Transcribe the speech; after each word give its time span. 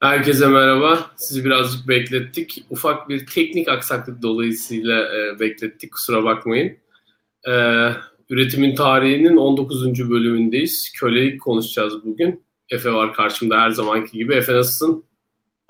Herkese 0.00 0.46
merhaba. 0.46 1.10
Sizi 1.16 1.44
birazcık 1.44 1.88
beklettik. 1.88 2.64
Ufak 2.70 3.08
bir 3.08 3.26
teknik 3.26 3.68
aksaklık 3.68 4.22
dolayısıyla 4.22 5.16
e, 5.16 5.40
beklettik. 5.40 5.92
Kusura 5.92 6.24
bakmayın. 6.24 6.76
E, 7.48 7.52
üretimin 8.30 8.74
tarihinin 8.74 9.36
19. 9.36 10.10
bölümündeyiz. 10.10 10.92
Kölelik 10.92 11.40
konuşacağız 11.40 12.04
bugün. 12.04 12.44
Efe 12.70 12.92
var 12.92 13.14
karşımda 13.14 13.60
her 13.60 13.70
zamanki 13.70 14.18
gibi. 14.18 14.34
Efe 14.34 14.54
nasılsın? 14.54 15.04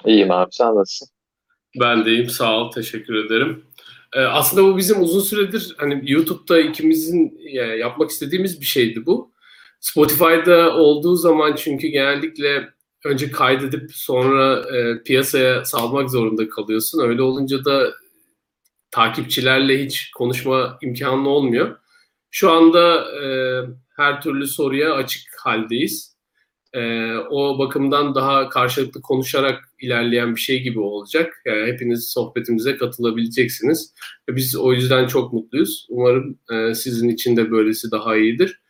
İyiyim 0.06 0.30
abi 0.30 0.48
sen 0.52 0.74
nasılsın? 0.74 1.08
Ben 1.80 2.04
de 2.04 2.10
iyiyim. 2.10 2.28
Sağ 2.28 2.58
ol. 2.58 2.72
Teşekkür 2.72 3.14
ederim. 3.14 3.64
E, 4.12 4.20
aslında 4.20 4.64
bu 4.64 4.76
bizim 4.76 5.02
uzun 5.02 5.20
süredir 5.20 5.74
hani 5.78 6.02
YouTube'da 6.12 6.60
ikimizin 6.60 7.40
yani 7.52 7.78
yapmak 7.78 8.10
istediğimiz 8.10 8.60
bir 8.60 8.66
şeydi 8.66 9.06
bu. 9.06 9.32
Spotify'da 9.80 10.76
olduğu 10.76 11.16
zaman 11.16 11.54
çünkü 11.56 11.88
genellikle 11.88 12.77
önce 13.04 13.30
kaydedip 13.30 13.90
sonra 13.94 14.76
e, 14.76 15.02
piyasaya 15.02 15.64
salmak 15.64 16.10
zorunda 16.10 16.48
kalıyorsun. 16.48 17.00
Öyle 17.00 17.22
olunca 17.22 17.64
da 17.64 17.92
takipçilerle 18.90 19.84
hiç 19.84 20.10
konuşma 20.10 20.78
imkanı 20.82 21.28
olmuyor. 21.28 21.76
Şu 22.30 22.50
anda 22.50 23.12
e, 23.22 23.26
her 23.96 24.22
türlü 24.22 24.46
soruya 24.46 24.94
açık 24.94 25.22
haldeyiz. 25.38 26.18
E, 26.72 27.12
o 27.30 27.58
bakımdan 27.58 28.14
daha 28.14 28.48
karşılıklı 28.48 29.02
konuşarak 29.02 29.64
ilerleyen 29.80 30.36
bir 30.36 30.40
şey 30.40 30.62
gibi 30.62 30.80
olacak. 30.80 31.42
Yani 31.46 31.72
hepiniz 31.72 32.10
sohbetimize 32.10 32.76
katılabileceksiniz. 32.76 33.94
Biz 34.28 34.56
o 34.56 34.72
yüzden 34.72 35.06
çok 35.06 35.32
mutluyuz. 35.32 35.86
Umarım 35.88 36.38
e, 36.52 36.74
sizin 36.74 37.08
için 37.08 37.36
de 37.36 37.50
böylesi 37.50 37.90
daha 37.90 38.16
iyidir. 38.16 38.60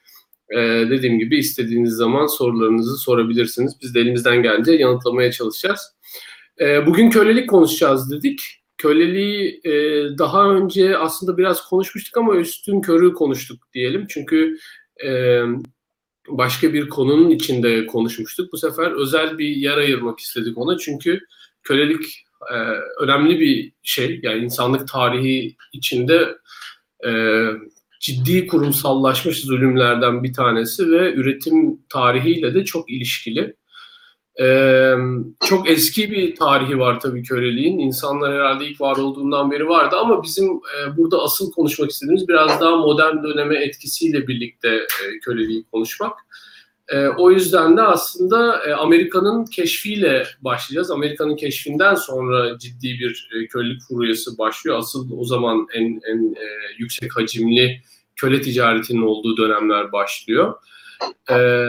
Ee, 0.56 0.58
dediğim 0.90 1.18
gibi 1.18 1.38
istediğiniz 1.38 1.92
zaman 1.92 2.26
sorularınızı 2.26 2.96
sorabilirsiniz. 2.96 3.72
Biz 3.82 3.94
de 3.94 4.00
elimizden 4.00 4.42
gelince 4.42 4.72
yanıtlamaya 4.72 5.32
çalışacağız. 5.32 5.80
Ee, 6.60 6.86
bugün 6.86 7.10
kölelik 7.10 7.50
konuşacağız 7.50 8.10
dedik. 8.10 8.40
Köleliği 8.78 9.60
e, 9.64 9.72
daha 10.18 10.50
önce 10.50 10.98
aslında 10.98 11.38
biraz 11.38 11.68
konuşmuştuk 11.68 12.16
ama 12.16 12.36
üstün 12.36 12.80
körü 12.80 13.14
konuştuk 13.14 13.62
diyelim. 13.74 14.06
Çünkü 14.08 14.58
e, 15.05 15.42
başka 16.28 16.72
bir 16.72 16.88
konunun 16.88 17.30
içinde 17.30 17.86
konuşmuştuk. 17.86 18.52
Bu 18.52 18.58
sefer 18.58 18.90
özel 18.90 19.38
bir 19.38 19.48
yer 19.48 19.77
ayırmak 19.77 20.20
istedik 20.20 20.58
ona. 20.58 20.78
Çünkü 20.78 21.20
kölelik 21.62 22.24
e, 22.52 22.56
önemli 23.02 23.40
bir 23.40 23.72
şey. 23.83 24.20
Yani 24.22 24.44
insanlık 24.44 24.88
tarihi 24.88 25.56
içinde 25.72 26.36
e, 27.06 27.10
ciddi 28.00 28.46
kurumsallaşmış 28.46 29.41
zulümlerden 29.41 30.22
bir 30.22 30.32
tanesi 30.32 30.91
ve 30.91 31.14
üretim 31.14 31.82
tarihiyle 31.88 32.55
de 32.55 32.64
çok 32.64 32.90
ilişkili. 32.90 33.56
Ee, 34.40 34.94
çok 35.48 35.70
eski 35.70 36.10
bir 36.10 36.36
tarihi 36.36 36.78
var 36.78 37.00
tabii 37.00 37.22
köleliğin. 37.22 37.78
İnsanlar 37.78 38.34
herhalde 38.34 38.66
ilk 38.66 38.80
var 38.80 38.96
olduğundan 38.96 39.50
beri 39.50 39.68
vardı 39.68 39.96
ama 39.96 40.22
bizim 40.22 40.46
e, 40.46 40.96
burada 40.96 41.22
asıl 41.22 41.52
konuşmak 41.52 41.90
istediğimiz 41.90 42.28
biraz 42.28 42.60
daha 42.60 42.77
modern 42.77 43.22
döneme 43.22 43.56
etkisiyle 43.56 44.28
birlikte 44.28 44.68
e, 44.68 45.18
köleliği 45.24 45.64
konuşmak. 45.72 46.12
E, 46.89 47.08
o 47.08 47.31
yüzden 47.31 47.77
de 47.77 47.83
aslında 47.83 48.64
e, 48.64 48.72
Amerika'nın 48.72 49.44
keşfiyle 49.44 50.27
başlayacağız. 50.41 50.91
Amerika'nın 50.91 51.36
keşfinden 51.36 51.95
sonra 51.95 52.58
ciddi 52.58 52.89
bir 52.89 53.30
e, 53.34 53.47
kölelik 53.47 53.83
furyası 53.83 54.39
başlıyor. 54.39 54.78
Asıl 54.78 55.19
o 55.19 55.25
zaman 55.25 55.67
en, 55.75 56.00
en 56.11 56.34
e, 56.34 56.47
yüksek 56.78 57.17
hacimli 57.17 57.83
köle 58.17 58.42
ticaretinin 58.42 59.03
olduğu 59.03 59.36
dönemler 59.36 59.92
başlıyor. 59.92 60.55
E, 61.30 61.64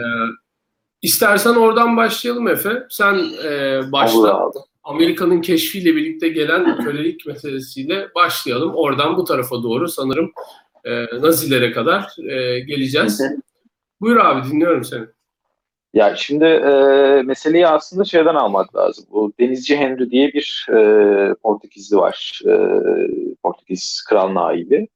istersen 1.02 1.54
oradan 1.54 1.96
başlayalım 1.96 2.48
Efe. 2.48 2.86
Sen 2.90 3.14
e, 3.44 3.80
başla. 3.92 4.50
Amerika'nın 4.82 5.40
keşfiyle 5.40 5.96
birlikte 5.96 6.28
gelen 6.28 6.78
kölelik 6.84 7.26
meselesiyle 7.26 8.08
başlayalım. 8.14 8.72
Oradan 8.74 9.16
bu 9.16 9.24
tarafa 9.24 9.62
doğru 9.62 9.88
sanırım 9.88 10.32
e, 10.84 11.04
Nazilere 11.20 11.72
kadar 11.72 12.28
e, 12.30 12.60
geleceğiz. 12.60 13.22
Buyur 14.00 14.16
abi 14.16 14.50
dinliyorum 14.50 14.84
seni. 14.84 15.06
Ya 15.94 16.16
şimdi 16.16 16.44
e, 16.44 16.72
meseleyi 17.22 17.66
aslında 17.66 18.04
şeyden 18.04 18.34
almak 18.34 18.76
lazım. 18.76 19.04
Bu 19.10 19.32
Denizci 19.40 19.76
Henry 19.76 20.10
diye 20.10 20.32
bir 20.32 20.66
e, 20.70 21.34
Portekizli 21.42 21.96
var. 21.96 22.40
E, 22.46 22.52
Portekiz 23.42 24.04
kral 24.08 24.34
naibi. 24.34 24.88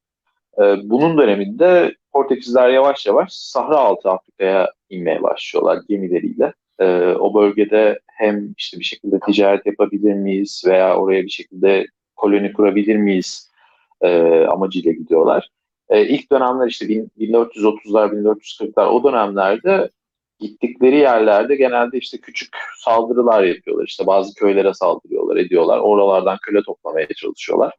E, 0.58 0.62
bunun 0.84 1.18
döneminde 1.18 1.94
Portekizler 2.12 2.68
yavaş 2.68 3.06
yavaş 3.06 3.32
Sahra 3.32 3.76
altı 3.76 4.10
Afrika'ya 4.10 4.70
inmeye 4.90 5.22
başlıyorlar 5.22 5.78
gemileriyle. 5.88 6.52
E, 6.78 6.86
o 7.06 7.34
bölgede 7.34 8.00
hem 8.06 8.54
işte 8.58 8.78
bir 8.78 8.84
şekilde 8.84 9.20
ticaret 9.20 9.66
yapabilir 9.66 10.14
miyiz 10.14 10.64
veya 10.66 10.96
oraya 10.96 11.22
bir 11.22 11.30
şekilde 11.30 11.86
koloni 12.16 12.52
kurabilir 12.52 12.96
miyiz 12.96 13.50
e, 14.00 14.40
amacıyla 14.46 14.92
gidiyorlar. 14.92 15.48
E, 15.88 16.06
ilk 16.06 16.32
dönemler 16.32 16.66
işte 16.66 16.86
1430'lar, 16.86 18.22
1440'lar 18.22 18.86
o 18.86 19.04
dönemlerde 19.04 19.90
gittikleri 20.46 20.96
yerlerde 20.96 21.56
genelde 21.56 21.98
işte 21.98 22.18
küçük 22.18 22.56
saldırılar 22.78 23.42
yapıyorlar. 23.42 23.84
İşte 23.86 24.06
bazı 24.06 24.34
köylere 24.34 24.74
saldırıyorlar, 24.74 25.36
ediyorlar. 25.36 25.78
Oralardan 25.78 26.38
köle 26.42 26.62
toplamaya 26.62 27.06
çalışıyorlar. 27.16 27.74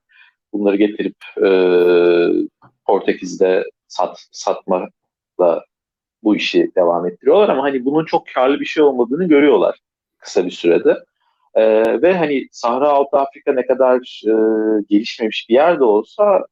Bunları 0.53 0.75
getirip 0.75 1.15
e, 1.37 1.49
Portekiz'de 2.85 3.63
sat, 3.87 4.27
satmakla 4.31 5.65
bu 6.23 6.35
işi 6.35 6.71
devam 6.75 7.05
ettiriyorlar 7.07 7.49
ama 7.49 7.63
hani 7.63 7.85
bunun 7.85 8.05
çok 8.05 8.27
karlı 8.27 8.59
bir 8.59 8.65
şey 8.65 8.83
olmadığını 8.83 9.27
görüyorlar 9.27 9.79
kısa 10.25 10.45
bir 10.45 10.51
sürede. 10.51 10.97
Ee, 11.55 12.01
ve 12.01 12.17
hani 12.17 12.47
Sahra 12.51 12.89
Altı 12.89 13.17
Afrika 13.17 13.53
ne 13.53 13.65
kadar 13.65 14.21
e, 14.27 14.33
gelişmemiş 14.89 15.49
bir 15.49 15.53
yerde 15.53 15.83
olsa 15.83 16.45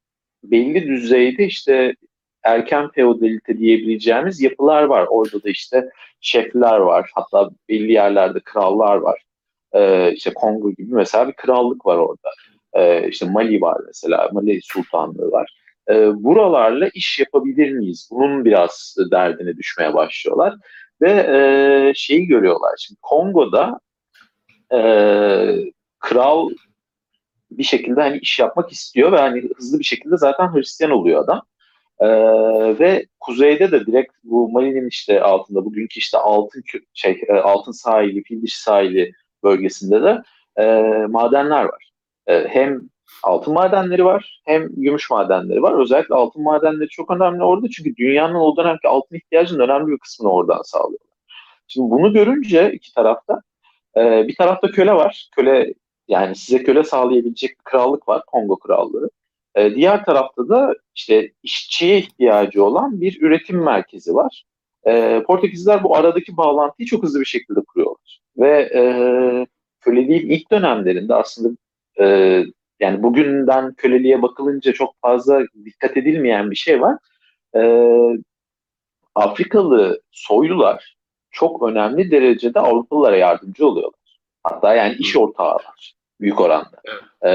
belli 0.44 0.88
düzeyde 0.88 1.46
işte 1.46 1.96
erken 2.44 2.90
feodalite 2.90 3.58
diyebileceğimiz 3.58 4.42
yapılar 4.42 4.84
var. 4.84 5.08
Orada 5.10 5.44
da 5.44 5.50
işte 5.50 5.90
şefler 6.22 6.78
var. 6.78 7.12
Hatta 7.16 7.50
belli 7.70 7.92
yerlerde 7.92 8.40
krallar 8.40 8.96
var. 8.96 9.24
Ee, 9.74 10.12
işte 10.14 10.34
Kongo 10.34 10.72
gibi 10.72 10.96
mesela 10.96 11.28
bir 11.28 11.34
krallık 11.34 11.86
var 11.86 11.98
orada. 11.98 12.30
Ee, 12.74 13.08
işte 13.10 13.26
Mali 13.26 13.62
var 13.62 13.78
mesela. 13.88 14.30
Mali 14.32 14.60
Sultanlığı 14.64 15.32
var. 15.32 15.58
Ee, 15.90 16.24
buralarla 16.24 16.90
iş 16.94 17.20
yapabilir 17.20 17.72
miyiz? 17.72 18.10
Bunun 18.12 18.46
biraz 18.46 18.96
derdine 19.12 19.58
düşmeye 19.58 19.94
başlıyorlar. 19.94 20.56
Ve 21.02 21.10
e, 21.12 21.94
şeyi 21.96 22.28
görüyorlar. 22.28 22.72
Şimdi 22.78 23.00
Kongo'da 23.02 23.80
e, 24.74 24.80
kral 26.00 26.50
bir 27.52 27.64
şekilde 27.64 28.02
hani 28.02 28.18
iş 28.18 28.40
yapmak 28.40 28.72
istiyor 28.72 29.12
ve 29.12 29.18
hani 29.18 29.50
hızlı 29.58 29.80
bir 29.80 29.84
şekilde 29.84 30.18
zaten 30.18 30.54
Hristiyan 30.54 30.92
oluyor 30.92 31.24
adam. 31.24 31.42
Ee, 32.00 32.08
ve 32.80 33.06
kuzeyde 33.20 33.72
de 33.72 33.86
direkt 33.86 34.14
bu 34.24 34.50
Mali'nin 34.50 34.88
işte 34.88 35.22
altında 35.22 35.66
bugünkü 35.66 36.00
işte 36.00 36.18
altın 36.18 36.64
şey 36.94 37.22
e, 37.30 37.34
altın 37.34 37.72
sahili, 37.72 38.24
fil 38.24 38.42
dişi 38.42 38.62
sahili 38.62 39.12
bölgesinde 39.44 40.04
de 40.04 40.22
e, 40.58 40.82
madenler 41.10 41.64
var. 41.64 41.92
E, 42.28 42.48
hem 42.48 42.82
altın 43.24 43.54
madenleri 43.54 44.06
var 44.06 44.42
hem 44.46 44.70
gümüş 44.76 45.10
madenleri 45.10 45.62
var. 45.62 45.82
Özellikle 45.82 46.16
altın 46.16 46.44
madenleri 46.44 46.90
çok 46.90 47.12
önemli 47.12 47.44
orada 47.44 47.68
çünkü 47.70 47.96
dünyanın 47.96 48.36
o 48.36 48.58
dönemki 48.58 48.88
altın 48.88 49.16
ihtiyacının 49.16 49.64
önemli 49.64 49.92
bir 49.92 49.98
kısmını 49.98 50.32
oradan 50.32 50.62
sağlıyorlar. 50.62 51.14
Şimdi 51.68 51.92
bunu 51.92 52.14
görünce 52.14 52.72
iki 52.74 52.94
tarafta 52.94 53.42
e, 53.98 54.28
bir 54.28 54.36
tarafta 54.36 54.72
köle 54.72 54.94
var. 54.94 55.30
Köle 55.36 55.74
yani 56.08 56.36
size 56.36 56.64
köle 56.64 56.84
sağlayabilecek 56.84 57.66
krallık 57.66 58.08
var. 58.08 58.24
Kongo 58.28 58.60
krallığı. 58.60 59.10
E, 59.56 59.76
diğer 59.76 60.06
tarafta 60.06 60.50
da 60.50 60.76
işte 60.96 61.32
işçiye 61.44 61.98
ihtiyacı 61.98 62.64
olan 62.64 63.02
bir 63.02 63.22
üretim 63.22 63.64
merkezi 63.64 64.16
var. 64.16 64.44
E, 64.88 65.24
Portekizliler 65.28 65.84
bu 65.84 65.96
aradaki 65.96 66.38
bağlantıyı 66.38 66.88
çok 66.88 67.04
hızlı 67.04 67.20
bir 67.20 67.26
şekilde 67.26 67.60
kuruyorlar. 67.68 68.22
Ve 68.38 68.70
e, 68.76 68.84
köleliğin 69.82 70.30
ilk 70.30 70.52
dönemlerinde 70.52 71.16
aslında 71.16 71.58
e, 72.00 72.06
yani 72.80 73.04
bugünden 73.04 73.74
köleliğe 73.74 74.22
bakılınca 74.22 74.74
çok 74.74 74.96
fazla 75.02 75.42
dikkat 75.66 75.98
edilmeyen 75.98 76.52
bir 76.52 76.56
şey 76.56 76.82
var. 76.82 76.98
E, 77.56 77.62
Afrikalı 79.16 80.02
soylular 80.12 80.96
çok 81.32 81.64
önemli 81.64 82.12
derecede 82.12 82.60
Avrupalılara 82.60 83.18
yardımcı 83.18 83.68
oluyorlar. 83.68 84.20
Hatta 84.44 84.76
yani 84.76 84.96
iş 85.00 85.18
ortağı 85.18 85.56
var 85.56 85.94
büyük 86.22 86.42
oranda. 86.42 86.82
Ee, 87.22 87.30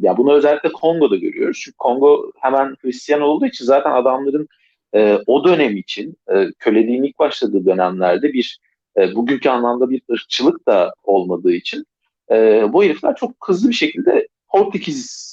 ya 0.00 0.16
bunu 0.16 0.32
özellikle 0.32 0.72
Kongo'da 0.72 1.16
görüyoruz. 1.16 1.60
Çünkü 1.64 1.76
Kongo 1.76 2.32
hemen 2.40 2.76
Hristiyan 2.82 3.20
olduğu 3.20 3.46
için 3.46 3.64
zaten 3.64 3.90
adamların 3.90 4.48
e, 4.94 5.18
o 5.26 5.44
dönem 5.44 5.76
için 5.76 6.16
e, 6.34 6.46
köleliğin 6.58 7.02
ilk 7.02 7.18
başladığı 7.18 7.66
dönemlerde 7.66 8.32
bir 8.32 8.60
e, 8.96 9.14
bugünkü 9.14 9.48
anlamda 9.48 9.90
bir 9.90 10.02
ırkçılık 10.12 10.68
da 10.68 10.94
olmadığı 11.02 11.52
için 11.52 11.84
e, 12.30 12.64
bu 12.72 12.84
herifler 12.84 13.16
çok 13.16 13.30
hızlı 13.44 13.68
bir 13.68 13.74
şekilde 13.74 14.28
Portekiz 14.48 15.30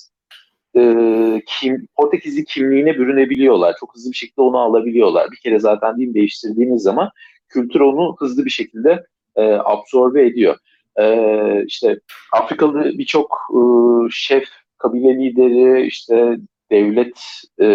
e, 0.75 0.81
kim, 1.47 1.88
Portekizli 1.95 2.45
kimliğine 2.45 2.97
bürünebiliyorlar. 2.97 3.75
Çok 3.79 3.95
hızlı 3.95 4.12
bir 4.12 4.15
şekilde 4.15 4.41
onu 4.41 4.57
alabiliyorlar. 4.57 5.31
Bir 5.31 5.38
kere 5.38 5.59
zaten 5.59 5.97
din 5.97 6.13
değiştirdiğiniz 6.13 6.81
zaman 6.81 7.09
kültür 7.50 7.79
onu 7.79 8.15
hızlı 8.19 8.45
bir 8.45 8.50
şekilde 8.50 9.06
e, 9.35 9.44
absorbe 9.44 10.25
ediyor. 10.25 10.57
E, 11.00 11.64
işte 11.66 12.00
Afrikalı 12.34 12.84
birçok 12.98 13.38
e, 13.54 13.60
şef, 14.12 14.50
kabile 14.78 15.16
lideri, 15.16 15.88
işte 15.88 16.38
devlet 16.72 17.20
e, 17.60 17.66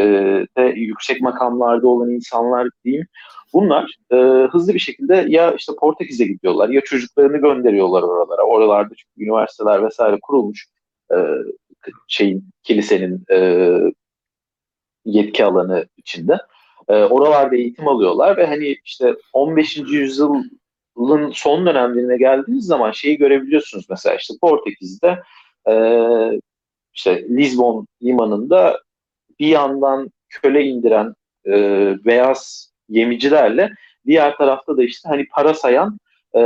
de 0.57 0.63
yüksek 0.77 1.21
makamlarda 1.21 1.89
olan 1.89 2.11
insanlar 2.11 2.69
diyeyim. 2.85 3.07
Bunlar 3.53 3.97
e, 4.13 4.17
hızlı 4.53 4.75
bir 4.75 4.79
şekilde 4.79 5.27
ya 5.29 5.53
işte 5.53 5.73
Portekiz'e 5.81 6.25
gidiyorlar 6.25 6.69
ya 6.69 6.81
çocuklarını 6.81 7.37
gönderiyorlar 7.37 8.03
oralara. 8.03 8.43
Oralarda 8.43 8.95
çünkü 8.95 9.25
üniversiteler 9.25 9.85
vesaire 9.85 10.19
kurulmuş 10.23 10.67
e, 11.13 11.17
şeyin 12.09 12.45
kilisenin 12.63 13.25
e, 13.33 13.79
yetki 15.05 15.45
alanı 15.45 15.87
içinde. 15.97 16.39
E, 16.89 16.95
oralarda 17.05 17.57
eğitim 17.57 17.89
alıyorlar 17.89 18.37
ve 18.37 18.47
hani 18.47 18.77
işte 18.85 19.15
15. 19.33 19.77
yüzyılın 20.99 21.31
son 21.31 21.67
dönemlerine 21.67 22.17
geldiğiniz 22.17 22.67
zaman 22.67 22.91
şeyi 22.91 23.19
görebiliyorsunuz 23.19 23.87
mesela 23.91 24.17
işte 24.17 24.35
Portekiz'de 24.41 25.23
e, 25.69 25.75
işte 26.95 27.29
Lisbon 27.29 27.87
limanında 28.03 28.81
bir 29.41 29.47
yandan 29.47 30.11
köle 30.29 30.65
indiren 30.65 31.15
e, 31.47 31.53
beyaz 32.05 32.73
gemicilerle 32.91 33.71
diğer 34.07 34.37
tarafta 34.37 34.77
da 34.77 34.85
işte 34.85 35.09
hani 35.09 35.27
para 35.27 35.55
sayan 35.55 35.99
e, 36.35 36.43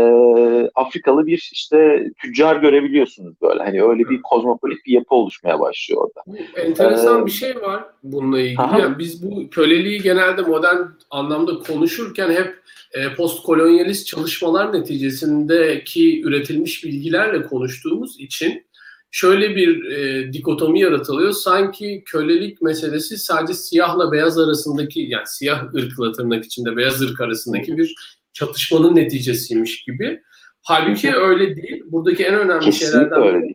Afrikalı 0.74 1.26
bir 1.26 1.50
işte 1.52 2.10
tüccar 2.22 2.56
görebiliyorsunuz 2.56 3.34
böyle. 3.42 3.62
Hani 3.62 3.82
öyle 3.82 4.08
bir 4.10 4.22
kozmopolit 4.22 4.86
bir 4.86 4.92
yapı 4.92 5.14
oluşmaya 5.14 5.60
başlıyor 5.60 6.02
orada. 6.02 6.40
Enteresan 6.56 7.22
ee, 7.22 7.26
bir 7.26 7.30
şey 7.30 7.56
var 7.62 7.84
bununla 8.02 8.40
ilgili. 8.40 8.58
Aha. 8.58 8.78
Yani 8.78 8.98
biz 8.98 9.22
bu 9.22 9.50
köleliği 9.50 10.02
genelde 10.02 10.42
modern 10.42 10.82
anlamda 11.10 11.58
konuşurken 11.58 12.30
hep 12.30 12.54
e, 12.92 13.14
postkolonyalist 13.14 14.06
çalışmalar 14.06 14.72
neticesindeki 14.72 16.22
üretilmiş 16.22 16.84
bilgilerle 16.84 17.42
konuştuğumuz 17.42 18.20
için 18.20 18.66
şöyle 19.10 19.56
bir 19.56 19.84
e, 19.84 20.32
dikotomi 20.32 20.80
yaratılıyor. 20.80 21.32
Sanki 21.32 22.02
kölelik 22.06 22.62
meselesi 22.62 23.18
sadece 23.18 23.54
siyahla 23.54 24.12
beyaz 24.12 24.38
arasındaki 24.38 25.00
yani 25.00 25.26
siyah 25.26 25.74
ırkla 25.74 26.12
tırnak 26.12 26.44
içinde 26.44 26.76
beyaz 26.76 27.02
ırk 27.02 27.20
arasındaki 27.20 27.76
bir 27.76 27.94
çatışmanın 28.36 28.96
neticesiymiş 28.96 29.84
gibi. 29.84 30.22
Halbuki 30.62 31.16
öyle 31.16 31.56
değil. 31.56 31.82
Buradaki 31.86 32.24
en 32.24 32.34
önemli 32.34 32.64
Kesinlikle 32.64 32.98
şeylerden 32.98 33.22
öyle 33.22 33.42
değil. 33.42 33.54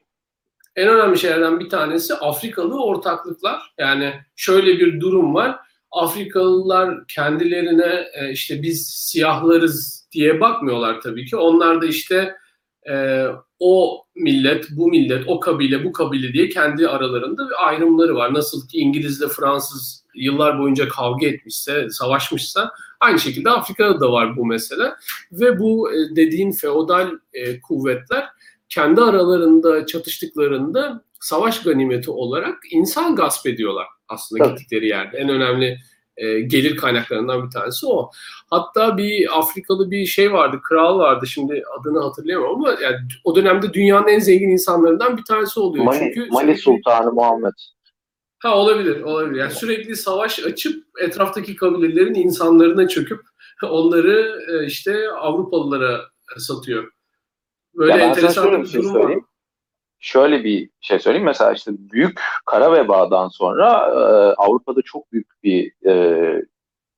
En 0.75 0.87
önemli 0.87 1.17
şeylerden 1.17 1.59
bir 1.59 1.69
tanesi 1.69 2.13
Afrikalı 2.15 2.83
ortaklıklar. 2.83 3.73
Yani 3.77 4.13
şöyle 4.35 4.79
bir 4.79 4.99
durum 4.99 5.33
var. 5.33 5.59
Afrikalılar 5.91 7.07
kendilerine 7.07 8.05
e, 8.13 8.31
işte 8.31 8.61
biz 8.61 8.87
siyahlarız 8.87 10.07
diye 10.11 10.39
bakmıyorlar 10.39 11.01
tabii 11.01 11.25
ki. 11.25 11.37
Onlar 11.37 11.81
da 11.81 11.85
işte 11.85 12.35
e, 12.89 13.25
o 13.59 14.03
millet, 14.15 14.67
bu 14.71 14.87
millet, 14.87 15.23
o 15.27 15.39
kabile, 15.39 15.83
bu 15.83 15.91
kabile 15.91 16.33
diye 16.33 16.49
kendi 16.49 16.87
aralarında 16.87 17.49
bir 17.49 17.67
ayrımları 17.67 18.15
var. 18.15 18.33
Nasıl 18.33 18.67
ki 18.67 18.77
İngilizle 18.77 19.27
Fransız 19.27 20.05
yıllar 20.15 20.59
boyunca 20.59 20.87
kavga 20.87 21.27
etmişse, 21.27 21.89
savaşmışsa 21.89 22.71
aynı 23.01 23.19
şekilde 23.19 23.49
Afrika'da 23.49 23.99
da 23.99 24.11
var 24.11 24.37
bu 24.37 24.45
mesele. 24.45 24.93
Ve 25.31 25.59
bu 25.59 25.93
e, 25.93 26.15
dediğin 26.15 26.51
feodal 26.51 27.11
e, 27.33 27.61
kuvvetler 27.61 28.25
kendi 28.69 29.01
aralarında 29.01 29.85
çatıştıklarında 29.85 31.03
savaş 31.19 31.63
ganimeti 31.63 32.11
olarak 32.11 32.57
insan 32.71 33.15
gasp 33.15 33.47
ediyorlar 33.47 33.87
aslında 34.09 34.45
evet. 34.45 34.57
gittikleri 34.57 34.87
yerde. 34.87 35.17
En 35.17 35.29
önemli 35.29 35.77
e, 36.17 36.39
gelir 36.39 36.77
kaynaklarından 36.77 37.45
bir 37.45 37.51
tanesi 37.51 37.85
o. 37.85 38.11
Hatta 38.49 38.97
bir 38.97 39.39
Afrikalı 39.39 39.91
bir 39.91 40.05
şey 40.05 40.33
vardı, 40.33 40.59
kral 40.63 40.99
vardı. 40.99 41.27
Şimdi 41.27 41.63
adını 41.79 41.99
hatırlayamam 41.99 42.55
ama 42.55 42.69
yani 42.69 42.97
o 43.23 43.35
dönemde 43.35 43.73
dünyanın 43.73 44.07
en 44.07 44.19
zengin 44.19 44.49
insanlarından 44.49 45.17
bir 45.17 45.23
tanesi 45.23 45.59
oluyor. 45.59 45.85
Mali, 45.85 45.99
Çünkü 45.99 46.29
Mali. 46.31 46.57
Sultanı 46.57 47.11
Muhammed. 47.11 47.53
Ha 48.41 48.57
olabilir, 48.57 49.01
olabilir. 49.01 49.39
Yani 49.39 49.51
sürekli 49.51 49.95
savaş 49.95 50.39
açıp 50.39 50.83
etraftaki 51.01 51.55
kabilelerin 51.55 52.13
insanlarına 52.13 52.87
çöküp 52.87 53.21
onları 53.63 54.41
e, 54.51 54.65
işte 54.65 55.11
Avrupalılara 55.11 56.01
satıyor. 56.37 56.91
Böyle 57.75 57.91
ya 57.91 57.99
enteresan 57.99 58.61
bir 58.61 58.67
şey 58.67 58.83
durum 58.83 58.95
var 58.95 59.17
şöyle 60.01 60.43
bir 60.43 60.69
şey 60.81 60.99
söyleyeyim. 60.99 61.25
Mesela 61.25 61.53
işte 61.53 61.71
büyük 61.77 62.21
kara 62.45 62.73
vebadan 62.73 63.27
sonra 63.27 63.87
e, 63.87 63.99
Avrupa'da 64.33 64.81
çok 64.81 65.11
büyük 65.11 65.27
bir 65.43 65.87
e, 65.87 66.45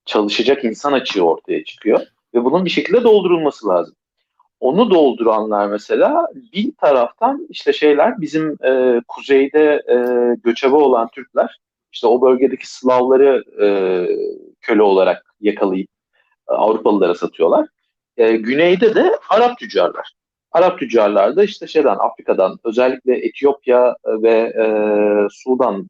çalışacak 0.05 0.63
insan 0.63 0.93
açığı 0.93 1.25
ortaya 1.25 1.63
çıkıyor. 1.63 1.99
Ve 2.33 2.43
bunun 2.43 2.65
bir 2.65 2.69
şekilde 2.69 3.03
doldurulması 3.03 3.67
lazım. 3.67 3.95
Onu 4.63 4.89
dolduranlar 4.89 5.67
mesela 5.67 6.27
bir 6.53 6.71
taraftan 6.81 7.47
işte 7.49 7.73
şeyler 7.73 8.21
bizim 8.21 8.57
e, 8.65 9.01
kuzeyde 9.07 9.83
e, 9.89 9.97
göçebe 10.43 10.75
olan 10.75 11.07
Türkler 11.07 11.59
işte 11.91 12.07
o 12.07 12.21
bölgedeki 12.21 12.71
Slavları 12.71 13.43
e, 13.61 13.67
köle 14.61 14.81
olarak 14.81 15.25
yakalayıp 15.41 15.87
e, 16.49 16.53
Avrupalılara 16.53 17.15
satıyorlar. 17.15 17.67
E, 18.17 18.31
güneyde 18.31 18.95
de 18.95 19.19
Arap 19.29 19.57
tüccarlar. 19.57 20.13
Arap 20.51 20.79
tüccarlar 20.79 21.35
da 21.35 21.43
işte 21.43 21.67
şeyden 21.67 21.97
Afrika'dan 21.99 22.59
özellikle 22.63 23.25
Etiyopya 23.25 23.95
ve 24.05 24.31
e, 24.31 24.65
Sudan 25.31 25.89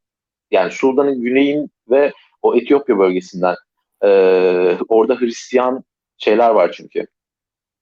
yani 0.51 0.71
Sudan'ın 0.71 1.21
güneyin 1.21 1.71
ve 1.89 2.13
o 2.41 2.55
Etiyopya 2.55 2.99
bölgesinden 2.99 3.55
e, 4.03 4.07
orada 4.87 5.19
Hristiyan 5.19 5.83
şeyler 6.17 6.49
var 6.49 6.71
çünkü. 6.71 7.07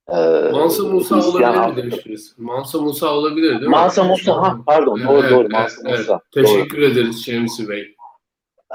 E, 0.10 0.16
Mansa 0.52 0.84
Musa 0.84 1.16
olabilir 1.16 1.70
mi 1.70 1.78
demiştiniz? 1.78 2.36
Mansa 2.38 2.82
Musa 2.82 3.14
olabilir 3.14 3.50
değil 3.50 3.62
mi? 3.62 3.68
Mansa 3.68 4.04
Musa, 4.04 4.38
ha, 4.38 4.58
pardon 4.66 5.00
evet, 5.00 5.10
doğru 5.10 5.30
doğru 5.30 5.50
Mansa 5.50 5.82
evet, 5.86 6.00
Musa. 6.00 6.22
Teşekkür 6.34 6.78
doğru. 6.78 6.86
ederiz 6.86 7.26
Şemsi 7.26 7.70
Bey. 7.70 7.96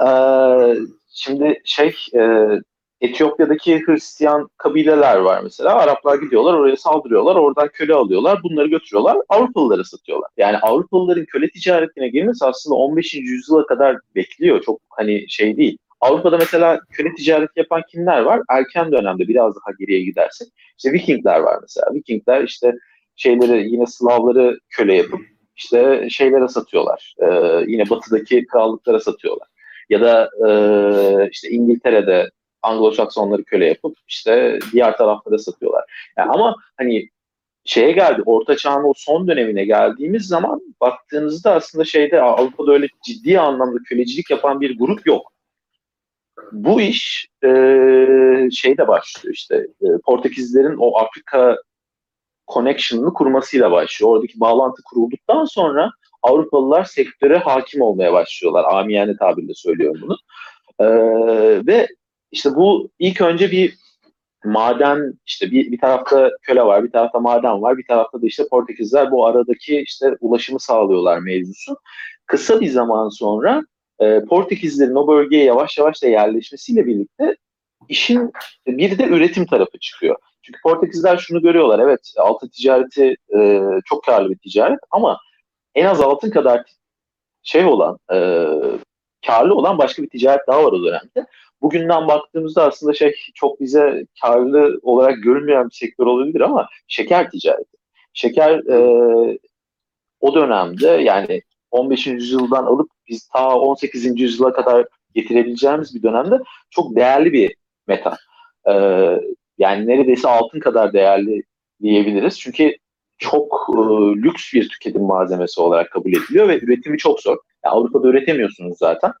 Ee, 0.07 0.75
şimdi 1.13 1.61
şey 1.65 1.95
e, 2.15 2.49
Etiyopya'daki 3.01 3.83
Hristiyan 3.85 4.49
kabileler 4.57 5.17
var 5.17 5.41
mesela. 5.43 5.75
Araplar 5.75 6.17
gidiyorlar 6.17 6.53
oraya 6.53 6.77
saldırıyorlar. 6.77 7.35
Oradan 7.35 7.69
köle 7.73 7.93
alıyorlar. 7.93 8.43
Bunları 8.43 8.67
götürüyorlar. 8.67 9.17
Avrupalılara 9.29 9.83
satıyorlar. 9.83 10.29
Yani 10.37 10.57
Avrupalıların 10.57 11.25
köle 11.25 11.49
ticaretine 11.49 12.07
girmesi 12.07 12.45
aslında 12.45 12.75
15. 12.75 13.13
yüzyıla 13.13 13.65
kadar 13.65 13.97
bekliyor. 14.15 14.61
Çok 14.63 14.79
hani 14.89 15.29
şey 15.29 15.57
değil. 15.57 15.77
Avrupa'da 16.01 16.37
mesela 16.37 16.79
köle 16.91 17.15
ticareti 17.15 17.59
yapan 17.59 17.81
kimler 17.91 18.21
var? 18.21 18.41
Erken 18.49 18.91
dönemde 18.91 19.27
biraz 19.27 19.55
daha 19.55 19.75
geriye 19.79 20.01
gidersek. 20.01 20.47
İşte 20.77 20.93
Vikingler 20.93 21.39
var 21.39 21.57
mesela. 21.61 21.93
Vikingler 21.93 22.43
işte 22.43 22.73
şeyleri 23.15 23.69
yine 23.69 23.87
Slavları 23.87 24.59
köle 24.69 24.95
yapıp 24.95 25.21
işte 25.55 26.07
şeylere 26.09 26.47
satıyorlar. 26.47 27.15
Ee, 27.21 27.63
yine 27.67 27.89
batıdaki 27.89 28.45
krallıklara 28.45 28.99
satıyorlar. 28.99 29.47
Ya 29.89 30.01
da 30.01 30.29
e, 30.47 30.49
işte 31.31 31.49
İngiltere'de 31.49 32.29
Anglo-Saksonları 32.63 33.43
köle 33.43 33.65
yapıp 33.65 33.97
işte 34.07 34.59
diğer 34.71 34.97
taraflara 34.97 35.37
satıyorlar. 35.37 35.83
Yani 36.17 36.31
ama 36.31 36.55
hani 36.77 37.09
şeye 37.65 37.91
geldi, 37.91 38.21
Orta 38.25 38.57
Çağ'ın 38.57 38.89
o 38.89 38.93
son 38.95 39.27
dönemine 39.27 39.65
geldiğimiz 39.65 40.27
zaman 40.27 40.61
baktığınızda 40.81 41.53
aslında 41.53 41.85
şeyde 41.85 42.21
Avrupa'da 42.21 42.71
öyle 42.71 42.87
ciddi 43.05 43.39
anlamda 43.39 43.79
kölecilik 43.89 44.29
yapan 44.29 44.61
bir 44.61 44.77
grup 44.77 45.07
yok. 45.07 45.33
Bu 46.51 46.81
iş 46.81 47.27
e, 47.43 47.47
şeyde 48.51 48.87
başlıyor 48.87 49.33
işte 49.33 49.55
e, 49.55 49.87
Portekizlerin 50.05 50.75
o 50.79 50.97
Afrika 50.97 51.57
connection'ını 52.53 53.13
kurmasıyla 53.13 53.71
başlıyor. 53.71 54.11
Oradaki 54.11 54.39
bağlantı 54.39 54.81
kurulduktan 54.83 55.45
sonra 55.45 55.91
Avrupalılar 56.23 56.83
sektöre 56.83 57.37
hakim 57.37 57.81
olmaya 57.81 58.13
başlıyorlar. 58.13 58.65
Amiyane 58.69 59.17
tabirle 59.17 59.53
söylüyorum 59.53 60.01
bunu. 60.01 60.17
Ee, 60.79 60.85
ve 61.67 61.87
işte 62.31 62.55
bu 62.55 62.89
ilk 62.99 63.21
önce 63.21 63.51
bir 63.51 63.77
maden 64.45 65.13
işte 65.25 65.51
bir, 65.51 65.71
bir 65.71 65.79
tarafta 65.79 66.31
köle 66.41 66.63
var, 66.63 66.83
bir 66.83 66.91
tarafta 66.91 67.19
maden 67.19 67.61
var, 67.61 67.77
bir 67.77 67.85
tarafta 67.87 68.21
da 68.21 68.25
işte 68.25 68.43
Portekizler 68.51 69.11
bu 69.11 69.25
aradaki 69.25 69.81
işte 69.81 70.17
ulaşımı 70.19 70.59
sağlıyorlar 70.59 71.19
mevzusu. 71.19 71.77
Kısa 72.25 72.61
bir 72.61 72.69
zaman 72.69 73.09
sonra 73.09 73.63
e, 73.99 74.25
Portekizlerin 74.25 74.95
o 74.95 75.07
bölgeye 75.07 75.43
yavaş 75.43 75.77
yavaş 75.77 76.03
da 76.03 76.07
yerleşmesiyle 76.07 76.85
birlikte 76.85 77.35
işin 77.89 78.31
bir 78.67 78.97
de 78.97 79.03
üretim 79.07 79.45
tarafı 79.45 79.79
çıkıyor. 79.79 80.15
Çünkü 80.41 80.59
Portekizler 80.63 81.17
şunu 81.17 81.41
görüyorlar, 81.41 81.79
evet 81.79 82.13
altın 82.17 82.47
ticareti 82.47 83.15
e, 83.37 83.61
çok 83.85 84.03
karlı 84.03 84.29
bir 84.29 84.37
ticaret 84.37 84.79
ama 84.91 85.19
en 85.75 85.85
az 85.85 86.01
altın 86.01 86.29
kadar 86.29 86.63
şey 87.43 87.65
olan, 87.65 87.99
e, 88.13 88.17
karlı 89.27 89.55
olan 89.55 89.77
başka 89.77 90.03
bir 90.03 90.09
ticaret 90.09 90.47
daha 90.47 90.63
var 90.63 90.71
o 90.71 90.83
dönemde. 90.83 91.29
Bugünden 91.61 92.07
baktığımızda 92.07 92.65
aslında 92.65 92.93
şey 92.93 93.15
çok 93.35 93.59
bize 93.59 94.05
karlı 94.21 94.79
olarak 94.81 95.23
görünmeyen 95.23 95.69
bir 95.69 95.75
sektör 95.75 96.05
olabilir 96.05 96.41
ama 96.41 96.69
şeker 96.87 97.31
ticareti. 97.31 97.77
Şeker 98.13 98.59
e, 98.59 98.77
o 100.19 100.35
dönemde 100.35 100.87
yani 100.87 101.41
15. 101.71 102.07
yüzyıldan 102.07 102.63
alıp 102.63 102.89
biz 103.07 103.27
ta 103.27 103.59
18. 103.59 104.19
yüzyıla 104.19 104.53
kadar 104.53 104.85
getirebileceğimiz 105.15 105.95
bir 105.95 106.03
dönemde 106.03 106.39
çok 106.69 106.95
değerli 106.95 107.33
bir 107.33 107.55
metal. 107.87 108.15
E, 108.69 108.73
yani 109.57 109.87
neredeyse 109.87 110.27
altın 110.27 110.59
kadar 110.59 110.93
değerli 110.93 111.43
diyebiliriz. 111.81 112.39
Çünkü 112.39 112.75
çok 113.17 113.67
e, 113.69 113.81
lüks 114.21 114.53
bir 114.53 114.69
tüketim 114.69 115.01
malzemesi 115.01 115.61
olarak 115.61 115.91
kabul 115.91 116.11
ediliyor 116.11 116.47
ve 116.47 116.59
üretimi 116.59 116.97
çok 116.97 117.21
zor. 117.21 117.37
Yani 117.65 117.73
Avrupa'da 117.73 118.07
üretemiyorsunuz 118.07 118.77
zaten. 118.77 119.11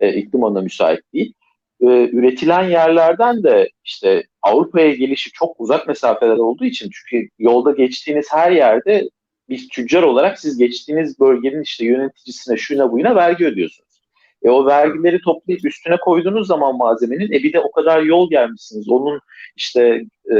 E, 0.00 0.14
iklim 0.14 0.42
ona 0.42 0.60
müsait 0.60 1.00
değil. 1.14 1.34
E, 1.80 1.86
üretilen 1.86 2.68
yerlerden 2.68 3.42
de 3.42 3.70
işte 3.84 4.24
Avrupa'ya 4.42 4.94
gelişi 4.94 5.32
çok 5.32 5.60
uzak 5.60 5.88
mesafeler 5.88 6.36
olduğu 6.36 6.64
için 6.64 6.90
çünkü 6.92 7.28
yolda 7.38 7.70
geçtiğiniz 7.70 8.26
her 8.32 8.52
yerde 8.52 9.08
bir 9.50 9.68
tüccar 9.68 10.02
olarak 10.02 10.40
siz 10.40 10.58
geçtiğiniz 10.58 11.20
bölgenin 11.20 11.62
işte 11.62 11.84
yöneticisine 11.84 12.56
şuna 12.56 12.92
buyuna 12.92 13.14
vergi 13.14 13.46
ödüyorsunuz. 13.46 13.90
E 14.42 14.50
o 14.50 14.66
vergileri 14.66 15.20
toplayıp 15.20 15.64
üstüne 15.64 15.96
koyduğunuz 15.96 16.46
zaman 16.46 16.76
malzemenin 16.76 17.32
e 17.32 17.42
bir 17.42 17.52
de 17.52 17.60
o 17.60 17.70
kadar 17.70 18.02
yol 18.02 18.30
gelmişsiniz. 18.30 18.88
Onun 18.88 19.20
işte 19.56 20.04
e, 20.34 20.38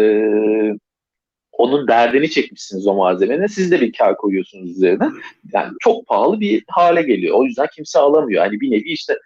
onun 1.53 1.89
derdini 1.89 2.31
çekmişsiniz 2.31 2.87
o 2.87 2.95
malzemenin. 2.95 3.47
Siz 3.47 3.71
de 3.71 3.81
bir 3.81 3.93
kar 3.93 4.17
koyuyorsunuz 4.17 4.71
üzerine. 4.71 5.09
Yani 5.53 5.73
çok 5.81 6.07
pahalı 6.07 6.41
bir 6.41 6.65
hale 6.69 7.03
geliyor. 7.03 7.37
O 7.37 7.45
yüzden 7.45 7.67
kimse 7.75 7.99
alamıyor. 7.99 8.45
Hani 8.45 8.61
bir 8.61 8.71
nevi 8.71 8.89
işte 8.89 9.19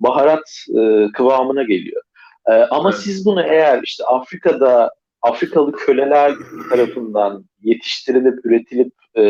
baharat 0.00 0.66
e, 0.78 1.06
kıvamına 1.12 1.62
geliyor. 1.62 2.02
E, 2.48 2.52
ama 2.52 2.90
evet. 2.90 3.00
siz 3.00 3.26
bunu 3.26 3.42
eğer 3.42 3.80
işte 3.82 4.04
Afrika'da 4.04 4.90
Afrikalı 5.22 5.72
köleler 5.72 6.34
tarafından 6.70 7.44
yetiştirilip, 7.62 8.46
üretilip 8.46 8.92
e, 9.16 9.22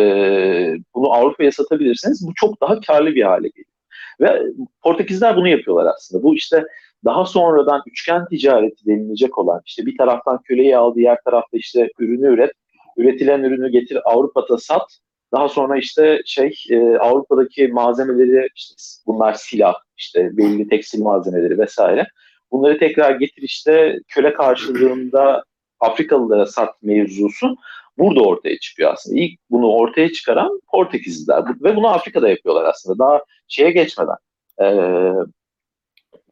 bunu 0.94 1.12
Avrupa'ya 1.12 1.52
satabilirseniz 1.52 2.26
bu 2.28 2.32
çok 2.34 2.60
daha 2.60 2.80
karlı 2.80 3.14
bir 3.14 3.22
hale 3.22 3.48
geliyor. 3.48 3.72
Ve 4.20 4.42
Portekizler 4.82 5.36
bunu 5.36 5.48
yapıyorlar 5.48 5.92
aslında. 5.96 6.22
Bu 6.22 6.34
işte 6.34 6.64
daha 7.04 7.24
sonradan 7.24 7.82
üçgen 7.86 8.26
ticareti 8.26 8.86
denilecek 8.86 9.38
olan 9.38 9.60
işte 9.66 9.86
bir 9.86 9.96
taraftan 9.96 10.42
köleyi 10.42 10.76
al 10.76 10.94
diğer 10.94 11.18
tarafta 11.24 11.56
işte 11.56 11.90
ürünü 11.98 12.34
üret 12.34 12.52
üretilen 12.96 13.42
ürünü 13.42 13.70
getir 13.70 13.98
Avrupa'da 14.04 14.58
sat 14.58 14.98
daha 15.32 15.48
sonra 15.48 15.78
işte 15.78 16.22
şey 16.26 16.54
e, 16.70 16.96
Avrupa'daki 16.96 17.68
malzemeleri 17.68 18.48
işte 18.56 18.74
bunlar 19.06 19.34
silah 19.34 19.74
işte 19.96 20.36
belli 20.36 20.68
tekstil 20.68 21.02
malzemeleri 21.02 21.58
vesaire 21.58 22.06
bunları 22.50 22.78
tekrar 22.78 23.10
getir 23.10 23.42
işte 23.42 23.98
köle 24.08 24.32
karşılığında 24.34 25.44
Afrikalılara 25.82 26.46
sat 26.46 26.82
mevzusu 26.82 27.56
burada 27.98 28.20
ortaya 28.20 28.58
çıkıyor 28.58 28.92
aslında. 28.92 29.20
İlk 29.20 29.40
bunu 29.50 29.72
ortaya 29.72 30.12
çıkaran 30.12 30.60
Portekizliler 30.70 31.44
ve 31.62 31.76
bunu 31.76 31.88
Afrika'da 31.88 32.28
yapıyorlar 32.28 32.64
aslında. 32.64 32.98
Daha 32.98 33.22
şeye 33.48 33.70
geçmeden, 33.70 34.16
e, 34.62 34.66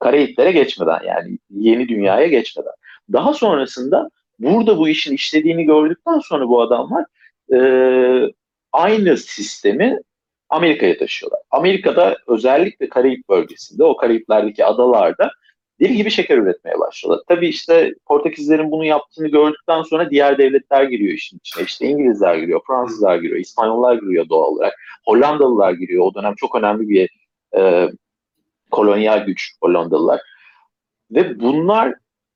Karayiplere 0.00 0.52
geçmeden 0.52 1.00
yani 1.06 1.38
yeni 1.50 1.88
dünyaya 1.88 2.26
geçmeden. 2.26 2.72
Daha 3.12 3.34
sonrasında 3.34 4.10
burada 4.38 4.78
bu 4.78 4.88
işin 4.88 5.14
işlediğini 5.14 5.64
gördükten 5.64 6.18
sonra 6.18 6.48
bu 6.48 6.62
adamlar 6.62 7.04
e, 7.52 7.58
aynı 8.72 9.16
sistemi 9.16 9.98
Amerika'ya 10.48 10.98
taşıyorlar. 10.98 11.40
Amerika'da 11.50 12.16
özellikle 12.26 12.88
Karayip 12.88 13.28
bölgesinde, 13.28 13.84
o 13.84 13.96
Karayipler'deki 13.96 14.64
adalarda 14.64 15.30
deli 15.80 15.96
gibi 15.96 16.10
şeker 16.10 16.38
üretmeye 16.38 16.78
başladı. 16.78 17.24
Tabii 17.28 17.48
işte 17.48 17.94
Portekizlerin 18.06 18.70
bunu 18.70 18.84
yaptığını 18.84 19.28
gördükten 19.28 19.82
sonra 19.82 20.10
diğer 20.10 20.38
devletler 20.38 20.82
giriyor 20.84 21.12
işin 21.12 21.38
içine. 21.38 21.64
İşte 21.64 21.86
İngilizler 21.86 22.34
giriyor, 22.34 22.60
Fransızlar 22.66 23.16
giriyor, 23.16 23.40
İspanyollar 23.40 23.94
giriyor 23.94 24.28
doğal 24.28 24.52
olarak. 24.52 24.74
Hollandalılar 25.06 25.72
giriyor. 25.72 26.04
O 26.04 26.14
dönem 26.14 26.34
çok 26.36 26.56
önemli 26.56 26.88
bir 26.88 27.10
e, 27.56 27.88
kolonyal 28.70 29.24
güç 29.26 29.52
Hollandalılar. 29.62 30.20
Ve 31.10 31.40
bunlar 31.40 31.94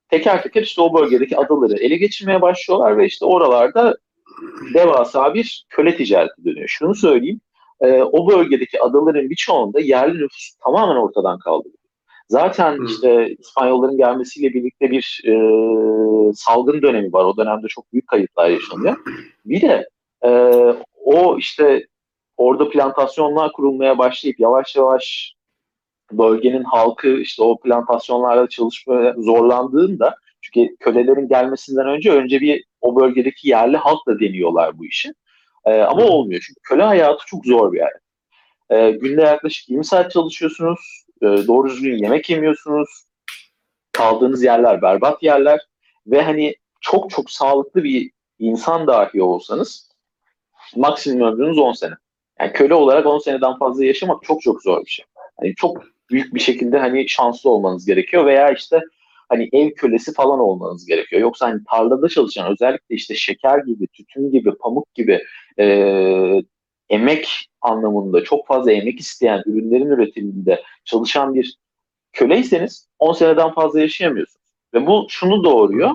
teker 0.08 0.42
teker 0.42 0.62
işte 0.62 0.82
o 0.82 0.94
bölgedeki 0.94 1.36
adaları 1.36 1.74
ele 1.74 1.96
geçirmeye 1.96 2.42
başlıyorlar 2.42 2.98
ve 2.98 3.06
işte 3.06 3.24
oralarda 3.24 3.96
devasa 4.74 5.34
bir 5.34 5.66
köle 5.68 5.96
ticareti 5.96 6.44
dönüyor. 6.44 6.68
Şunu 6.68 6.94
söyleyeyim, 6.94 7.40
e, 7.80 8.02
o 8.02 8.28
bölgedeki 8.28 8.82
adaların 8.82 9.30
birçoğunda 9.30 9.80
yerli 9.80 10.18
nüfus 10.18 10.54
tamamen 10.64 10.96
ortadan 10.96 11.38
kaldırılıyor. 11.38 11.83
Zaten 12.28 12.76
hmm. 12.76 12.86
işte 12.86 13.34
İspanyolların 13.38 13.96
gelmesiyle 13.96 14.54
birlikte 14.54 14.90
bir 14.90 15.22
e, 15.26 15.34
salgın 16.32 16.82
dönemi 16.82 17.12
var. 17.12 17.24
O 17.24 17.36
dönemde 17.36 17.66
çok 17.68 17.92
büyük 17.92 18.08
kayıplar 18.08 18.48
yaşanıyor. 18.48 18.96
Bir 19.44 19.60
de 19.62 19.88
e, 20.24 20.30
o 21.04 21.38
işte 21.38 21.86
orada 22.36 22.70
plantasyonlar 22.70 23.52
kurulmaya 23.52 23.98
başlayıp 23.98 24.40
yavaş 24.40 24.76
yavaş 24.76 25.34
bölgenin 26.12 26.64
halkı 26.64 27.08
işte 27.08 27.42
o 27.42 27.60
plantasyonlarda 27.60 28.48
çalışmaya 28.48 29.14
zorlandığında 29.18 30.16
çünkü 30.42 30.76
kölelerin 30.76 31.28
gelmesinden 31.28 31.86
önce 31.86 32.12
önce 32.12 32.40
bir 32.40 32.64
o 32.80 33.00
bölgedeki 33.00 33.48
yerli 33.48 33.76
halkla 33.76 34.20
deniyorlar 34.20 34.78
bu 34.78 34.86
işi. 34.86 35.12
E, 35.64 35.80
ama 35.80 36.04
olmuyor 36.04 36.42
çünkü 36.46 36.60
köle 36.62 36.82
hayatı 36.82 37.26
çok 37.26 37.46
zor 37.46 37.72
bir 37.72 37.80
hayat. 37.80 38.00
E, 38.70 38.90
günde 38.90 39.22
yaklaşık 39.22 39.68
20 39.68 39.84
saat 39.84 40.10
çalışıyorsunuz 40.10 41.03
e, 41.24 41.46
doğru 41.46 41.70
düzgün 41.70 41.98
yemek 41.98 42.30
yemiyorsunuz. 42.30 43.04
Kaldığınız 43.92 44.44
yerler 44.44 44.82
berbat 44.82 45.22
yerler 45.22 45.60
ve 46.06 46.22
hani 46.22 46.54
çok 46.80 47.10
çok 47.10 47.30
sağlıklı 47.30 47.84
bir 47.84 48.10
insan 48.38 48.86
dahi 48.86 49.22
olsanız 49.22 49.90
maksimum 50.76 51.28
ömrünüz 51.28 51.58
10 51.58 51.72
sene. 51.72 51.94
Yani 52.40 52.52
köle 52.52 52.74
olarak 52.74 53.06
10 53.06 53.18
seneden 53.18 53.58
fazla 53.58 53.84
yaşamak 53.84 54.22
çok 54.22 54.42
çok 54.42 54.62
zor 54.62 54.84
bir 54.84 54.90
şey. 54.90 55.04
Hani 55.40 55.54
çok 55.54 55.84
büyük 56.10 56.34
bir 56.34 56.40
şekilde 56.40 56.78
hani 56.78 57.08
şanslı 57.08 57.50
olmanız 57.50 57.86
gerekiyor 57.86 58.26
veya 58.26 58.50
işte 58.50 58.80
hani 59.28 59.48
ev 59.52 59.70
kölesi 59.70 60.12
falan 60.12 60.40
olmanız 60.40 60.86
gerekiyor. 60.86 61.22
Yoksa 61.22 61.46
hani 61.46 61.60
tarlada 61.70 62.08
çalışan 62.08 62.52
özellikle 62.52 62.94
işte 62.94 63.14
şeker 63.14 63.58
gibi, 63.58 63.86
tütün 63.86 64.30
gibi, 64.30 64.54
pamuk 64.54 64.94
gibi 64.94 65.24
e, 65.58 65.64
emek 66.90 67.48
anlamında 67.60 68.24
çok 68.24 68.46
fazla 68.46 68.72
emek 68.72 69.00
isteyen 69.00 69.42
ürünlerin 69.46 69.90
üretiminde 69.90 70.62
çalışan 70.84 71.34
bir 71.34 71.58
köleyseniz 72.12 72.88
10 72.98 73.12
seneden 73.12 73.52
fazla 73.52 73.80
yaşayamıyorsunuz. 73.80 74.44
Ve 74.74 74.86
bu 74.86 75.06
şunu 75.08 75.44
doğuruyor. 75.44 75.90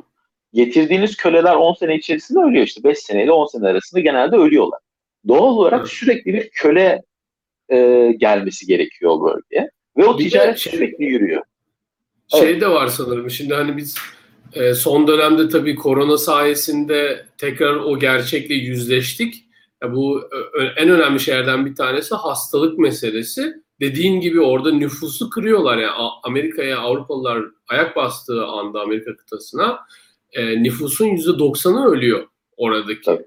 Getirdiğiniz 0.54 1.16
köleler 1.16 1.56
10 1.56 1.74
sene 1.74 1.96
içerisinde 1.96 2.40
ölüyor 2.40 2.66
işte. 2.66 2.84
5 2.84 3.00
seneyle 3.00 3.32
10 3.32 3.46
sene 3.46 3.68
arasında 3.68 4.02
genelde 4.02 4.36
ölüyorlar. 4.36 4.80
Doğal 5.28 5.58
olarak 5.58 5.88
sürekli 5.88 6.34
bir 6.34 6.50
köle 6.50 7.02
e, 7.70 8.12
gelmesi 8.18 8.66
gerekiyor 8.66 9.20
bölgeye. 9.22 9.70
Ve 9.98 10.06
o 10.06 10.20
bir 10.20 10.30
ticaret 10.30 10.58
şey, 10.58 10.74
sürekli 10.74 11.06
yürüyor. 11.06 11.44
Şey 12.28 12.50
evet. 12.50 12.62
de 12.62 12.68
var 12.68 12.88
sanırım. 12.88 13.30
Şimdi 13.30 13.54
hani 13.54 13.78
biz 13.78 13.98
e, 14.54 14.74
son 14.74 15.08
dönemde 15.08 15.50
tabii 15.50 15.76
korona 15.76 16.18
sayesinde 16.18 17.26
tekrar 17.38 17.76
o 17.76 18.00
gerçekle 18.00 18.56
yüzleştik 18.56 19.49
bu 19.88 20.30
en 20.78 20.90
önemli 20.90 21.20
şeylerden 21.20 21.66
bir 21.66 21.76
tanesi 21.76 22.16
hastalık 22.16 22.80
meselesi. 22.80 23.54
Dediğin 23.80 24.22
gibi 24.22 24.42
orada 24.42 24.72
nüfusu 24.72 25.30
kırıyorlar. 25.30 25.78
Yani 25.78 25.92
Amerika'ya 26.24 26.80
Avrupalılar 26.80 27.44
ayak 27.68 27.96
bastığı 27.96 28.46
anda 28.46 28.82
Amerika 28.82 29.16
kıtasına 29.16 29.80
e, 30.34 30.64
nüfusun 30.64 31.06
%90'ı 31.06 31.92
ölüyor 31.92 32.28
oradaki. 32.58 33.02
Tabii. 33.02 33.26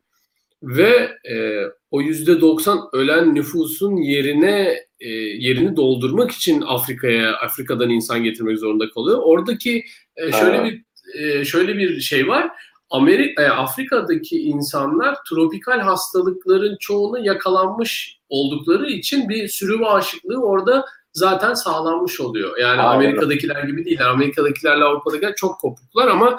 Ve 0.63 1.11
e, 1.31 1.63
o 1.91 2.03
%90 2.03 2.97
ölen 2.97 3.35
nüfusun 3.35 3.97
yerine 3.97 4.79
e, 5.01 5.09
yerini 5.19 5.77
doldurmak 5.77 6.31
için 6.31 6.61
Afrika'ya 6.67 7.37
Afrika'dan 7.37 7.91
insan 7.91 8.25
getirmek 8.25 8.59
zorunda 8.59 8.91
kalıyor. 8.91 9.21
Oradaki 9.23 9.85
e, 10.17 10.33
şöyle 10.33 10.61
Aa. 10.61 10.65
bir 10.65 10.83
e, 11.19 11.45
şöyle 11.45 11.79
bir 11.79 12.01
şey 12.01 12.29
var 12.29 12.51
Amerika, 12.93 13.43
e, 13.43 13.49
Afrika'daki 13.49 14.43
insanlar 14.43 15.17
tropikal 15.29 15.81
hastalıkların 15.81 16.77
çoğunu 16.81 17.27
yakalanmış 17.27 18.19
oldukları 18.29 18.91
için 18.91 19.29
bir 19.29 19.49
sürü 19.49 19.81
bağışıklığı 19.81 20.43
orada 20.43 20.85
zaten 21.13 21.55
sağlanmış 21.55 22.21
oluyor. 22.21 22.59
Yani 22.59 22.81
Aynen. 22.81 22.95
Amerika'dakiler 22.95 23.65
gibi 23.65 23.85
değil. 23.85 24.11
Amerika'dakilerle 24.11 24.85
Avrupa'dakiler 24.85 25.35
çok 25.35 25.61
kopuklar 25.61 26.09
ama 26.09 26.37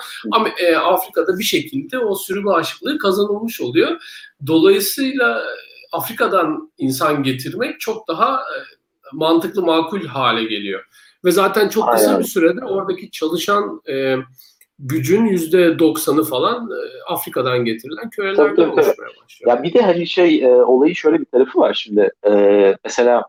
e, 0.57 0.75
Afrika'da 0.75 1.39
bir 1.39 1.43
şekilde 1.43 1.99
o 1.99 2.15
sürü 2.15 2.45
bağışıklığı 2.45 2.97
kazanılmış 2.97 3.61
oluyor. 3.61 4.01
Dolayısıyla 4.47 5.43
Afrika'dan 5.91 6.71
insan 6.77 7.23
getirmek 7.23 7.79
çok 7.79 8.07
daha 8.07 8.35
e, 8.35 8.57
mantıklı, 9.13 9.61
makul 9.61 10.05
hale 10.05 10.43
geliyor. 10.43 10.85
Ve 11.25 11.31
zaten 11.31 11.69
çok 11.69 11.93
kısa 11.93 12.07
Aynen. 12.07 12.19
bir 12.19 12.25
sürede 12.25 12.65
oradaki 12.65 13.11
çalışan 13.11 13.81
e, 13.89 14.17
gücün 14.83 15.25
yüzde 15.25 15.79
doksanı 15.79 16.23
falan 16.23 16.71
e, 16.71 17.13
Afrika'dan 17.13 17.65
getirilen 17.65 18.09
kölelerden 18.09 18.55
tabii, 18.55 18.67
oluşmaya 18.67 19.09
başlıyor. 19.23 19.57
Ya 19.57 19.63
bir 19.63 19.73
de 19.73 19.81
hani 19.81 20.07
şey 20.07 20.43
e, 20.43 20.49
olayı 20.49 20.95
şöyle 20.95 21.19
bir 21.19 21.25
tarafı 21.25 21.59
var 21.59 21.73
şimdi. 21.73 22.11
E, 22.27 22.75
mesela 22.83 23.23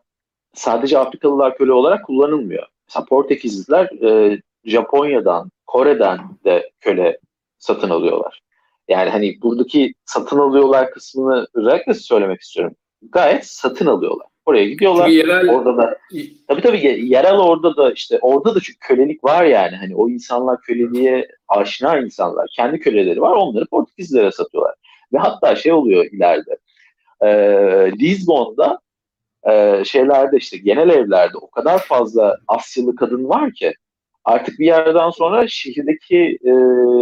sadece 0.55 0.99
Afrikalılar 0.99 1.57
köle 1.57 1.73
olarak 1.73 2.05
kullanılmıyor. 2.05 2.67
Mesela 2.89 3.05
Portekizliler 3.05 4.03
e, 4.03 4.41
Japonya'dan, 4.65 5.51
Kore'den 5.67 6.19
de 6.45 6.71
köle 6.81 7.19
satın 7.59 7.91
alıyorlar. 7.91 8.41
Yani 8.89 9.11
hani 9.11 9.39
buradaki 9.43 9.95
satın 10.05 10.39
alıyorlar 10.39 10.91
kısmını 10.91 11.47
özellikle 11.55 11.95
söylemek 11.95 12.41
istiyorum. 12.41 12.75
Gayet 13.03 13.47
satın 13.47 13.87
alıyorlar. 13.87 14.27
Oraya 14.47 14.65
gidiyorlar. 14.65 15.07
Çünkü 15.07 15.17
yerel... 15.17 15.51
Orada 15.51 15.77
da 15.77 15.99
tabii 16.49 16.61
tabii 16.61 17.07
yerel 17.11 17.37
orada 17.37 17.77
da 17.77 17.93
işte 17.93 18.19
orada 18.23 18.55
da 18.55 18.61
çünkü 18.61 18.79
kölelik 18.79 19.25
var 19.25 19.45
yani. 19.45 19.77
Hani 19.77 19.97
o 19.97 20.09
insanlar 20.09 20.61
köleliğe 20.61 21.29
aşina 21.49 21.99
insanlar. 21.99 22.47
Kendi 22.57 22.81
köleleri 22.81 23.21
var. 23.21 23.37
Onları 23.37 23.67
Portekizlilere 23.67 24.31
satıyorlar. 24.33 24.75
Ve 25.13 25.19
hatta 25.19 25.57
şey 25.57 25.73
oluyor 25.73 26.05
ileride. 26.05 26.59
E, 27.21 27.29
Lisbon'da 28.01 28.81
e, 29.51 29.85
şeylerde 29.85 30.37
işte 30.37 30.57
genel 30.59 30.89
evlerde 30.89 31.39
o 31.39 31.51
kadar 31.51 31.79
fazla 31.79 32.39
Asyalı 32.49 32.97
kadın 32.97 33.29
var 33.29 33.53
ki 33.53 33.75
artık 34.25 34.59
bir 34.59 34.67
yerden 34.67 35.11
sonra 35.11 35.49
şehirdeki 35.49 36.39
e, 36.45 36.53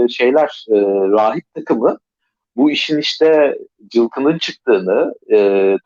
şeyler 0.08 0.64
e, 0.68 0.76
rahip 1.12 1.44
takımı 1.54 1.99
bu 2.56 2.71
işin 2.71 2.99
işte 2.99 3.59
cılkının 3.88 4.38
çıktığını, 4.38 5.14
e, 5.32 5.37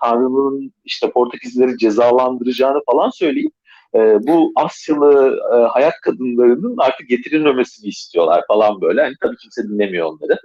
Tanrı'nın 0.02 0.72
işte 0.84 1.10
Portekizleri 1.10 1.78
cezalandıracağını 1.78 2.80
falan 2.86 3.10
söyleyip 3.10 3.52
e, 3.94 3.98
bu 3.98 4.52
Asyalı 4.56 5.40
e, 5.54 5.56
hayat 5.56 5.94
kadınlarının 6.02 6.76
artık 6.78 7.08
getirilmemesini 7.08 7.88
istiyorlar 7.88 8.44
falan 8.48 8.80
böyle. 8.80 9.02
Hani 9.02 9.14
tabii 9.22 9.36
kimse 9.36 9.62
dinlemiyor 9.62 10.06
onları. 10.06 10.38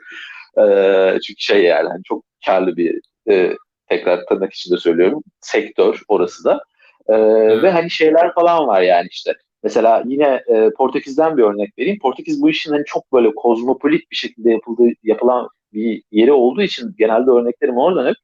E, 0.57 1.19
çünkü 1.19 1.41
şey 1.41 1.63
yani 1.63 1.89
hani 1.89 2.03
çok 2.03 2.23
karlı 2.45 2.77
bir 2.77 2.99
e, 3.29 3.55
tekrar 3.89 4.25
tırnak 4.25 4.53
içinde 4.53 4.77
söylüyorum 4.77 5.23
sektör 5.41 6.01
orası 6.07 6.43
da. 6.43 6.63
E. 7.07 7.15
Ve 7.61 7.71
hani 7.71 7.89
şeyler 7.91 8.33
falan 8.33 8.67
var 8.67 8.81
yani 8.81 9.07
işte. 9.11 9.33
Mesela 9.63 10.03
yine 10.05 10.43
e, 10.47 10.69
Portekiz'den 10.77 11.37
bir 11.37 11.43
örnek 11.43 11.77
vereyim. 11.79 11.99
Portekiz 11.99 12.41
bu 12.41 12.49
işin 12.49 12.71
hani 12.71 12.83
çok 12.85 13.13
böyle 13.13 13.35
kozmopolit 13.35 14.11
bir 14.11 14.15
şekilde 14.15 14.51
yapıldığı 14.51 14.93
yapılan 15.03 15.49
bir 15.73 16.03
yeri 16.11 16.31
olduğu 16.31 16.61
için 16.61 16.95
genelde 16.97 17.31
örneklerim 17.31 17.77
oradan 17.77 18.07
hep. 18.07 18.15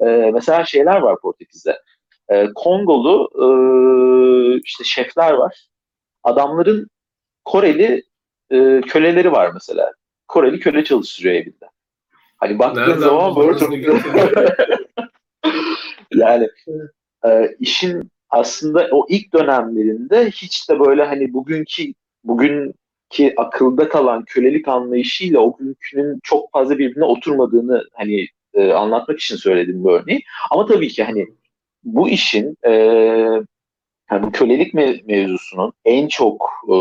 E, 0.00 0.30
mesela 0.34 0.64
şeyler 0.64 0.96
var 0.96 1.20
Portekiz'de. 1.20 1.80
E, 2.28 2.48
Kongolu 2.54 3.30
e, 3.34 3.46
işte 4.64 4.84
şefler 4.84 5.32
var. 5.32 5.66
Adamların 6.22 6.88
Koreli 7.44 8.02
e, 8.50 8.80
köleleri 8.80 9.32
var 9.32 9.50
mesela. 9.54 9.92
Koreli 10.28 10.60
köle 10.60 10.84
çalıştırıyor 10.84 11.34
evinde. 11.34 11.66
Hani 12.36 12.58
baktığın 12.58 12.82
Nereden 12.82 12.98
zaman 12.98 13.36
böyle 13.36 13.58
çok... 13.58 13.72
yani 16.14 16.48
e, 17.26 17.56
işin 17.58 18.10
aslında 18.30 18.88
o 18.90 19.06
ilk 19.08 19.34
dönemlerinde 19.34 20.30
hiç 20.30 20.70
de 20.70 20.80
böyle 20.80 21.04
hani 21.04 21.32
bugünkü 21.32 21.92
bugünkü 23.12 23.34
akılda 23.36 23.88
kalan 23.88 24.24
kölelik 24.24 24.68
anlayışıyla 24.68 25.40
o 25.40 25.56
günkünün 25.56 26.20
çok 26.22 26.52
fazla 26.52 26.78
birbirine 26.78 27.04
oturmadığını 27.04 27.84
hani 27.92 28.26
e, 28.54 28.72
anlatmak 28.72 29.20
için 29.20 29.36
söyledim 29.36 29.84
bu 29.84 29.92
örneği. 29.92 30.22
Ama 30.50 30.66
tabii 30.66 30.88
ki 30.88 31.04
hani 31.04 31.26
bu 31.84 32.08
işin 32.08 32.56
e, 32.62 32.70
yani 34.10 34.32
kölelik 34.32 34.74
me- 34.74 35.04
mevzusunun 35.06 35.72
en 35.84 36.08
çok 36.08 36.50
e, 36.68 36.76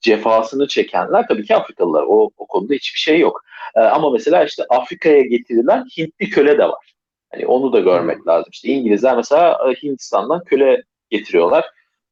cefasını 0.00 0.68
çekenler 0.68 1.26
tabii 1.28 1.44
ki 1.44 1.56
Afrikalılar. 1.56 2.02
O, 2.08 2.30
o 2.36 2.46
konuda 2.46 2.74
hiçbir 2.74 2.98
şey 2.98 3.18
yok. 3.20 3.44
E, 3.74 3.80
ama 3.80 4.10
mesela 4.10 4.44
işte 4.44 4.64
Afrika'ya 4.70 5.20
getirilen 5.20 5.84
Hintli 5.98 6.30
köle 6.30 6.58
de 6.58 6.64
var. 6.64 6.94
Hani 7.32 7.46
onu 7.46 7.72
da 7.72 7.80
görmek 7.80 8.26
lazım. 8.26 8.50
İşte 8.52 8.68
İngilizler 8.68 9.16
mesela 9.16 9.58
e, 9.70 9.74
Hindistan'dan 9.82 10.44
köle 10.44 10.82
getiriyorlar. 11.10 11.64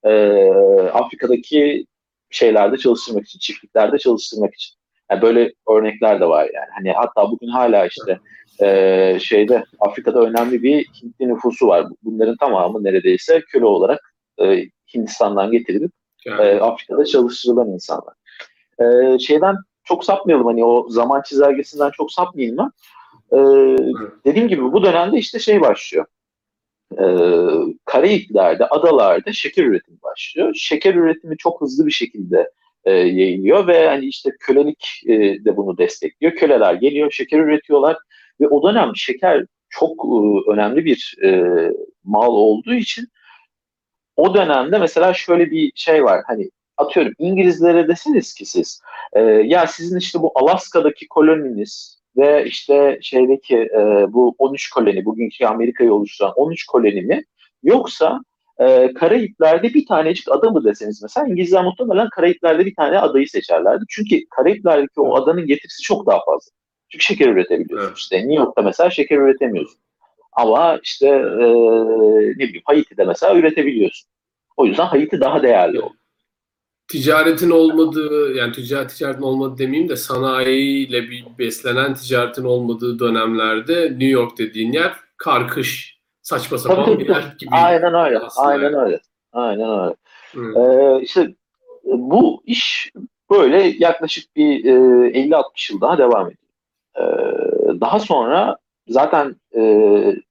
E, 0.04 0.10
Afrika'daki 0.92 1.86
şeylerde 2.30 2.76
çalıştırmak 2.76 3.24
için, 3.24 3.38
çiftliklerde 3.38 3.98
çalıştırmak 3.98 4.54
için. 4.54 4.76
Yani 5.10 5.22
böyle 5.22 5.52
örnekler 5.70 6.20
de 6.20 6.26
var 6.28 6.50
yani. 6.54 6.68
Hani 6.76 6.92
hatta 6.92 7.30
bugün 7.30 7.48
hala 7.48 7.86
işte 7.86 8.18
e, 8.62 9.18
şeyde 9.20 9.64
Afrika'da 9.80 10.20
önemli 10.20 10.62
bir 10.62 10.84
Hintli 11.02 11.28
nüfusu 11.28 11.66
var. 11.66 11.86
Bunların 12.02 12.36
tamamı 12.36 12.84
neredeyse 12.84 13.40
köle 13.40 13.64
olarak 13.64 14.14
e, 14.38 14.64
Hindistan'dan 14.94 15.50
getirilip 15.50 15.92
yani. 16.24 16.42
e, 16.42 16.60
Afrika'da 16.60 17.04
çalıştırılan 17.04 17.68
insanlar. 17.68 18.14
E, 18.80 19.18
şeyden 19.18 19.56
çok 19.84 20.04
sapmayalım 20.04 20.46
hani 20.46 20.64
o 20.64 20.88
zaman 20.88 21.22
çizelgesinden 21.22 21.90
çok 21.90 22.12
sapmayayım 22.12 22.56
ben. 22.58 22.70
E, 23.32 23.38
dediğim 24.24 24.48
gibi 24.48 24.72
bu 24.72 24.84
dönemde 24.84 25.18
işte 25.18 25.38
şey 25.38 25.60
başlıyor. 25.60 26.06
E, 26.92 27.04
Karayipler'de, 27.84 28.66
adalarda 28.66 29.32
şeker 29.32 29.64
üretimi 29.64 30.02
başlıyor. 30.02 30.54
Şeker 30.54 30.94
üretimi 30.94 31.36
çok 31.36 31.60
hızlı 31.60 31.86
bir 31.86 31.92
şekilde 31.92 32.50
e, 32.84 32.92
yayılıyor 32.92 33.66
ve 33.66 33.88
hani 33.88 34.06
işte 34.06 34.30
kölelik 34.40 35.02
e, 35.06 35.44
de 35.44 35.56
bunu 35.56 35.78
destekliyor. 35.78 36.32
Köleler 36.34 36.74
geliyor, 36.74 37.10
şeker 37.10 37.38
üretiyorlar 37.38 37.96
ve 38.40 38.48
o 38.48 38.62
dönem 38.62 38.96
şeker 38.96 39.46
çok 39.68 40.04
e, 40.04 40.50
önemli 40.50 40.84
bir 40.84 41.16
e, 41.24 41.42
mal 42.04 42.32
olduğu 42.32 42.74
için 42.74 43.08
o 44.16 44.34
dönemde 44.34 44.78
mesela 44.78 45.14
şöyle 45.14 45.50
bir 45.50 45.72
şey 45.74 46.04
var. 46.04 46.22
Hani 46.26 46.50
atıyorum 46.76 47.12
İngilizlere 47.18 47.88
deseniz 47.88 48.34
ki 48.34 48.46
siz 48.46 48.80
e, 49.12 49.20
ya 49.20 49.66
sizin 49.66 49.98
işte 49.98 50.22
bu 50.22 50.32
Alaska'daki 50.34 51.08
koloniniz 51.08 51.95
ve 52.16 52.44
işte 52.44 52.98
şeydeki 53.02 53.56
e, 53.56 54.06
bu 54.12 54.34
13 54.38 54.70
koloni 54.70 55.04
bugünkü 55.04 55.46
Amerika'yı 55.46 55.94
oluşturan 55.94 56.32
13 56.36 56.66
koloni 56.66 57.02
mi 57.02 57.24
yoksa 57.62 58.20
e, 58.60 58.94
Karayipler'de 58.94 59.74
bir 59.74 59.86
tanecik 59.86 60.32
ada 60.32 60.50
mı 60.50 60.64
deseniz 60.64 61.02
mesela 61.02 61.26
İngilizler 61.26 61.64
muhtemelen 61.64 62.08
Karayipler'de 62.08 62.66
bir 62.66 62.74
tane 62.74 62.98
adayı 62.98 63.28
seçerlerdi. 63.28 63.84
Çünkü 63.88 64.28
Karayipler'deki 64.36 65.00
o 65.00 65.14
adanın 65.14 65.46
getirisi 65.46 65.82
çok 65.82 66.06
daha 66.06 66.24
fazla. 66.24 66.50
Çünkü 66.88 67.04
şeker 67.04 67.28
üretebiliyorsun. 67.28 67.88
Evet. 67.88 67.98
İşte 67.98 68.18
New 68.18 68.34
York'ta 68.34 68.62
mesela 68.62 68.90
şeker 68.90 69.18
üretemiyorsun. 69.18 69.80
Ama 70.32 70.78
işte 70.82 71.06
e, 71.08 71.46
ne 72.30 72.44
bileyim 72.48 72.62
Haiti'de 72.64 73.04
mesela 73.04 73.36
üretebiliyorsun. 73.36 74.10
O 74.56 74.66
yüzden 74.66 74.86
Haiti 74.86 75.20
daha 75.20 75.42
değerli 75.42 75.80
oldu. 75.80 75.94
Ticaretin 76.88 77.50
olmadığı, 77.50 78.34
yani 78.34 78.52
ticaret 78.52 78.90
ticaretin 78.90 79.22
olmadığı 79.22 79.58
demeyeyim 79.58 79.88
de 79.88 79.96
sanayiyle 79.96 81.02
bir 81.02 81.26
beslenen 81.38 81.94
ticaretin 81.94 82.44
olmadığı 82.44 82.98
dönemlerde 82.98 83.82
New 83.82 84.06
York 84.06 84.38
dediğin 84.38 84.72
yer 84.72 84.92
karkış, 85.16 85.98
saçma 86.22 86.58
sapan 86.58 86.98
bir 86.98 87.08
yer 87.08 87.34
gibi. 87.38 87.50
Aynen 87.50 87.94
öyle, 87.94 88.20
aynen 88.36 88.74
öyle. 88.74 89.00
Aynen 89.32 89.80
öyle. 89.80 89.94
Hmm. 90.32 90.56
Ee, 90.56 91.02
işte 91.02 91.34
bu 91.84 92.42
iş 92.44 92.92
böyle 93.30 93.74
yaklaşık 93.78 94.36
bir 94.36 94.64
e, 94.64 94.70
50-60 94.70 95.72
yıl 95.72 95.80
daha 95.80 95.98
devam 95.98 96.26
ediyor. 96.26 96.46
Ee, 96.98 97.80
daha 97.80 97.98
sonra 97.98 98.56
zaten 98.88 99.36
e, 99.56 99.60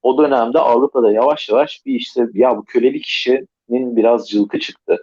o 0.04 0.18
dönemde 0.18 0.60
Avrupa'da 0.60 1.12
yavaş 1.12 1.50
yavaş 1.50 1.86
bir 1.86 1.94
işte 1.94 2.28
ya 2.34 2.58
bu 2.58 2.66
kölelik 2.66 3.06
işinin 3.06 3.98
biraz 3.98 4.30
cılkı 4.30 4.60
çıktı. 4.60 4.98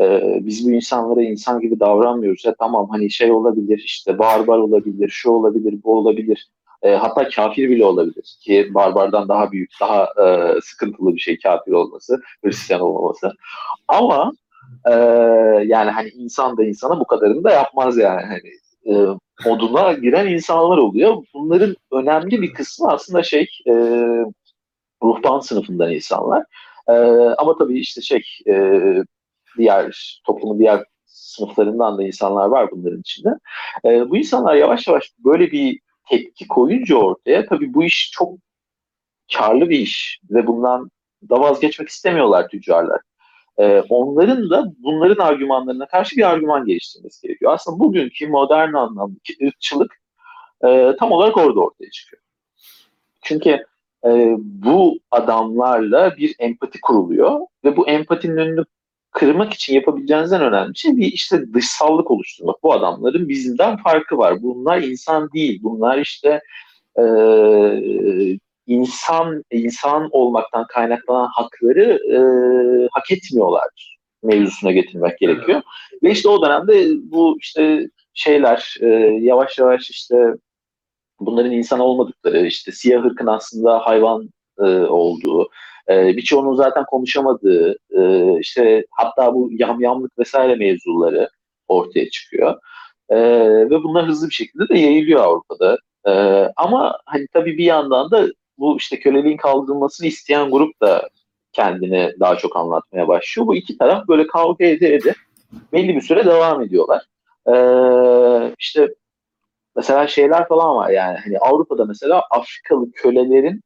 Ee, 0.00 0.40
biz 0.42 0.66
bu 0.66 0.70
insanlara 0.70 1.22
insan 1.22 1.60
gibi 1.60 1.80
davranmıyoruz. 1.80 2.44
Ya 2.44 2.54
tamam 2.58 2.88
hani 2.90 3.10
şey 3.10 3.32
olabilir 3.32 3.82
işte 3.84 4.18
barbar 4.18 4.58
olabilir, 4.58 5.08
şu 5.08 5.30
olabilir, 5.30 5.74
bu 5.84 5.96
olabilir. 5.98 6.48
E, 6.82 6.90
hatta 6.90 7.28
kafir 7.28 7.70
bile 7.70 7.84
olabilir 7.84 8.36
ki 8.40 8.70
barbardan 8.74 9.28
daha 9.28 9.52
büyük, 9.52 9.70
daha 9.80 10.04
e, 10.04 10.54
sıkıntılı 10.60 11.14
bir 11.14 11.20
şey 11.20 11.38
kafir 11.38 11.72
olması, 11.72 12.20
Hristiyan 12.44 12.80
olmaması. 12.82 13.32
Ama 13.88 14.32
e, 14.86 14.92
yani 15.66 15.90
hani 15.90 16.08
insan 16.08 16.56
da 16.56 16.64
insana 16.64 17.00
bu 17.00 17.06
kadarını 17.06 17.44
da 17.44 17.50
yapmaz 17.50 17.98
yani. 17.98 18.22
Hani 18.26 18.50
e, 18.96 19.16
moduna 19.46 19.92
giren 19.92 20.26
insanlar 20.26 20.78
oluyor. 20.78 21.16
Bunların 21.34 21.76
önemli 21.92 22.42
bir 22.42 22.52
kısmı 22.52 22.88
aslında 22.88 23.22
şey 23.22 23.48
e, 23.68 23.72
ruhban 25.02 25.40
sınıfından 25.40 25.92
insanlar. 25.92 26.44
E, 26.88 26.92
ama 27.38 27.58
tabii 27.58 27.80
işte 27.80 28.00
şey 28.00 28.22
e, 28.48 28.54
diğer 29.58 30.20
toplumun 30.26 30.58
diğer 30.58 30.84
sınıflarından 31.06 31.98
da 31.98 32.02
insanlar 32.02 32.46
var 32.46 32.70
bunların 32.70 33.00
içinde. 33.00 33.30
E, 33.84 34.10
bu 34.10 34.16
insanlar 34.16 34.54
yavaş 34.54 34.86
yavaş 34.86 35.12
böyle 35.24 35.50
bir 35.50 35.80
tepki 36.08 36.48
koyunca 36.48 36.96
ortaya 36.96 37.46
tabii 37.46 37.74
bu 37.74 37.84
iş 37.84 38.10
çok 38.12 38.38
karlı 39.36 39.70
bir 39.70 39.78
iş 39.78 40.20
ve 40.30 40.46
bundan 40.46 40.90
da 41.30 41.40
vazgeçmek 41.40 41.88
istemiyorlar 41.88 42.48
tüccarlar 42.48 43.00
e, 43.60 43.80
onların 43.88 44.50
da 44.50 44.72
bunların 44.78 45.24
argümanlarına 45.24 45.86
karşı 45.86 46.16
bir 46.16 46.30
argüman 46.30 46.64
geliştirmesi 46.64 47.26
gerekiyor. 47.26 47.52
Aslında 47.52 47.78
bugünkü 47.78 48.28
modern 48.28 48.72
anlamdaki 48.72 49.46
ırkçılık 49.46 50.00
e, 50.64 50.96
tam 50.98 51.12
olarak 51.12 51.36
orada 51.36 51.60
ortaya 51.60 51.90
çıkıyor. 51.90 52.22
Çünkü 53.22 53.64
e, 54.04 54.36
bu 54.38 54.98
adamlarla 55.10 56.16
bir 56.16 56.34
empati 56.38 56.80
kuruluyor 56.80 57.40
ve 57.64 57.76
bu 57.76 57.88
empatinin 57.88 58.36
önünü 58.36 58.64
kırmak 59.10 59.52
için 59.52 59.74
yapabileceğinizden 59.74 60.42
önemli 60.42 60.78
şey 60.78 60.96
bir 60.96 61.06
işte 61.12 61.52
dışsallık 61.54 62.10
oluşturmak. 62.10 62.62
Bu 62.62 62.72
adamların 62.72 63.28
bizimden 63.28 63.76
farkı 63.76 64.18
var. 64.18 64.42
Bunlar 64.42 64.82
insan 64.82 65.32
değil. 65.32 65.60
Bunlar 65.62 65.98
işte 65.98 66.40
e, 66.98 67.04
insan 68.66 69.44
insan 69.50 70.08
olmaktan 70.10 70.66
kaynaklanan 70.66 71.28
hakları 71.32 72.00
e, 72.12 72.18
hak 72.92 73.10
etmiyorlar 73.10 73.98
mevzusuna 74.22 74.72
getirmek 74.72 75.18
gerekiyor. 75.18 75.62
Ve 76.02 76.10
işte 76.10 76.28
o 76.28 76.42
dönemde 76.42 76.86
bu 77.02 77.36
işte 77.40 77.88
şeyler 78.14 78.76
e, 78.80 78.86
yavaş 79.20 79.58
yavaş 79.58 79.90
işte 79.90 80.34
bunların 81.20 81.52
insan 81.52 81.80
olmadıkları, 81.80 82.46
işte 82.46 82.72
siyah 82.72 83.04
ırkın 83.04 83.26
aslında 83.26 83.78
hayvan 83.78 84.30
e, 84.60 84.86
olduğu, 84.86 85.48
e, 85.88 86.16
birçoğunun 86.16 86.54
zaten 86.54 86.84
konuşamadığı, 86.84 87.76
e, 87.90 88.34
işte 88.40 88.84
hatta 88.90 89.34
bu 89.34 89.50
yamyamlık 89.52 90.18
vesaire 90.18 90.54
mevzuları 90.54 91.28
ortaya 91.68 92.10
çıkıyor. 92.10 92.56
E, 93.08 93.16
ve 93.70 93.82
bunlar 93.82 94.06
hızlı 94.06 94.28
bir 94.28 94.34
şekilde 94.34 94.68
de 94.68 94.78
yayılıyor 94.78 95.20
Avrupa'da. 95.20 95.78
E, 96.06 96.12
ama 96.56 96.98
hani 97.06 97.26
tabii 97.32 97.58
bir 97.58 97.64
yandan 97.64 98.10
da 98.10 98.26
bu 98.58 98.76
işte 98.76 98.98
köleliğin 99.00 99.36
kaldırılmasını 99.36 100.06
isteyen 100.06 100.50
grup 100.50 100.80
da 100.82 101.08
kendini 101.52 102.12
daha 102.20 102.36
çok 102.36 102.56
anlatmaya 102.56 103.08
başlıyor. 103.08 103.46
Bu 103.46 103.56
iki 103.56 103.78
taraf 103.78 104.08
böyle 104.08 104.26
kavga 104.26 104.64
ede 104.64 104.94
ede 104.94 105.14
belli 105.72 105.96
bir 105.96 106.00
süre 106.00 106.24
devam 106.24 106.62
ediyorlar. 106.62 107.02
Ee, 107.48 108.54
işte 108.58 108.88
mesela 109.76 110.06
şeyler 110.06 110.48
falan 110.48 110.76
var 110.76 110.90
yani 110.90 111.18
hani 111.24 111.38
Avrupa'da 111.38 111.84
mesela 111.84 112.22
Afrikalı 112.30 112.92
kölelerin 112.92 113.62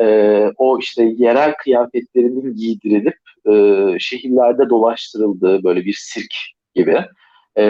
e, 0.00 0.50
o 0.56 0.78
işte 0.78 1.14
yerel 1.16 1.54
kıyafetlerinin 1.54 2.54
giydirilip 2.54 3.18
e, 3.48 3.52
şehirlerde 3.98 4.70
dolaştırıldığı 4.70 5.64
böyle 5.64 5.84
bir 5.84 5.96
sirk 5.98 6.34
gibi 6.74 7.04
e, 7.58 7.64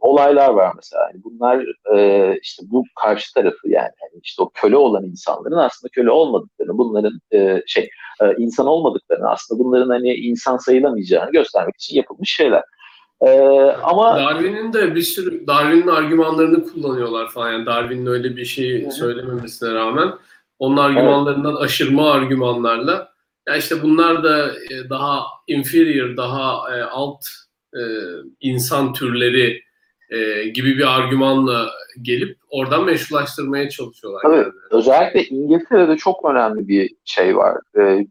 olaylar 0.00 0.50
var 0.50 0.72
mesela. 0.76 1.02
Yani 1.02 1.24
bunlar 1.24 1.66
e, 1.96 2.38
işte 2.42 2.62
bu 2.66 2.84
karşı 3.02 3.34
tarafı 3.34 3.68
yani, 3.68 3.90
yani 4.02 4.20
işte 4.22 4.42
o 4.42 4.50
köle 4.54 4.76
olan 4.76 5.04
insanların 5.04 5.56
aslında 5.56 5.90
köle 5.90 6.10
olmadıklarını, 6.10 6.78
bunların 6.78 7.20
e, 7.32 7.62
şey 7.66 7.88
e, 8.22 8.34
insan 8.38 8.66
olmadıklarını, 8.66 9.30
aslında 9.30 9.64
bunların 9.64 9.88
hani 9.88 10.14
insan 10.14 10.56
sayılamayacağını 10.56 11.32
göstermek 11.32 11.74
için 11.76 11.96
yapılmış 11.96 12.30
şeyler. 12.30 12.62
Ee, 13.20 13.40
ama 13.82 14.16
Darwin'in 14.16 14.72
de 14.72 14.94
bir 14.94 15.02
sürü 15.02 15.46
Darwin'in 15.46 15.86
argümanlarını 15.86 16.64
kullanıyorlar 16.64 17.28
falan. 17.30 17.52
Yani 17.52 17.66
Darwin'in 17.66 18.06
öyle 18.06 18.36
bir 18.36 18.44
şey 18.44 18.90
söylememesine 18.90 19.74
rağmen 19.74 20.12
onun 20.64 20.76
argümanlarından 20.76 21.52
evet. 21.52 21.62
aşırma 21.62 22.10
argümanlarla 22.10 23.14
ya 23.48 23.56
işte 23.56 23.82
bunlar 23.82 24.24
da 24.24 24.48
e, 24.48 24.90
daha 24.90 25.24
inferior, 25.46 26.16
daha 26.16 26.76
e, 26.76 26.82
alt 26.82 27.24
e, 27.74 27.82
insan 28.40 28.92
türleri 28.92 29.64
gibi 30.54 30.78
bir 30.78 31.00
argümanla 31.00 31.70
gelip 32.02 32.38
oradan 32.50 32.84
meşrulaştırmaya 32.84 33.68
çalışıyorlar. 33.68 34.22
Tabii, 34.22 34.36
yani. 34.36 34.52
Özellikle 34.70 35.24
İngiltere'de 35.24 35.96
çok 35.96 36.24
önemli 36.24 36.68
bir 36.68 36.94
şey 37.04 37.36
var. 37.36 37.58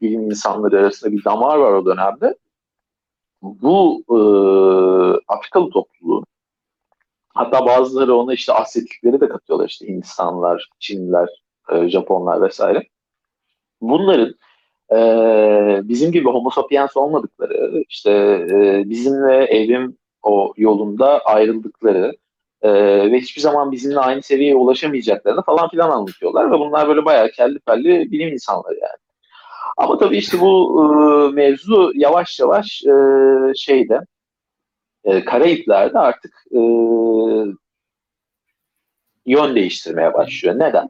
bilim 0.01 0.21
insanları 0.21 0.79
arasında 0.79 1.11
bir 1.11 1.23
damar 1.23 1.57
var 1.57 1.73
o 1.73 1.85
dönemde. 1.85 2.35
Bu 3.41 4.03
e, 4.09 4.17
Afrikalı 5.27 5.69
topluluğun 5.69 6.25
hatta 7.33 7.65
bazıları 7.65 8.15
ona 8.15 8.33
işte 8.33 8.53
Asyatikleri 8.53 9.21
de 9.21 9.29
katıyorlar 9.29 9.69
işte 9.69 9.87
Hindistanlar, 9.87 10.69
Çinliler, 10.79 11.29
e, 11.71 11.89
Japonlar 11.89 12.41
vesaire. 12.41 12.83
Bunların 13.81 14.35
e, 14.91 14.97
bizim 15.89 16.11
gibi 16.11 16.29
homo 16.29 16.49
sapiens 16.49 16.97
olmadıkları, 16.97 17.83
işte 17.89 18.11
e, 18.51 18.89
bizimle 18.89 19.35
evrim 19.45 19.97
o 20.23 20.53
yolunda 20.57 21.19
ayrıldıkları 21.19 22.13
e, 22.61 22.71
ve 23.11 23.19
hiçbir 23.19 23.41
zaman 23.41 23.71
bizimle 23.71 23.99
aynı 23.99 24.21
seviyeye 24.21 24.55
ulaşamayacaklarını 24.55 25.43
falan 25.43 25.69
filan 25.69 25.89
anlatıyorlar 25.89 26.51
ve 26.51 26.59
bunlar 26.59 26.87
böyle 26.87 27.05
bayağı 27.05 27.31
kelli 27.31 27.59
felli 27.67 28.11
bilim 28.11 28.33
insanları 28.33 28.79
yani. 28.81 28.97
Ama 29.77 29.97
tabii 29.97 30.17
işte 30.17 30.39
bu 30.39 30.81
e, 30.81 31.35
mevzu 31.35 31.91
yavaş 31.95 32.39
yavaş 32.39 32.83
e, 32.83 32.93
şeyde 33.55 33.99
e, 35.03 35.25
Karayipler'de 35.25 35.99
artık 35.99 36.33
e, 36.51 36.59
yön 39.25 39.55
değiştirmeye 39.55 40.13
başlıyor. 40.13 40.59
Neden? 40.59 40.87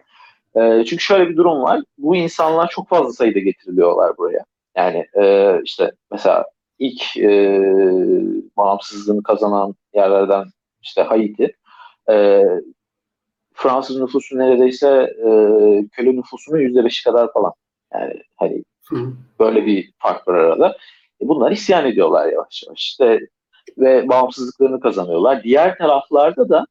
E, 0.56 0.86
çünkü 0.86 1.04
şöyle 1.04 1.30
bir 1.30 1.38
durum 1.38 1.62
var. 1.62 1.82
Bu 1.98 2.16
insanlar 2.16 2.70
çok 2.70 2.90
fazla 2.90 3.14
sayıda 3.14 3.40
getiriliyorlar 3.40 4.18
buraya. 4.18 4.46
Yani 4.78 5.06
e, 5.22 5.60
işte 5.64 5.92
mesela 6.12 6.46
ilk 6.80 7.18
e, 7.18 7.62
bağımsızlığını 8.58 9.24
kazanan 9.24 9.76
yerlerden 9.94 10.46
işte 10.82 11.02
Haiti. 11.02 11.56
E, 12.10 12.44
Fransız 13.54 14.00
nüfusu 14.00 14.38
neredeyse 14.38 14.88
e, 15.18 15.28
köle 15.92 16.16
nüfusunun 16.16 16.60
yüzde 16.60 16.86
beşi 16.86 17.04
kadar 17.04 17.34
falan. 17.34 17.54
Yani 17.94 18.14
hani 18.36 18.64
Hı. 18.90 19.14
böyle 19.40 19.66
bir 19.66 19.94
fark 19.98 20.28
var 20.28 20.34
arada. 20.36 20.78
E, 21.22 21.28
bunlar 21.28 21.52
isyan 21.52 21.86
ediyorlar 21.86 22.32
yavaş 22.32 22.64
yavaş. 22.64 22.80
İşte 22.80 23.20
ve 23.78 24.10
bağımsızlıklarını 24.10 24.80
kazanıyorlar. 24.80 25.44
Diğer 25.44 25.78
taraflarda 25.78 26.50
da 26.50 26.66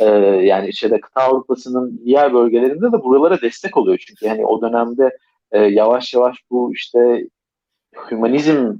e, 0.00 0.04
yani 0.44 0.74
şeyde 0.74 1.00
kıta 1.00 1.20
Avrupa'sının 1.20 2.00
diğer 2.04 2.34
bölgelerinde 2.34 2.86
de 2.92 3.04
buralara 3.04 3.40
destek 3.40 3.76
oluyor. 3.76 3.98
Çünkü 4.06 4.28
hani 4.28 4.46
o 4.46 4.62
dönemde 4.62 5.18
e, 5.52 5.58
yavaş 5.60 6.14
yavaş 6.14 6.36
bu 6.50 6.72
işte 6.74 7.26
hümanizm 8.10 8.72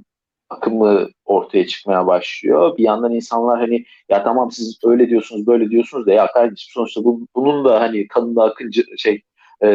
akımı 0.49 1.09
ortaya 1.25 1.67
çıkmaya 1.67 2.07
başlıyor. 2.07 2.77
Bir 2.77 2.83
yandan 2.83 3.11
insanlar 3.13 3.59
hani 3.59 3.85
ya 4.09 4.23
tamam 4.23 4.51
siz 4.51 4.79
öyle 4.83 5.09
diyorsunuz 5.09 5.47
böyle 5.47 5.69
diyorsunuz 5.69 6.07
da 6.07 6.13
ya 6.13 6.27
kardeşim 6.31 6.71
sonuçta 6.73 7.03
bu, 7.03 7.27
bunun 7.35 7.65
da 7.65 7.81
hani 7.81 8.07
kanında 8.07 8.43
akıncı 8.43 8.83
şey 8.97 9.21
e, 9.63 9.67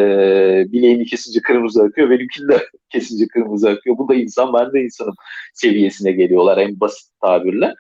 bileğini 0.72 1.04
kesince 1.04 1.40
kırmızı 1.40 1.82
akıyor 1.82 2.10
benimkini 2.10 2.48
de 2.48 2.66
kesince 2.90 3.26
kırmızı 3.28 3.70
akıyor. 3.70 3.98
Bu 3.98 4.08
da 4.08 4.14
insan 4.14 4.52
ben 4.52 4.72
de 4.72 4.80
insanım 4.82 5.14
seviyesine 5.54 6.12
geliyorlar 6.12 6.58
en 6.58 6.80
basit 6.80 7.12
tabirle. 7.20 7.74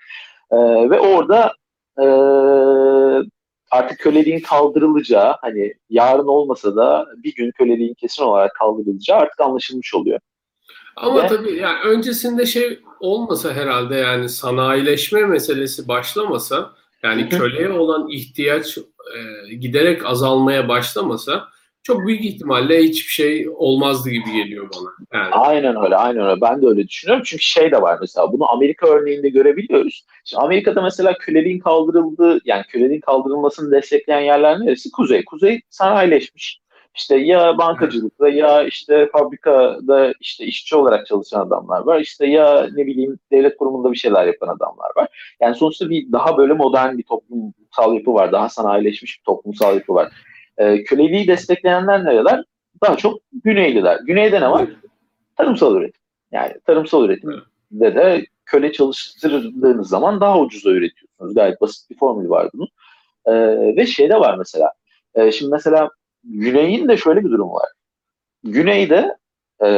E, 0.52 0.56
ve 0.90 1.00
orada 1.00 1.52
e, 1.98 2.04
artık 3.70 3.98
köleliğin 3.98 4.40
kaldırılacağı 4.40 5.34
hani 5.40 5.74
yarın 5.90 6.26
olmasa 6.26 6.76
da 6.76 7.06
bir 7.16 7.34
gün 7.34 7.50
köleliğin 7.50 7.94
kesin 7.94 8.22
olarak 8.22 8.54
kaldırılacağı 8.54 9.18
artık 9.18 9.40
anlaşılmış 9.40 9.94
oluyor. 9.94 10.20
Ama 10.96 11.22
Ve, 11.22 11.26
tabii 11.26 11.52
yani 11.56 11.80
öncesinde 11.80 12.46
şey 12.46 12.80
olmasa 13.00 13.52
herhalde 13.52 13.94
yani 13.94 14.28
sanayileşme 14.28 15.24
meselesi 15.24 15.88
başlamasa 15.88 16.74
yani 17.02 17.28
köleye 17.28 17.70
olan 17.70 18.08
ihtiyaç 18.08 18.78
e, 18.78 19.54
giderek 19.54 20.06
azalmaya 20.06 20.68
başlamasa 20.68 21.48
çok 21.82 22.06
büyük 22.06 22.24
ihtimalle 22.24 22.82
hiçbir 22.82 23.10
şey 23.10 23.48
olmazdı 23.54 24.10
gibi 24.10 24.32
geliyor 24.32 24.68
bana. 24.76 24.90
Yani. 25.20 25.34
Aynen 25.34 25.84
öyle, 25.84 25.96
aynen 25.96 26.26
öyle. 26.26 26.40
Ben 26.40 26.62
de 26.62 26.66
öyle 26.66 26.88
düşünüyorum. 26.88 27.22
Çünkü 27.26 27.42
şey 27.42 27.72
de 27.72 27.82
var 27.82 27.98
mesela, 28.00 28.32
bunu 28.32 28.50
Amerika 28.50 28.86
örneğinde 28.86 29.28
görebiliyoruz. 29.28 30.06
Şimdi 30.24 30.42
Amerika'da 30.42 30.82
mesela 30.82 31.14
köleliğin 31.18 31.58
kaldırıldığı, 31.58 32.40
yani 32.44 32.62
köleliğin 32.68 33.00
kaldırılmasını 33.00 33.70
destekleyen 33.70 34.20
yerler 34.20 34.60
neresi? 34.60 34.90
Kuzey. 34.90 35.24
Kuzey 35.24 35.60
sanayileşmiş. 35.70 36.60
İşte 36.96 37.16
ya 37.16 37.58
bankacılıkta 37.58 38.28
ya 38.28 38.62
işte 38.62 39.08
fabrikada 39.12 40.12
işte 40.20 40.44
işçi 40.44 40.76
olarak 40.76 41.06
çalışan 41.06 41.40
adamlar 41.40 41.80
var. 41.80 42.00
İşte 42.00 42.26
ya 42.26 42.68
ne 42.76 42.86
bileyim 42.86 43.18
devlet 43.32 43.56
kurumunda 43.56 43.92
bir 43.92 43.96
şeyler 43.96 44.26
yapan 44.26 44.48
adamlar 44.48 44.90
var. 44.96 45.34
Yani 45.40 45.54
sonuçta 45.54 45.90
bir 45.90 46.12
daha 46.12 46.38
böyle 46.38 46.52
modern 46.52 46.98
bir 46.98 47.02
toplumsal 47.02 47.94
yapı 47.94 48.14
var. 48.14 48.32
Daha 48.32 48.48
sanayileşmiş 48.48 49.18
bir 49.18 49.24
toplumsal 49.24 49.74
yapı 49.74 49.94
var. 49.94 50.12
E, 50.58 50.84
köleliği 50.84 51.28
destekleyenler 51.28 52.04
nereler? 52.04 52.44
Daha 52.82 52.96
çok 52.96 53.20
Güneyliler. 53.44 54.00
Güneyde 54.06 54.40
ne 54.40 54.50
var? 54.50 54.68
Tarımsal 55.36 55.76
üretim. 55.76 56.00
Yani 56.32 56.52
tarımsal 56.66 57.04
üretimde 57.04 57.94
de 57.94 58.26
köle 58.46 58.72
çalıştırdığınız 58.72 59.88
zaman 59.88 60.20
daha 60.20 60.40
ucuza 60.40 60.70
üretiyorsunuz. 60.70 61.34
Gayet 61.34 61.60
basit 61.60 61.90
bir 61.90 61.96
formül 61.98 62.30
var 62.30 62.50
bunun. 62.54 62.68
E, 63.26 63.32
ve 63.76 63.86
şey 63.86 64.08
de 64.10 64.20
var 64.20 64.38
mesela. 64.38 64.72
E, 65.14 65.32
şimdi 65.32 65.50
mesela 65.52 65.90
Güney'in 66.24 66.88
de 66.88 66.96
şöyle 66.96 67.24
bir 67.24 67.30
durum 67.30 67.52
var. 67.52 67.68
Güneyde 68.44 69.16
e, 69.62 69.70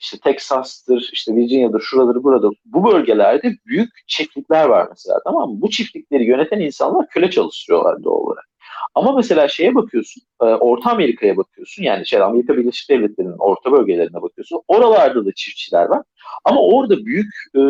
işte 0.00 0.18
Texas'tır, 0.24 1.10
işte 1.12 1.34
Virginia'dır, 1.34 1.80
şuraları 1.80 2.22
burada 2.22 2.50
bu 2.64 2.92
bölgelerde 2.92 3.52
büyük 3.66 3.90
çiftlikler 4.06 4.64
var 4.64 4.86
mesela 4.90 5.20
tamam 5.24 5.50
mı? 5.50 5.60
Bu 5.60 5.70
çiftlikleri 5.70 6.24
yöneten 6.24 6.60
insanlar 6.60 7.08
köle 7.08 7.30
çalıştırıyorlar 7.30 8.04
doğal 8.04 8.16
olarak. 8.16 8.49
Ama 8.94 9.12
mesela 9.12 9.48
şeye 9.48 9.74
bakıyorsun, 9.74 10.22
e, 10.42 10.44
Orta 10.44 10.90
Amerika'ya 10.90 11.36
bakıyorsun. 11.36 11.82
Yani 11.82 12.06
şey 12.06 12.22
Amerika 12.22 12.56
Birleşik 12.56 12.90
Devletleri'nin 12.90 13.38
orta 13.38 13.72
bölgelerine 13.72 14.22
bakıyorsun. 14.22 14.60
Oralarda 14.68 15.26
da 15.26 15.32
çiftçiler 15.32 15.86
var. 15.86 16.02
Ama 16.44 16.60
orada 16.60 17.04
büyük 17.04 17.32
e, 17.54 17.60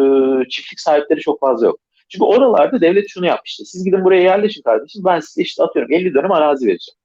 çiftlik 0.48 0.80
sahipleri 0.80 1.20
çok 1.20 1.40
fazla 1.40 1.66
yok. 1.66 1.78
Çünkü 2.08 2.24
oralarda 2.24 2.80
devlet 2.80 3.08
şunu 3.08 3.26
yapmıştı. 3.26 3.64
Siz 3.64 3.84
gidin 3.84 4.04
buraya 4.04 4.22
yerleşin 4.22 4.62
kardeşim. 4.62 5.02
Ben 5.04 5.20
size 5.20 5.42
işte 5.42 5.62
atıyorum 5.62 5.92
50 5.92 6.14
dönüm 6.14 6.32
arazi 6.32 6.66
vereceğim. 6.66 6.96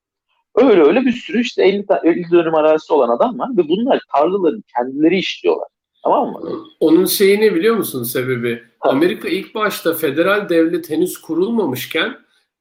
Öyle 0.56 0.82
öyle 0.82 1.02
bir 1.02 1.12
sürü 1.12 1.42
işte 1.42 1.64
50, 1.64 1.86
50 2.04 2.32
dönüm 2.32 2.56
arazisi 2.56 2.94
olan 2.94 3.18
adam 3.18 3.40
var 3.40 3.50
ve 3.58 3.68
bunlar 3.70 4.02
tarlaların 4.16 4.64
kendileri 4.78 5.18
işliyorlar. 5.18 5.68
Tamam 6.04 6.32
mı? 6.32 6.66
Onun 6.80 7.06
şeyi 7.06 7.42
ne 7.42 7.56
biliyor 7.56 7.76
musun 7.76 8.04
sebebi? 8.04 8.64
Ha. 8.80 8.90
Amerika 8.90 9.28
ilk 9.28 9.56
başta 9.56 9.94
federal 9.94 10.50
devlet 10.50 10.90
henüz 10.90 11.18
kurulmamışken 11.18 12.18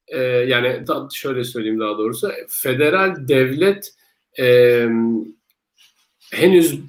e, 0.09 0.19
yani 0.21 0.85
şöyle 1.15 1.45
söyleyeyim 1.45 1.81
daha 1.81 1.99
doğrusu 1.99 2.31
federal 2.49 3.29
devlet 3.29 3.95
e, 4.41 4.87
henüz 6.33 6.81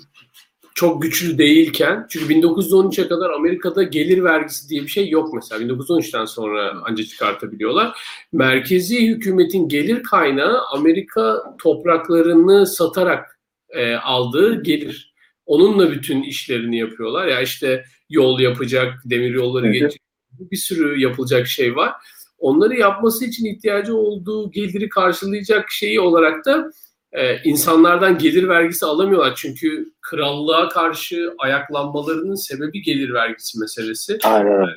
çok 0.76 1.02
güçlü 1.02 1.38
değilken 1.38 2.06
çünkü 2.10 2.34
1913'e 2.34 3.08
kadar 3.08 3.30
Amerika'da 3.30 3.84
gelir 3.84 4.24
vergisi 4.24 4.70
diye 4.70 4.82
bir 4.82 4.88
şey 4.88 5.10
yok 5.10 5.34
mesela 5.34 5.64
1913'ten 5.66 6.26
sonra 6.26 6.74
ancak 6.84 7.08
çıkartabiliyorlar. 7.08 7.98
Merkezi 8.32 9.08
hükümetin 9.08 9.68
gelir 9.68 10.04
kaynağı 10.04 10.62
Amerika 10.72 11.56
topraklarını 11.60 12.68
satarak 12.68 13.40
e, 13.70 13.96
aldığı 13.96 14.64
gelir. 14.64 15.14
Onunla 15.46 15.92
bütün 15.92 16.24
işlerini 16.24 16.78
yapıyorlar. 16.78 17.28
Ya 17.28 17.42
işte 17.42 17.86
yol 18.10 18.40
yapacak, 18.40 18.94
demir 19.06 19.34
yolları 19.34 19.72
geçecek 19.72 20.02
bir 20.40 20.58
sürü 20.58 21.02
yapılacak 21.02 21.48
şey 21.48 21.76
var. 21.76 21.94
Onları 22.38 22.76
yapması 22.76 23.26
için 23.26 23.46
ihtiyacı 23.46 23.96
olduğu 23.96 24.52
geliri 24.52 24.90
karşılayacak 24.90 25.72
şeyi 25.72 26.00
olarak 26.00 26.46
da 26.46 26.72
e, 27.12 27.38
insanlardan 27.44 28.18
gelir 28.18 28.48
vergisi 28.48 28.86
alamıyorlar. 28.86 29.34
Çünkü 29.36 29.94
krallığa 30.02 30.70
karşı 30.70 31.34
ayaklanmalarının 31.38 32.36
sebebi 32.36 32.82
gelir 32.82 33.14
vergisi 33.14 33.60
meselesi. 33.60 34.18
Aynen. 34.24 34.68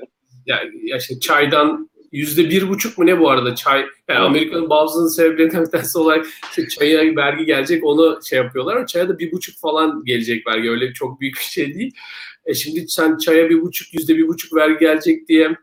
Yani 0.47 0.71
ya 0.83 0.97
işte 0.97 1.21
çaydan 1.21 1.91
yüzde 2.13 2.51
bir 2.51 2.69
buçuk 2.69 2.99
mu 2.99 3.07
ne 3.07 3.19
bu 3.19 3.31
arada 3.31 3.55
çay 3.55 3.87
yani 4.09 4.19
Amerika'nın 4.19 4.71
bağımsızlığının 4.71 5.09
sebeplerinden 5.09 5.67
bir 5.67 5.71
tanesi 5.71 5.99
olarak 5.99 6.27
işte 6.49 6.69
çaya 6.69 7.17
vergi 7.17 7.45
gelecek 7.45 7.85
onu 7.85 8.19
şey 8.25 8.39
yapıyorlar 8.39 8.77
ama 8.77 8.87
çaya 8.87 9.09
da 9.09 9.19
bir 9.19 9.33
buçuk 9.33 9.59
falan 9.59 10.05
gelecek 10.05 10.47
vergi 10.47 10.71
öyle 10.71 10.93
çok 10.93 11.21
büyük 11.21 11.35
bir 11.35 11.41
şey 11.41 11.75
değil. 11.75 11.95
E 12.47 12.55
şimdi 12.55 12.89
sen 12.89 13.19
çaya 13.19 13.51
bir 13.51 13.63
buçuk 13.63 13.95
yüzde 13.95 14.17
bir 14.17 14.29
buçuk 14.29 14.55
vergi 14.55 14.79
gelecek 14.79 15.29
diye 15.29 15.57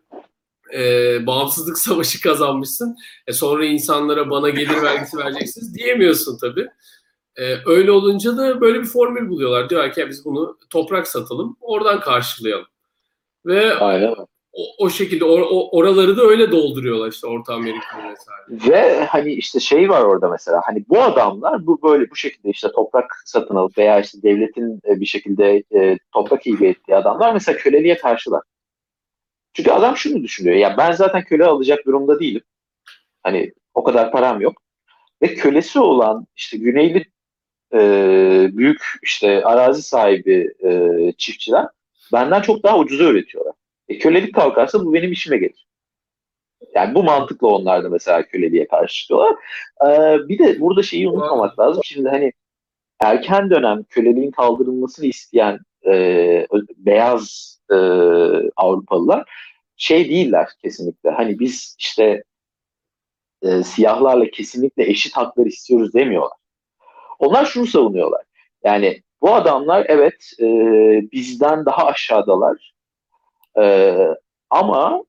e, 0.73 1.25
bağımsızlık 1.27 1.77
savaşı 1.87 2.21
kazanmışsın. 2.21 2.95
E 3.27 3.33
sonra 3.33 3.65
insanlara 3.65 4.29
bana 4.29 4.49
gelir 4.49 4.81
vergisi 4.81 5.17
vereceksiniz 5.17 5.75
diyemiyorsun 5.75 6.37
tabii. 6.41 6.67
E, 7.37 7.55
öyle 7.65 7.91
olunca 7.91 8.37
da 8.37 8.61
böyle 8.61 8.79
bir 8.79 8.85
formül 8.85 9.29
buluyorlar. 9.29 9.69
Diyor 9.69 9.91
ki 9.91 10.05
biz 10.09 10.25
bunu 10.25 10.57
toprak 10.69 11.07
satalım 11.07 11.57
oradan 11.61 11.99
karşılayalım. 11.99 12.67
Ve 13.45 13.73
Aynen. 13.73 14.15
o, 14.53 14.63
o 14.79 14.89
şekilde 14.89 15.25
or, 15.25 15.41
o, 15.41 15.69
oraları 15.77 16.17
da 16.17 16.21
öyle 16.21 16.51
dolduruyorlar 16.51 17.11
işte 17.11 17.27
Orta 17.27 17.53
Amerika 17.53 17.97
vesaire. 17.97 18.71
Ve 18.71 19.05
hani 19.05 19.33
işte 19.33 19.59
şey 19.59 19.89
var 19.89 20.01
orada 20.01 20.29
mesela 20.29 20.61
hani 20.65 20.85
bu 20.89 21.01
adamlar 21.01 21.65
bu 21.65 21.81
böyle 21.83 22.11
bu 22.11 22.15
şekilde 22.15 22.49
işte 22.49 22.67
toprak 22.75 23.05
satın 23.25 23.55
alıp 23.55 23.77
veya 23.77 23.99
işte 23.99 24.21
devletin 24.23 24.81
e, 24.89 24.99
bir 24.99 25.05
şekilde 25.05 25.63
e, 25.75 25.97
toprak 26.13 26.47
ilgi 26.47 26.65
ettiği 26.65 26.95
adamlar 26.95 27.33
mesela 27.33 27.57
köleliğe 27.57 27.97
karşılar. 27.97 28.41
Çünkü 29.55 29.71
adam 29.71 29.97
şunu 29.97 30.23
düşünüyor 30.23 30.55
ya 30.55 30.77
ben 30.77 30.91
zaten 30.91 31.23
köle 31.23 31.45
alacak 31.45 31.85
durumda 31.85 32.19
değilim. 32.19 32.41
Hani 33.23 33.53
o 33.73 33.83
kadar 33.83 34.11
param 34.11 34.41
yok. 34.41 34.61
Ve 35.21 35.35
kölesi 35.35 35.79
olan 35.79 36.27
işte 36.35 36.57
güneyli 36.57 37.05
e, 37.73 37.79
büyük 38.53 38.83
işte 39.03 39.45
arazi 39.45 39.81
sahibi 39.81 40.53
e, 40.63 41.11
çiftçiler 41.17 41.67
benden 42.13 42.41
çok 42.41 42.63
daha 42.63 42.79
ucuza 42.79 43.03
üretiyorlar. 43.03 43.53
E, 43.89 43.97
kölelik 43.99 44.35
kalkarsa 44.35 44.85
bu 44.85 44.93
benim 44.93 45.11
işime 45.11 45.37
gelir. 45.37 45.65
Yani 46.75 46.95
bu 46.95 47.03
mantıkla 47.03 47.47
onlar 47.47 47.83
da 47.83 47.89
mesela 47.89 48.23
köleliğe 48.27 48.67
karşı 48.67 48.95
çıkıyorlar. 48.95 49.35
Ee, 49.85 50.27
bir 50.29 50.39
de 50.39 50.61
burada 50.61 50.83
şeyi 50.83 51.09
unutmamak 51.09 51.59
lazım. 51.59 51.83
Şimdi 51.85 52.09
hani 52.09 52.33
erken 53.03 53.49
dönem 53.49 53.83
köleliğin 53.83 54.31
kaldırılmasını 54.31 55.05
isteyen 55.05 55.59
e, 55.87 56.47
beyaz 56.77 57.55
e, 57.71 57.75
Avrupalılar 58.55 59.25
şey 59.77 60.09
değiller 60.09 60.49
kesinlikle. 60.61 61.09
Hani 61.09 61.39
biz 61.39 61.75
işte 61.79 62.23
e, 63.41 63.63
siyahlarla 63.63 64.29
kesinlikle 64.29 64.89
eşit 64.89 65.17
haklar 65.17 65.45
istiyoruz 65.45 65.93
demiyorlar. 65.93 66.37
Onlar 67.19 67.45
şunu 67.45 67.65
savunuyorlar. 67.65 68.21
Yani 68.63 69.01
bu 69.21 69.35
adamlar 69.35 69.85
evet 69.89 70.31
e, 70.39 70.45
bizden 71.11 71.65
daha 71.65 71.85
aşağıdalar. 71.85 72.73
E, 73.59 73.95
ama 74.49 75.03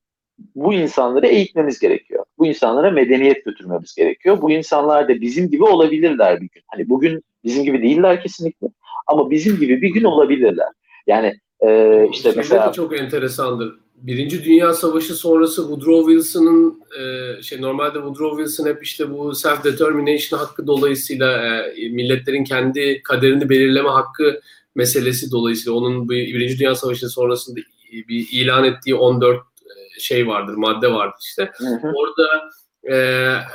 bu 0.55 0.73
insanları 0.73 1.27
eğitmemiz 1.27 1.79
gerekiyor. 1.79 2.25
Bu 2.37 2.47
insanlara 2.47 2.91
medeniyet 2.91 3.45
götürmemiz 3.45 3.95
gerekiyor. 3.95 4.41
Bu 4.41 4.51
insanlar 4.51 5.09
da 5.09 5.21
bizim 5.21 5.49
gibi 5.49 5.63
olabilirler 5.63 6.41
bir 6.41 6.49
gün. 6.49 6.63
Hani 6.67 6.89
bugün 6.89 7.23
bizim 7.47 7.63
gibi 7.63 7.81
değiller 7.81 8.23
kesinlikle 8.23 8.67
ama 9.07 9.29
bizim 9.29 9.59
gibi 9.59 9.81
bir 9.81 9.89
gün 9.89 10.03
olabilirler. 10.03 10.67
Yani 11.07 11.39
e, 11.59 12.01
işte 12.11 12.23
Şeyde 12.23 12.37
mesela 12.37 12.69
de 12.69 12.73
çok 12.73 12.99
enteresandır. 12.99 13.73
Birinci 13.95 14.43
Dünya 14.43 14.73
Savaşı 14.73 15.15
sonrası 15.15 15.61
Woodrow 15.61 16.13
Wilson'ın 16.13 16.83
e, 16.99 17.41
şey 17.41 17.61
normalde 17.61 17.93
Woodrow 17.93 18.43
Wilson 18.43 18.69
hep 18.69 18.83
işte 18.83 19.13
bu 19.13 19.35
self 19.35 19.63
determination 19.63 20.39
hakkı 20.39 20.67
dolayısıyla 20.67 21.41
e, 21.67 21.89
milletlerin 21.89 22.43
kendi 22.43 23.01
kaderini 23.03 23.49
belirleme 23.49 23.89
hakkı 23.89 24.41
meselesi 24.75 25.31
dolayısıyla 25.31 25.77
onun 25.77 26.09
Birinci 26.09 26.59
Dünya 26.59 26.75
Savaşı 26.75 27.09
sonrasında 27.09 27.59
bir 27.91 28.27
ilan 28.31 28.63
ettiği 28.63 28.95
14 28.95 29.37
e, 29.37 29.99
şey 29.99 30.27
vardır, 30.27 30.53
madde 30.53 30.91
vardır 30.91 31.19
işte. 31.21 31.51
Hı 31.57 31.65
hı. 31.65 31.91
Orada 31.95 32.49
e, 32.91 32.95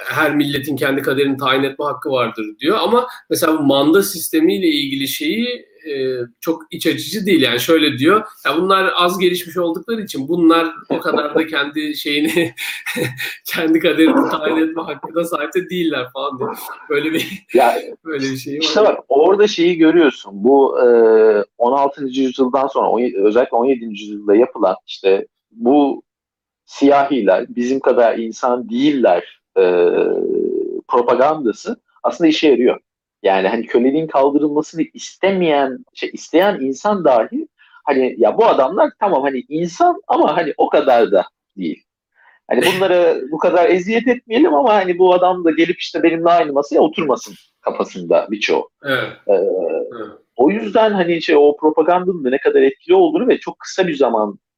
her 0.04 0.34
milletin 0.36 0.76
kendi 0.76 1.02
kaderini 1.02 1.36
tayin 1.36 1.62
etme 1.62 1.84
hakkı 1.84 2.10
vardır 2.10 2.46
diyor 2.60 2.78
ama 2.80 3.06
mesela 3.30 3.58
bu 3.58 3.62
manda 3.62 4.02
sistemiyle 4.02 4.66
ilgili 4.66 5.08
şeyi 5.08 5.72
e, 5.88 6.18
çok 6.40 6.62
iç 6.70 6.86
açıcı 6.86 7.26
değil 7.26 7.42
yani 7.42 7.60
şöyle 7.60 7.98
diyor 7.98 8.24
ya 8.46 8.56
bunlar 8.56 8.92
az 8.96 9.18
gelişmiş 9.18 9.56
oldukları 9.56 10.02
için 10.02 10.28
bunlar 10.28 10.68
o 10.88 10.98
kadar 10.98 11.34
da 11.34 11.46
kendi 11.46 11.96
şeyini 11.96 12.54
kendi 13.44 13.78
kaderini 13.78 14.30
tayin 14.30 14.56
etme 14.56 14.82
hakkına 14.82 15.24
sahip 15.24 15.54
de 15.54 15.70
değiller 15.70 16.06
falan 16.12 16.38
diyor. 16.38 16.58
Böyle 16.90 17.12
bir 17.12 17.44
ya 17.54 17.74
böyle 18.04 18.24
bir 18.24 18.36
şey 18.36 18.54
var. 18.54 18.60
İşte 18.62 18.80
bak 18.80 18.98
orada 19.08 19.48
şeyi 19.48 19.78
görüyorsun. 19.78 20.32
Bu 20.34 20.80
e, 20.80 20.86
16. 21.58 22.04
yüzyıldan 22.04 22.66
sonra 22.66 22.88
on- 22.88 23.26
özellikle 23.26 23.56
17. 23.56 23.84
yüzyılda 23.84 24.34
yapılan 24.34 24.76
işte 24.86 25.26
bu 25.50 26.02
siyahiler 26.72 27.46
bizim 27.48 27.80
kadar 27.80 28.18
insan 28.18 28.70
değiller 28.70 29.40
e, 29.56 29.62
propagandası 30.88 31.76
aslında 32.02 32.28
işe 32.28 32.48
yarıyor. 32.48 32.80
Yani 33.22 33.48
hani 33.48 33.66
köleliğin 33.66 34.06
kaldırılmasını 34.06 34.82
istemeyen, 34.94 35.84
şey, 35.94 36.10
isteyen 36.12 36.60
insan 36.60 37.04
dahi 37.04 37.48
hani 37.84 38.14
ya 38.18 38.38
bu 38.38 38.46
adamlar 38.46 38.90
tamam 39.00 39.22
hani 39.22 39.44
insan 39.48 40.02
ama 40.08 40.36
hani 40.36 40.54
o 40.56 40.68
kadar 40.68 41.12
da 41.12 41.24
değil. 41.56 41.84
Hani 42.50 42.62
bunlara 42.66 43.16
bu 43.30 43.38
kadar 43.38 43.70
eziyet 43.70 44.08
etmeyelim 44.08 44.54
ama 44.54 44.74
hani 44.74 44.98
bu 44.98 45.14
adam 45.14 45.44
da 45.44 45.50
gelip 45.50 45.80
işte 45.80 46.02
benimle 46.02 46.30
aynı 46.30 46.52
masaya 46.52 46.80
oturmasın 46.80 47.34
kafasında 47.60 48.26
birçoğu. 48.30 48.70
Evet. 48.84 49.12
Ee, 49.26 49.32
evet. 49.32 50.06
o 50.36 50.50
yüzden 50.50 50.92
hani 50.92 51.22
şey 51.22 51.36
o 51.36 51.56
propagandanın 51.56 52.24
da 52.24 52.30
ne 52.30 52.38
kadar 52.38 52.62
etkili 52.62 52.94
olduğunu 52.94 53.28
ve 53.28 53.38
çok 53.38 53.58
kısa 53.58 53.86
bir 53.86 53.94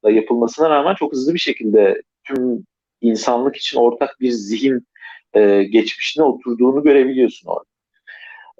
zamanda 0.05 0.19
yapılmasına 0.19 0.69
rağmen 0.69 0.95
çok 0.95 1.11
hızlı 1.11 1.33
bir 1.33 1.39
şekilde 1.39 2.01
tüm 2.23 2.65
insanlık 3.01 3.55
için 3.55 3.79
ortak 3.79 4.15
bir 4.19 4.31
zihin 4.31 4.87
e, 5.33 5.63
geçmişine 5.63 6.23
oturduğunu 6.23 6.83
görebiliyorsun 6.83 7.49
orada. 7.49 7.65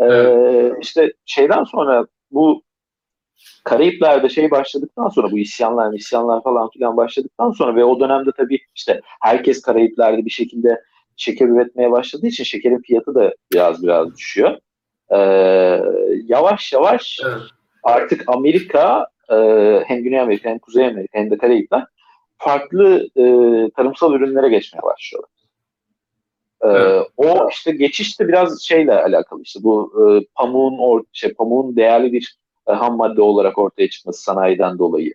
Ee, 0.01 0.71
işte 0.81 1.13
şeyden 1.25 1.63
sonra 1.63 2.08
bu 2.31 2.63
Karayipler'de 3.63 4.29
şey 4.29 4.51
başladıktan 4.51 5.10
sonra 5.10 5.31
bu 5.31 5.38
isyanlar, 5.38 5.93
isyanlar 5.93 6.43
falan 6.43 6.69
filan 6.69 6.97
başladıktan 6.97 7.51
sonra 7.51 7.75
ve 7.75 7.84
o 7.84 7.99
dönemde 7.99 8.29
tabii 8.38 8.60
işte 8.75 9.01
herkes 9.21 9.62
Karayipler'de 9.62 10.25
bir 10.25 10.29
şekilde 10.29 10.81
şeker 11.17 11.47
üretmeye 11.47 11.91
başladığı 11.91 12.27
için 12.27 12.43
şekerin 12.43 12.81
fiyatı 12.81 13.15
da 13.15 13.34
biraz 13.53 13.84
biraz 13.84 14.17
düşüyor. 14.17 14.58
Ee, 15.10 15.17
yavaş 16.25 16.73
yavaş 16.73 17.19
Evet. 17.25 17.41
artık 17.84 18.23
Amerika 18.27 19.08
e, 19.31 19.35
hem 19.88 20.03
Güney 20.03 20.19
Amerika 20.19 20.49
hem 20.49 20.59
Kuzey 20.59 20.85
Amerika 20.88 21.19
hem 21.19 21.31
de 21.31 21.38
Karayipler 21.38 21.85
farklı 22.38 23.07
e, 23.15 23.23
tarımsal 23.75 24.13
ürünlere 24.13 24.49
geçmeye 24.49 24.81
başlıyorlar. 24.81 25.29
Ee, 26.63 26.67
Evet. 26.67 27.07
O 27.17 27.49
işte 27.51 27.71
geçiş 27.71 28.19
de 28.19 28.27
biraz 28.27 28.61
şeyle 28.61 28.93
alakalı 28.93 29.41
işte 29.41 29.59
bu 29.63 29.91
e, 29.99 30.25
pamuğun 30.35 30.77
or, 30.77 31.03
şey, 31.13 31.33
pamuğun 31.33 31.75
değerli 31.75 32.13
bir 32.13 32.38
e, 32.67 32.71
ham 32.71 32.97
madde 32.97 33.21
olarak 33.21 33.57
ortaya 33.57 33.89
çıkması 33.89 34.23
sanayiden 34.23 34.79
dolayı. 34.79 35.13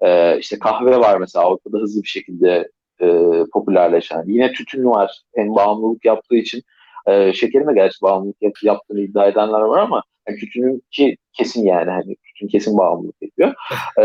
E, 0.00 0.38
işte 0.38 0.58
kahve 0.58 1.00
var 1.00 1.18
mesela 1.18 1.44
Avrupa'da 1.44 1.78
hızlı 1.78 2.02
bir 2.02 2.08
şekilde 2.08 2.70
e, 3.00 3.06
popülerleşen. 3.52 4.24
Yine 4.26 4.52
tütün 4.52 4.84
var. 4.84 5.22
Hem 5.34 5.54
bağımlılık 5.54 6.04
yaptığı 6.04 6.36
için 6.36 6.62
e, 7.06 7.32
şekerin 7.32 7.66
de 7.66 7.72
gerçi 7.74 8.02
bağımlılık 8.02 8.42
yap- 8.42 8.62
yaptığını 8.62 9.00
iddia 9.00 9.26
edenler 9.26 9.60
var 9.60 9.78
ama 9.78 10.02
yani 10.28 10.38
tütünün 10.38 10.82
ki 10.90 11.16
kesin 11.32 11.66
yani 11.66 11.90
hani 11.90 12.16
tütün 12.16 12.48
kesin 12.48 12.78
bağımlılık 12.78 13.16
yapıyor. 13.22 13.54
E, 13.98 14.04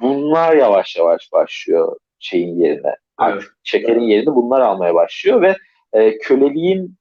bunlar 0.00 0.56
yavaş 0.56 0.96
yavaş 0.96 1.32
başlıyor 1.32 1.96
şeyin 2.18 2.60
yerine. 2.60 2.96
Artık 3.16 3.56
şekerin 3.62 4.00
yerini 4.00 4.34
bunlar 4.34 4.60
almaya 4.60 4.94
başlıyor 4.94 5.42
ve 5.42 5.56
e, 5.92 6.18
köleliğin 6.18 6.96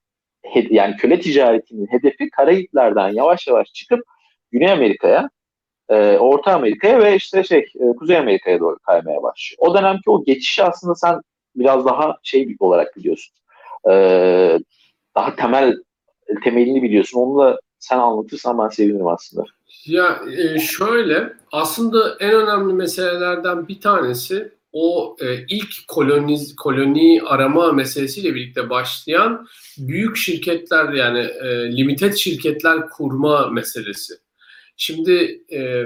yani 0.70 0.96
köle 0.98 1.20
ticaretinin 1.20 1.88
hedefi 1.88 2.30
Karayipler'den 2.30 3.10
yavaş 3.10 3.48
yavaş 3.48 3.74
çıkıp 3.74 4.00
Güney 4.52 4.72
Amerika'ya, 4.72 5.30
e, 5.90 6.18
Orta 6.18 6.54
Amerika'ya 6.54 7.00
ve 7.00 7.16
işte 7.16 7.44
şey 7.44 7.60
e, 7.60 7.96
Kuzey 8.00 8.18
Amerika'ya 8.18 8.60
doğru 8.60 8.78
kaymaya 8.80 9.24
başlıyor. 9.24 9.58
O 9.60 9.76
dönemki 9.76 10.10
o 10.10 10.24
geçişi 10.24 10.64
aslında 10.64 10.96
sen 10.96 11.22
biraz 11.56 11.86
daha 11.86 12.18
şey 12.24 12.56
olarak 12.60 12.98
biliyorsun. 12.98 13.36
E, 13.90 13.92
daha 15.16 15.36
temel 15.36 15.76
temelini 16.44 16.84
biliyorsun. 16.84 17.20
Onu 17.20 17.40
da 17.40 17.60
sen 17.88 17.98
anlatırsan 17.98 18.58
ben 18.58 18.68
sevinirim 18.68 19.08
aslında. 19.08 19.46
Ya 19.86 20.22
e, 20.38 20.60
şöyle 20.60 21.34
aslında 21.52 22.16
en 22.20 22.34
önemli 22.34 22.74
meselelerden 22.74 23.68
bir 23.68 23.82
tanesi 23.82 24.54
o 24.72 25.18
e, 25.22 25.46
ilk 25.50 25.88
koloniz, 25.88 26.56
koloni 26.56 27.22
arama 27.26 27.72
meselesiyle 27.72 28.36
birlikte 28.36 28.70
başlayan 28.70 29.48
büyük 29.78 30.18
şirketler 30.18 30.94
yani 30.94 31.20
e, 31.20 31.78
limited 31.78 32.14
şirketler 32.14 32.90
kurma 32.90 33.48
meselesi. 33.50 34.14
Şimdi 34.78 35.42
e, 35.52 35.86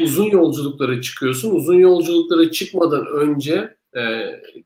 uzun 0.00 0.30
yolculuklara 0.30 1.00
çıkıyorsun. 1.00 1.54
Uzun 1.54 1.78
yolculuklara 1.78 2.50
çıkmadan 2.50 3.06
önce 3.06 3.76
E, 3.96 4.00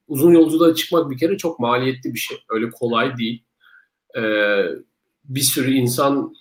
uzun 0.08 0.32
yolculuğa 0.32 0.74
çıkmak 0.74 1.10
bir 1.10 1.18
kere 1.18 1.36
çok 1.36 1.60
maliyetli 1.60 2.14
bir 2.14 2.18
şey. 2.18 2.36
Öyle 2.48 2.70
kolay 2.70 3.18
değil. 3.18 3.44
E, 4.16 4.22
bir 5.24 5.40
sürü 5.40 5.72
insan 5.72 6.34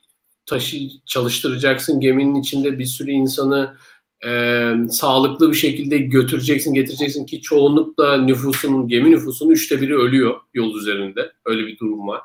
taşı 0.49 0.77
çalıştıracaksın. 1.05 1.99
Geminin 1.99 2.35
içinde 2.35 2.79
bir 2.79 2.85
sürü 2.85 3.11
insanı 3.11 3.77
e, 4.25 4.71
sağlıklı 4.89 5.49
bir 5.51 5.57
şekilde 5.57 5.97
götüreceksin, 5.97 6.73
getireceksin 6.73 7.25
ki 7.25 7.41
çoğunlukla 7.41 8.17
nüfusun, 8.17 8.87
gemi 8.87 9.11
nüfusunun 9.11 9.51
üçte 9.51 9.81
biri 9.81 9.97
ölüyor 9.97 10.35
yol 10.53 10.75
üzerinde. 10.75 11.31
Öyle 11.45 11.67
bir 11.67 11.79
durum 11.79 12.07
var. 12.07 12.21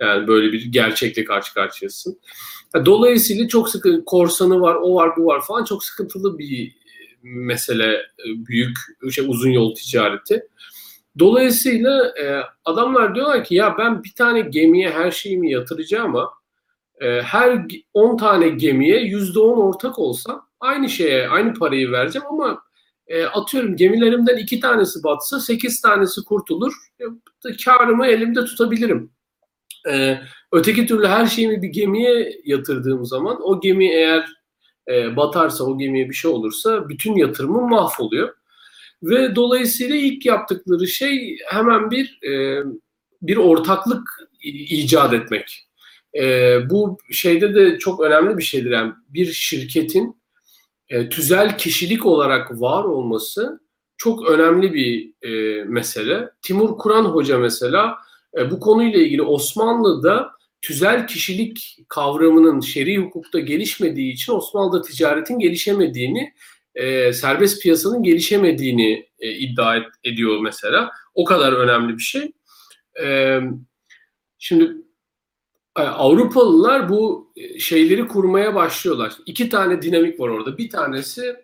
Yani 0.00 0.28
böyle 0.28 0.52
bir 0.52 0.64
gerçekle 0.64 1.24
karşı 1.24 1.54
karşıyasın. 1.54 2.20
Dolayısıyla 2.86 3.48
çok 3.48 3.68
sıkı 3.68 4.04
korsanı 4.04 4.60
var, 4.60 4.74
o 4.74 4.94
var, 4.94 5.10
bu 5.16 5.26
var 5.26 5.40
falan 5.46 5.64
çok 5.64 5.84
sıkıntılı 5.84 6.38
bir 6.38 6.78
mesele 7.22 8.02
büyük 8.26 8.76
şey 9.10 9.24
uzun 9.28 9.50
yol 9.50 9.74
ticareti. 9.74 10.42
Dolayısıyla 11.18 12.12
e, 12.22 12.42
adamlar 12.64 13.14
diyorlar 13.14 13.44
ki 13.44 13.54
ya 13.54 13.74
ben 13.78 14.04
bir 14.04 14.12
tane 14.12 14.40
gemiye 14.40 14.90
her 14.90 15.10
şeyimi 15.10 15.52
yatıracağım 15.52 16.16
ama 16.16 16.37
e, 17.00 17.22
her 17.22 17.66
10 17.94 18.16
tane 18.16 18.48
gemiye 18.48 19.02
%10 19.02 19.40
ortak 19.40 19.98
olsam 19.98 20.48
aynı 20.60 20.88
şeye 20.88 21.28
aynı 21.28 21.54
parayı 21.54 21.92
vereceğim 21.92 22.26
ama 22.30 22.62
e, 23.06 23.24
atıyorum 23.24 23.76
gemilerimden 23.76 24.36
iki 24.36 24.60
tanesi 24.60 25.04
batsa 25.04 25.40
sekiz 25.40 25.80
tanesi 25.80 26.24
kurtulur. 26.24 26.72
E, 27.00 27.04
karımı 27.64 28.06
elimde 28.06 28.44
tutabilirim. 28.44 29.10
E, 29.90 30.18
öteki 30.52 30.86
türlü 30.86 31.06
her 31.06 31.26
şeyimi 31.26 31.62
bir 31.62 31.68
gemiye 31.68 32.40
yatırdığım 32.44 33.04
zaman 33.04 33.38
o 33.42 33.60
gemi 33.60 33.88
eğer 33.88 34.26
e, 34.88 35.16
batarsa 35.16 35.64
o 35.64 35.78
gemiye 35.78 36.08
bir 36.08 36.14
şey 36.14 36.30
olursa 36.30 36.88
bütün 36.88 37.16
yatırımım 37.16 37.70
mahvoluyor. 37.70 38.34
Ve 39.02 39.36
dolayısıyla 39.36 39.96
ilk 39.96 40.26
yaptıkları 40.26 40.86
şey 40.86 41.38
hemen 41.46 41.90
bir 41.90 42.18
bir 43.22 43.36
ortaklık 43.36 44.08
icat 44.42 45.14
etmek. 45.14 45.67
E, 46.14 46.56
bu 46.70 46.98
şeyde 47.12 47.54
de 47.54 47.78
çok 47.78 48.00
önemli 48.00 48.38
bir 48.38 48.42
şeydir. 48.42 48.70
Yani 48.70 48.92
bir 49.08 49.32
şirketin 49.32 50.22
e, 50.88 51.08
tüzel 51.08 51.58
kişilik 51.58 52.06
olarak 52.06 52.60
var 52.60 52.84
olması 52.84 53.60
çok 53.96 54.30
önemli 54.30 54.74
bir 54.74 55.12
e, 55.22 55.64
mesele. 55.64 56.30
Timur 56.42 56.78
Kur'an 56.78 57.04
Hoca 57.04 57.38
mesela 57.38 57.98
e, 58.38 58.50
bu 58.50 58.60
konuyla 58.60 58.98
ilgili 58.98 59.22
Osmanlı'da 59.22 60.30
tüzel 60.62 61.06
kişilik 61.06 61.78
kavramının 61.88 62.60
şer'i 62.60 62.98
hukukta 62.98 63.38
gelişmediği 63.38 64.12
için 64.12 64.32
Osmanlı'da 64.32 64.82
ticaretin 64.82 65.38
gelişemediğini, 65.38 66.32
e, 66.74 67.12
serbest 67.12 67.62
piyasanın 67.62 68.02
gelişemediğini 68.02 69.08
e, 69.18 69.30
iddia 69.30 69.76
et, 69.76 69.86
ediyor 70.04 70.40
mesela. 70.40 70.90
O 71.14 71.24
kadar 71.24 71.52
önemli 71.52 71.96
bir 71.96 72.02
şey. 72.02 72.32
E, 73.02 73.40
şimdi 74.38 74.76
Avrupalılar 75.86 76.88
bu 76.88 77.32
e, 77.36 77.58
şeyleri 77.58 78.08
kurmaya 78.08 78.54
başlıyorlar. 78.54 79.12
İki 79.26 79.48
tane 79.48 79.82
dinamik 79.82 80.20
var 80.20 80.28
orada. 80.28 80.58
Bir 80.58 80.70
tanesi 80.70 81.36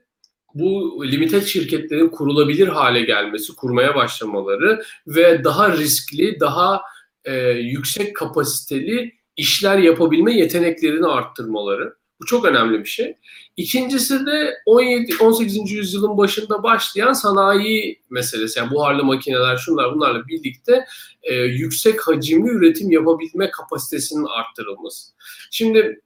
bu 0.55 1.05
limited 1.07 1.43
şirketlerin 1.43 2.09
kurulabilir 2.09 2.69
hale 2.69 3.03
gelmesi, 3.03 3.55
kurmaya 3.57 3.95
başlamaları 3.95 4.83
ve 5.07 5.45
daha 5.45 5.77
riskli, 5.77 6.41
daha 6.41 6.83
e, 7.25 7.51
yüksek 7.51 8.17
kapasiteli 8.17 9.13
işler 9.37 9.79
yapabilme 9.79 10.35
yeteneklerini 10.35 11.07
arttırmaları. 11.07 11.97
Bu 12.25 12.29
çok 12.29 12.45
önemli 12.45 12.79
bir 12.81 12.89
şey. 12.89 13.17
İkincisi 13.57 14.27
de 14.27 14.55
17 14.67 15.17
18. 15.21 15.71
yüzyılın 15.71 16.19
başında 16.19 16.63
başlayan 16.63 17.13
sanayi 17.13 18.03
meselesi. 18.11 18.59
Yani 18.59 18.71
buharlı 18.71 19.05
makineler, 19.05 19.57
şunlar 19.57 19.95
bunlarla 19.95 20.29
birlikte 20.29 20.85
e, 21.23 21.35
yüksek 21.35 22.09
hacimli 22.09 22.51
üretim 22.51 22.91
yapabilme 22.91 23.51
kapasitesinin 23.51 24.25
arttırılması. 24.25 25.13
Şimdi 25.51 26.01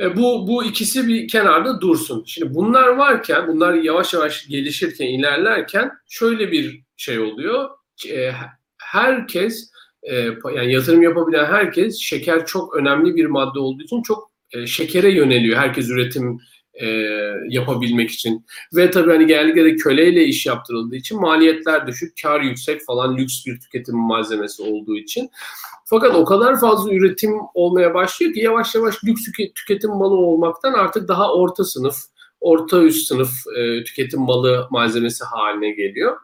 e, 0.00 0.16
bu 0.16 0.46
bu 0.48 0.64
ikisi 0.64 1.08
bir 1.08 1.28
kenarda 1.28 1.80
dursun. 1.80 2.24
Şimdi 2.26 2.54
bunlar 2.54 2.88
varken, 2.88 3.48
bunlar 3.48 3.74
yavaş 3.74 4.14
yavaş 4.14 4.48
gelişirken, 4.48 5.06
ilerlerken 5.06 5.90
şöyle 6.08 6.52
bir 6.52 6.82
şey 6.96 7.18
oluyor. 7.18 7.70
E, 8.08 8.32
herkes 8.78 9.70
e, 10.02 10.14
yani 10.54 10.72
yatırım 10.72 11.02
yapabilen 11.02 11.44
herkes 11.44 11.98
şeker 11.98 12.46
çok 12.46 12.76
önemli 12.76 13.16
bir 13.16 13.26
madde 13.26 13.58
olduğu 13.58 13.82
için 13.82 14.02
çok 14.02 14.35
e, 14.52 14.66
şekere 14.66 15.12
yöneliyor. 15.12 15.58
Herkes 15.58 15.90
üretim 15.90 16.40
e, 16.74 16.86
yapabilmek 17.48 18.10
için. 18.10 18.46
Ve 18.74 18.90
tabii 18.90 19.10
hani 19.10 19.26
genellikle 19.26 19.64
de 19.64 19.76
köleyle 19.76 20.24
iş 20.24 20.46
yaptırıldığı 20.46 20.96
için 20.96 21.20
maliyetler 21.20 21.86
düşük, 21.86 22.12
kar 22.22 22.40
yüksek 22.40 22.84
falan 22.86 23.16
lüks 23.16 23.46
bir 23.46 23.60
tüketim 23.60 23.96
malzemesi 23.96 24.62
olduğu 24.62 24.96
için. 24.96 25.30
Fakat 25.84 26.14
o 26.14 26.24
kadar 26.24 26.60
fazla 26.60 26.94
üretim 26.94 27.32
olmaya 27.54 27.94
başlıyor 27.94 28.32
ki 28.32 28.40
yavaş 28.40 28.74
yavaş 28.74 29.04
lüks 29.04 29.22
tüketim 29.54 29.90
malı 29.90 30.14
olmaktan 30.14 30.72
artık 30.72 31.08
daha 31.08 31.34
orta 31.34 31.64
sınıf, 31.64 31.96
orta 32.46 32.82
üst 32.82 33.08
sınıf 33.08 33.30
e, 33.56 33.84
tüketim 33.84 34.20
malı 34.20 34.68
malzemesi 34.70 35.24
haline 35.24 35.70
geliyor. 35.70 36.16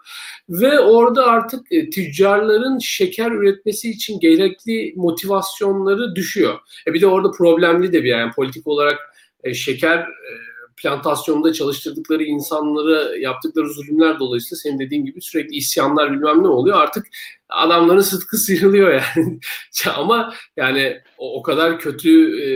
Ve 0.48 0.80
orada 0.80 1.26
artık 1.26 1.72
e, 1.72 1.90
tüccarların 1.90 2.78
şeker 2.78 3.30
üretmesi 3.30 3.90
için 3.90 4.20
gerekli 4.20 4.92
motivasyonları 4.96 6.14
düşüyor. 6.14 6.58
E 6.86 6.94
bir 6.94 7.00
de 7.00 7.06
orada 7.06 7.30
problemli 7.30 7.92
de 7.92 8.04
bir 8.04 8.08
yani 8.08 8.32
politik 8.32 8.66
olarak 8.66 8.98
e, 9.44 9.54
şeker 9.54 9.98
e, 9.98 10.32
plantasyonunda 10.76 11.52
çalıştırdıkları 11.52 12.22
insanları 12.22 13.18
yaptıkları 13.20 13.68
zulümler 13.68 14.18
dolayısıyla 14.18 14.56
senin 14.56 14.78
dediğin 14.78 15.04
gibi 15.04 15.20
sürekli 15.20 15.56
isyanlar 15.56 16.12
bilmem 16.12 16.42
ne 16.42 16.48
oluyor. 16.48 16.80
Artık 16.80 17.06
adamların 17.48 18.00
sıtkı 18.00 18.36
sıyrılıyor 18.36 18.92
yani. 18.92 19.38
Ama 19.96 20.34
yani 20.56 21.00
o, 21.18 21.38
o 21.38 21.42
kadar 21.42 21.78
kötü 21.78 22.40
e, 22.42 22.46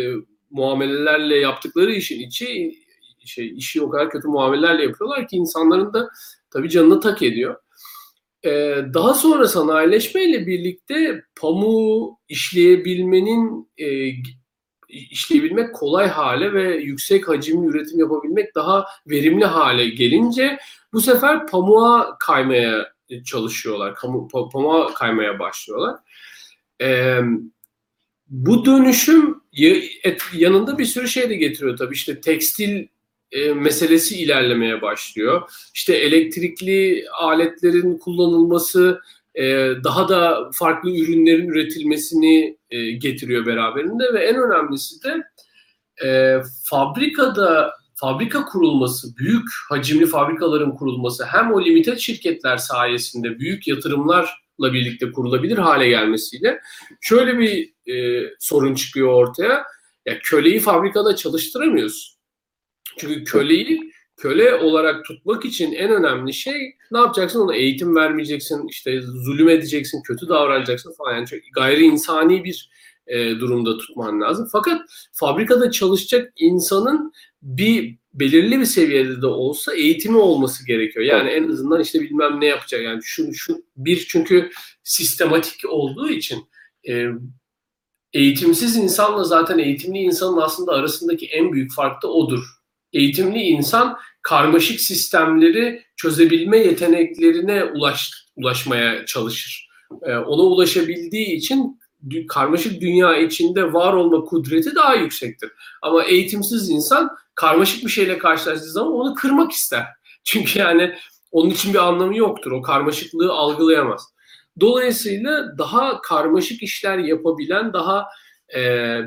muamelelerle 0.50 1.36
yaptıkları 1.36 1.92
işin 1.92 2.20
içi 2.20 2.85
şey 3.26 3.54
işi 3.56 3.82
o 3.82 3.90
kadar 3.90 4.10
kötü 4.10 4.28
muamelelerle 4.28 4.82
yapıyorlar 4.82 5.28
ki 5.28 5.36
insanların 5.36 5.92
da 5.92 6.08
tabii 6.50 6.68
canını 6.68 7.00
tak 7.00 7.22
ediyor. 7.22 7.56
Ee, 8.44 8.84
daha 8.94 9.14
sonra 9.14 9.48
sanayileşmeyle 9.48 10.46
birlikte 10.46 11.22
pamuğu 11.40 12.18
işleyebilmenin 12.28 13.70
e, 13.78 14.12
işleyebilmek 14.88 15.74
kolay 15.74 16.08
hale 16.08 16.52
ve 16.52 16.76
yüksek 16.76 17.28
hacimli 17.28 17.66
üretim 17.66 17.98
yapabilmek 17.98 18.54
daha 18.54 18.86
verimli 19.06 19.44
hale 19.44 19.88
gelince 19.88 20.58
bu 20.92 21.00
sefer 21.00 21.46
pamuğa 21.46 22.16
kaymaya 22.18 22.92
çalışıyorlar. 23.24 23.94
Pamuğa 24.52 24.94
kaymaya 24.94 25.38
başlıyorlar. 25.38 25.96
Ee, 26.82 27.20
bu 28.28 28.64
dönüşüm 28.64 29.42
yanında 30.32 30.78
bir 30.78 30.84
sürü 30.84 31.08
şey 31.08 31.30
de 31.30 31.34
getiriyor 31.34 31.76
tabii. 31.76 31.94
İşte 31.94 32.20
tekstil 32.20 32.86
e, 33.32 33.52
meselesi 33.52 34.22
ilerlemeye 34.22 34.82
başlıyor. 34.82 35.50
İşte 35.74 35.94
elektrikli 35.94 37.04
aletlerin 37.20 37.98
kullanılması 37.98 39.00
e, 39.34 39.44
daha 39.84 40.08
da 40.08 40.50
farklı 40.52 40.90
ürünlerin 40.90 41.48
üretilmesini 41.48 42.56
e, 42.70 42.90
getiriyor 42.90 43.46
beraberinde 43.46 44.14
ve 44.14 44.24
en 44.24 44.36
önemlisi 44.36 45.02
de 45.02 45.22
e, 46.06 46.40
fabrikada 46.64 47.72
fabrika 47.94 48.44
kurulması, 48.44 49.16
büyük 49.16 49.48
hacimli 49.68 50.06
fabrikaların 50.06 50.70
kurulması 50.70 51.24
hem 51.24 51.52
o 51.52 51.64
limited 51.64 51.98
şirketler 51.98 52.56
sayesinde 52.56 53.38
büyük 53.38 53.68
yatırımlarla 53.68 54.28
birlikte 54.60 55.12
kurulabilir 55.12 55.58
hale 55.58 55.88
gelmesiyle 55.88 56.60
şöyle 57.00 57.38
bir 57.38 57.72
e, 57.92 58.24
sorun 58.38 58.74
çıkıyor 58.74 59.08
ortaya. 59.08 59.64
Ya 60.06 60.18
köleyi 60.18 60.60
fabrikada 60.60 61.16
çalıştıramıyorsun. 61.16 62.15
Çünkü 62.98 63.24
köleyi 63.24 63.92
köle 64.16 64.54
olarak 64.54 65.04
tutmak 65.04 65.44
için 65.44 65.72
en 65.72 65.90
önemli 65.90 66.32
şey 66.32 66.76
ne 66.90 66.98
yapacaksın? 66.98 67.40
Ona 67.40 67.54
eğitim 67.54 67.96
vermeyeceksin, 67.96 68.68
işte 68.68 69.00
zulüm 69.02 69.48
edeceksin, 69.48 70.02
kötü 70.02 70.28
davranacaksın 70.28 70.92
falan. 70.92 71.14
Yani 71.14 71.26
çok 71.26 71.38
gayri 71.54 71.84
insani 71.84 72.44
bir 72.44 72.70
e, 73.06 73.30
durumda 73.30 73.78
tutman 73.78 74.20
lazım. 74.20 74.48
Fakat 74.52 74.80
fabrikada 75.12 75.70
çalışacak 75.70 76.32
insanın 76.36 77.12
bir 77.42 77.98
belirli 78.14 78.60
bir 78.60 78.64
seviyede 78.64 79.22
de 79.22 79.26
olsa 79.26 79.74
eğitimi 79.74 80.16
olması 80.16 80.66
gerekiyor. 80.66 81.04
Yani 81.04 81.30
en 81.30 81.48
azından 81.48 81.80
işte 81.80 82.00
bilmem 82.00 82.40
ne 82.40 82.46
yapacak. 82.46 82.82
Yani 82.82 83.00
şu, 83.02 83.34
şu 83.34 83.64
bir 83.76 84.06
çünkü 84.08 84.50
sistematik 84.82 85.60
olduğu 85.68 86.08
için 86.08 86.44
e, 86.88 87.06
eğitimsiz 88.12 88.76
insanla 88.76 89.24
zaten 89.24 89.58
eğitimli 89.58 89.98
insanın 89.98 90.40
aslında 90.40 90.72
arasındaki 90.72 91.26
en 91.26 91.52
büyük 91.52 91.74
fark 91.74 92.02
da 92.02 92.08
odur 92.08 92.55
eğitimli 92.96 93.38
insan 93.38 93.98
karmaşık 94.22 94.80
sistemleri 94.80 95.82
çözebilme 95.96 96.58
yeteneklerine 96.58 97.64
ulaş, 97.64 98.10
ulaşmaya 98.36 99.06
çalışır. 99.06 99.68
Ee, 100.02 100.16
ona 100.16 100.42
ulaşabildiği 100.42 101.26
için 101.26 101.80
karmaşık 102.28 102.80
dünya 102.80 103.16
içinde 103.16 103.72
var 103.72 103.92
olma 103.92 104.24
kudreti 104.24 104.74
daha 104.74 104.94
yüksektir. 104.94 105.52
Ama 105.82 106.04
eğitimsiz 106.04 106.70
insan 106.70 107.10
karmaşık 107.34 107.84
bir 107.84 107.90
şeyle 107.90 108.18
karşılaştığı 108.18 108.70
zaman 108.70 108.92
onu 108.92 109.14
kırmak 109.14 109.52
ister. 109.52 109.84
Çünkü 110.24 110.58
yani 110.58 110.94
onun 111.32 111.50
için 111.50 111.74
bir 111.74 111.78
anlamı 111.78 112.16
yoktur. 112.16 112.52
O 112.52 112.62
karmaşıklığı 112.62 113.32
algılayamaz. 113.32 114.02
Dolayısıyla 114.60 115.58
daha 115.58 116.00
karmaşık 116.00 116.62
işler 116.62 116.98
yapabilen, 116.98 117.72
daha 117.72 118.06
e, 118.56 118.60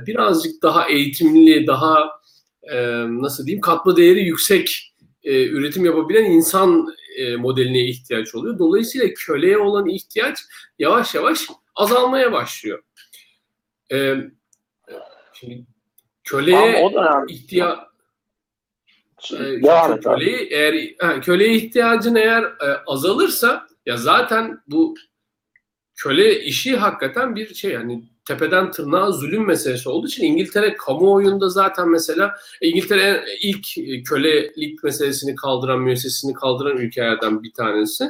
birazcık 0.07 0.63
daha 0.63 0.89
eğitimli, 0.89 1.67
daha 1.67 1.99
e, 2.03 2.09
nasıl 3.21 3.45
diyeyim 3.45 3.61
katma 3.61 3.97
değeri 3.97 4.19
yüksek 4.19 4.93
e, 5.23 5.47
üretim 5.47 5.85
yapabilen 5.85 6.25
insan 6.25 6.87
e, 7.17 7.35
modeline 7.35 7.81
ihtiyaç 7.81 8.35
oluyor. 8.35 8.59
Dolayısıyla 8.59 9.13
köleye 9.13 9.57
olan 9.57 9.87
ihtiyaç 9.89 10.39
yavaş 10.79 11.15
yavaş 11.15 11.47
azalmaya 11.75 12.31
başlıyor. 12.31 12.83
E, 13.91 14.15
şimdi 15.33 15.65
köleye 16.23 16.91
ihtiyaç 17.27 17.79
e, 19.33 19.37
Devam 19.37 19.93
et 19.93 20.03
köleyi, 20.03 20.47
eğer 20.51 20.95
ha, 20.99 21.21
köleye 21.21 21.53
ihtiyacın 21.53 22.15
eğer 22.15 22.43
e, 22.43 22.83
azalırsa 22.87 23.67
ya 23.85 23.97
zaten 23.97 24.61
bu 24.67 24.95
köle 25.95 26.41
işi 26.41 26.77
hakikaten 26.77 27.35
bir 27.35 27.53
şey 27.53 27.71
yani 27.71 28.03
tepeden 28.29 28.71
tırnağa 28.71 29.11
zulüm 29.11 29.47
meselesi 29.47 29.89
olduğu 29.89 30.07
için 30.07 30.23
İngiltere 30.23 30.75
kamuoyunda 30.75 31.49
zaten 31.49 31.89
mesela 31.89 32.35
İngiltere 32.61 33.25
ilk 33.41 33.67
kölelik 34.07 34.83
meselesini 34.83 35.35
kaldıran, 35.35 35.81
müessesini 35.81 36.33
kaldıran 36.33 36.77
ülkelerden 36.77 37.43
bir 37.43 37.53
tanesi. 37.53 38.07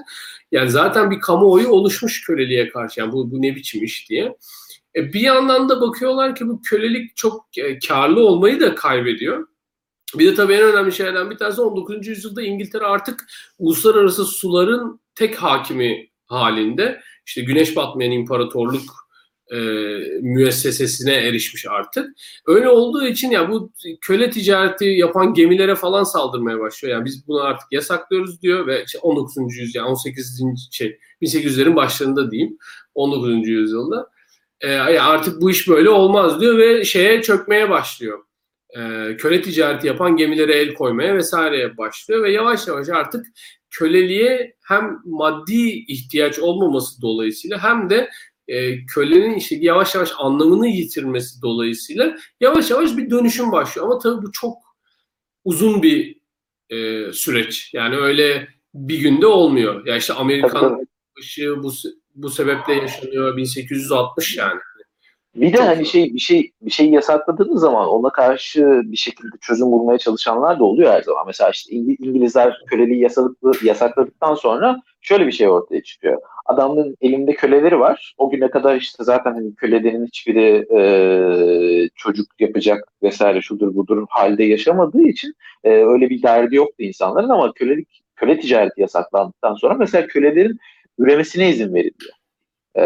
Yani 0.51 0.69
zaten 0.69 1.11
bir 1.11 1.19
kamuoyu 1.19 1.69
oluşmuş 1.69 2.25
köleliğe 2.25 2.69
karşı. 2.69 2.99
Yani 2.99 3.11
bu, 3.11 3.31
bu 3.31 3.41
ne 3.41 3.55
biçim 3.55 3.83
iş 3.83 4.09
diye. 4.09 4.37
E 4.95 5.13
bir 5.13 5.19
yandan 5.19 5.69
da 5.69 5.81
bakıyorlar 5.81 6.35
ki 6.35 6.47
bu 6.47 6.61
kölelik 6.61 7.15
çok 7.15 7.57
e, 7.57 7.79
karlı 7.79 8.27
olmayı 8.27 8.59
da 8.59 8.75
kaybediyor. 8.75 9.47
Bir 10.15 10.31
de 10.31 10.35
tabii 10.35 10.53
en 10.53 10.63
önemli 10.63 10.91
şeylerden 10.91 11.29
bir 11.29 11.37
tanesi 11.37 11.61
19. 11.61 12.07
yüzyılda 12.07 12.41
İngiltere 12.41 12.83
artık 12.83 13.27
uluslararası 13.59 14.25
suların 14.25 15.01
tek 15.15 15.35
hakimi 15.35 16.09
halinde. 16.25 17.01
İşte 17.25 17.41
güneş 17.41 17.75
batmayan 17.75 18.11
imparatorluk 18.11 19.08
e, 19.51 19.57
müessesesine 20.21 21.13
erişmiş 21.13 21.65
artık. 21.69 22.09
Öyle 22.45 22.69
olduğu 22.69 23.07
için 23.07 23.31
ya 23.31 23.49
bu 23.49 23.71
köle 24.01 24.29
ticareti 24.29 24.85
yapan 24.85 25.33
gemilere 25.33 25.75
falan 25.75 26.03
saldırmaya 26.03 26.59
başlıyor. 26.59 26.95
Yani 26.95 27.05
biz 27.05 27.27
bunu 27.27 27.41
artık 27.41 27.71
yasaklıyoruz 27.71 28.41
diyor 28.41 28.67
ve 28.67 28.83
işte 28.85 28.99
19. 28.99 29.57
yüzyıl 29.57 29.81
yani 29.81 29.89
18. 29.89 30.41
şey 30.71 30.97
1800'lerin 31.21 31.75
başlarında 31.75 32.31
diyeyim 32.31 32.57
19. 32.95 33.47
yüzyılda. 33.47 34.09
E, 34.61 34.77
artık 34.99 35.41
bu 35.41 35.51
iş 35.51 35.67
böyle 35.67 35.89
olmaz 35.89 36.41
diyor 36.41 36.57
ve 36.57 36.85
şeye 36.85 37.21
çökmeye 37.21 37.69
başlıyor. 37.69 38.19
E, 38.69 38.79
köle 39.17 39.41
ticareti 39.41 39.87
yapan 39.87 40.17
gemilere 40.17 40.53
el 40.53 40.73
koymaya 40.73 41.15
vesaireye 41.15 41.77
başlıyor 41.77 42.23
ve 42.23 42.31
yavaş 42.31 42.67
yavaş 42.67 42.89
artık 42.89 43.25
köleliğe 43.69 44.55
hem 44.63 44.99
maddi 45.05 45.85
ihtiyaç 45.87 46.39
olmaması 46.39 47.01
dolayısıyla 47.01 47.63
hem 47.63 47.89
de 47.89 48.09
e, 48.49 48.85
kölenin 48.85 49.33
işte 49.33 49.55
yavaş 49.59 49.95
yavaş 49.95 50.11
anlamını 50.17 50.67
yitirmesi 50.67 51.41
dolayısıyla 51.41 52.15
yavaş 52.39 52.71
yavaş 52.71 52.97
bir 52.97 53.09
dönüşüm 53.09 53.51
başlıyor. 53.51 53.87
Ama 53.87 53.99
tabii 53.99 54.25
bu 54.25 54.31
çok 54.31 54.57
uzun 55.45 55.83
bir 55.83 56.21
e, 56.69 57.11
süreç. 57.13 57.73
Yani 57.73 57.95
öyle 57.95 58.47
bir 58.73 58.99
günde 58.99 59.27
olmuyor. 59.27 59.85
Ya 59.85 59.97
işte 59.97 60.13
Amerikan 60.13 60.85
Savaşı 61.15 61.63
bu 61.63 61.71
bu 62.15 62.29
sebeple 62.29 62.73
yaşanıyor 62.73 63.37
1860 63.37 64.37
yani. 64.37 64.59
Bir 65.35 65.53
de 65.53 65.61
hani 65.61 65.85
şey 65.85 66.13
bir 66.13 66.19
şey 66.19 66.51
bir 66.61 66.71
şey 66.71 66.89
yasakladığınız 66.89 67.61
zaman 67.61 67.87
ona 67.87 68.09
karşı 68.09 68.81
bir 68.83 68.97
şekilde 68.97 69.37
çözüm 69.41 69.71
bulmaya 69.71 69.97
çalışanlar 69.97 70.59
da 70.59 70.63
oluyor 70.63 70.91
her 70.91 71.01
zaman. 71.01 71.23
Mesela 71.27 71.49
işte 71.49 71.75
İngilizler 71.75 72.57
köleliği 72.67 73.07
yasakladıktan 73.63 74.35
sonra 74.35 74.81
şöyle 75.01 75.27
bir 75.27 75.31
şey 75.31 75.49
ortaya 75.49 75.83
çıkıyor. 75.83 76.21
Adamın 76.49 76.97
elinde 77.01 77.33
köleleri 77.33 77.79
var. 77.79 78.13
O 78.17 78.29
güne 78.29 78.49
kadar 78.49 78.75
işte 78.75 79.03
zaten 79.03 79.33
hani 79.33 79.55
kölelerin 79.55 80.05
hiçbiri 80.05 80.65
e, 80.77 81.89
çocuk 81.95 82.27
yapacak 82.39 82.87
vesaire 83.03 83.41
şudur 83.41 83.75
budur 83.75 84.05
halde 84.09 84.43
yaşamadığı 84.43 85.01
için 85.01 85.33
e, 85.63 85.69
öyle 85.69 86.09
bir 86.09 86.23
derdi 86.23 86.55
yoktu 86.55 86.75
insanların 86.83 87.29
ama 87.29 87.53
kölelik 87.53 88.01
köle 88.15 88.39
ticareti 88.39 88.81
yasaklandıktan 88.81 89.55
sonra 89.55 89.73
mesela 89.73 90.07
kölelerin 90.07 90.59
üremesine 90.99 91.49
izin 91.49 91.73
veriliyor. 91.73 92.13
E, 92.75 92.83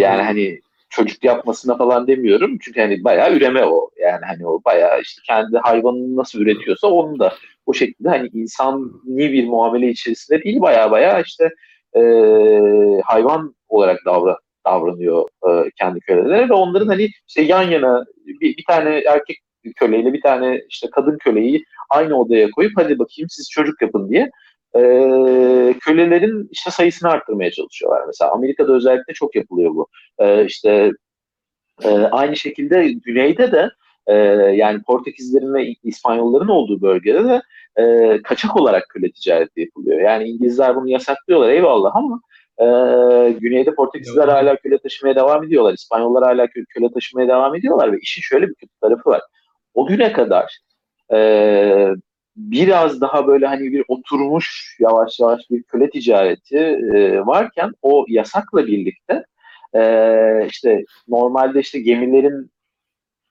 yani 0.00 0.22
hani 0.22 0.60
çocuk 0.90 1.24
yapmasına 1.24 1.76
falan 1.76 2.06
demiyorum. 2.06 2.58
Çünkü 2.60 2.80
hani 2.80 3.04
bayağı 3.04 3.36
üreme 3.36 3.64
o. 3.64 3.90
Yani 4.02 4.24
hani 4.26 4.46
o 4.46 4.60
bayağı 4.64 5.00
işte 5.00 5.22
kendi 5.26 5.56
hayvanını 5.58 6.16
nasıl 6.16 6.40
üretiyorsa 6.40 6.86
onu 6.86 7.18
da 7.18 7.34
o 7.66 7.74
şekilde 7.74 8.08
hani 8.08 8.28
insani 8.32 8.92
bir 9.04 9.46
muamele 9.46 9.88
içerisinde 9.90 10.42
değil 10.42 10.60
bayağı 10.60 10.90
bayağı 10.90 11.22
işte 11.22 11.50
e, 11.96 12.00
hayvan 13.04 13.54
olarak 13.68 14.00
davran 14.06 14.36
davranıyor 14.66 15.28
e, 15.48 15.70
kendi 15.78 16.00
köleleri 16.00 16.50
ve 16.50 16.54
onların 16.54 16.88
hani 16.88 17.08
işte 17.28 17.42
yan 17.42 17.62
yana 17.62 18.04
bir, 18.40 18.56
bir 18.56 18.64
tane 18.68 18.98
erkek 18.98 19.36
köleyle 19.76 20.12
bir 20.12 20.22
tane 20.22 20.60
işte 20.68 20.88
kadın 20.92 21.18
köleyi 21.18 21.64
aynı 21.90 22.20
odaya 22.20 22.50
koyup 22.50 22.72
hadi 22.76 22.98
bakayım 22.98 23.28
siz 23.30 23.50
çocuk 23.50 23.82
yapın 23.82 24.08
diye 24.10 24.30
e, 24.76 24.80
kölelerin 25.80 26.48
işte 26.50 26.70
sayısını 26.70 27.10
arttırmaya 27.10 27.50
çalışıyorlar. 27.50 28.02
Mesela 28.06 28.30
Amerika'da 28.30 28.72
özellikle 28.72 29.12
çok 29.12 29.34
yapılıyor 29.36 29.74
bu. 29.74 29.88
E, 30.18 30.44
işte 30.44 30.90
e, 31.82 31.88
aynı 31.90 32.36
şekilde 32.36 32.92
güneyde 32.92 33.52
de 33.52 33.70
e, 34.06 34.14
yani 34.54 34.82
Portekizlerin 34.82 35.54
ve 35.54 35.74
İspanyolların 35.82 36.48
olduğu 36.48 36.82
bölgede 36.82 37.24
de 37.24 37.42
e, 37.82 38.22
kaçak 38.22 38.56
olarak 38.56 38.88
köle 38.88 39.10
ticareti 39.10 39.60
yapılıyor. 39.60 40.00
Yani 40.00 40.24
İngilizler 40.24 40.76
bunu 40.76 40.88
yasaklıyorlar 40.88 41.48
eyvallah 41.48 41.96
ama 41.96 42.20
e, 42.58 42.66
güneyde 43.32 43.74
Portekizler 43.74 44.24
evet. 44.24 44.34
hala 44.34 44.56
köle 44.56 44.78
taşımaya 44.78 45.16
devam 45.16 45.44
ediyorlar. 45.44 45.74
İspanyollar 45.74 46.24
hala 46.24 46.46
köle 46.68 46.92
taşımaya 46.92 47.28
devam 47.28 47.54
ediyorlar 47.54 47.92
ve 47.92 47.98
işin 47.98 48.22
şöyle 48.22 48.48
bir 48.48 48.54
kötü 48.54 48.72
tarafı 48.80 49.10
var. 49.10 49.20
O 49.74 49.86
güne 49.86 50.12
kadar 50.12 50.58
e, 51.12 51.88
biraz 52.36 53.00
daha 53.00 53.26
böyle 53.26 53.46
hani 53.46 53.72
bir 53.72 53.84
oturmuş 53.88 54.76
yavaş 54.80 55.20
yavaş 55.20 55.50
bir 55.50 55.62
köle 55.62 55.90
ticareti 55.90 56.56
e, 56.56 57.26
varken 57.26 57.72
o 57.82 58.04
yasakla 58.08 58.66
birlikte 58.66 59.24
e, 59.74 60.46
işte 60.50 60.84
normalde 61.08 61.60
işte 61.60 61.80
gemilerin 61.80 62.50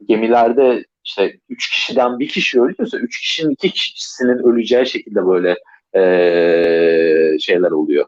gemilerde 0.08 0.86
işte 1.04 1.38
üç 1.50 1.70
kişiden 1.70 2.20
bir 2.20 2.28
kişi 2.28 2.62
ölüyorsa 2.62 2.98
üç 2.98 3.20
kişinin 3.20 3.52
iki 3.52 3.72
kişisinin 3.72 4.38
öleceği 4.38 4.86
şekilde 4.86 5.28
böyle 5.28 5.56
e, 5.96 7.40
şeyler 7.40 7.72
oluyor. 7.72 8.06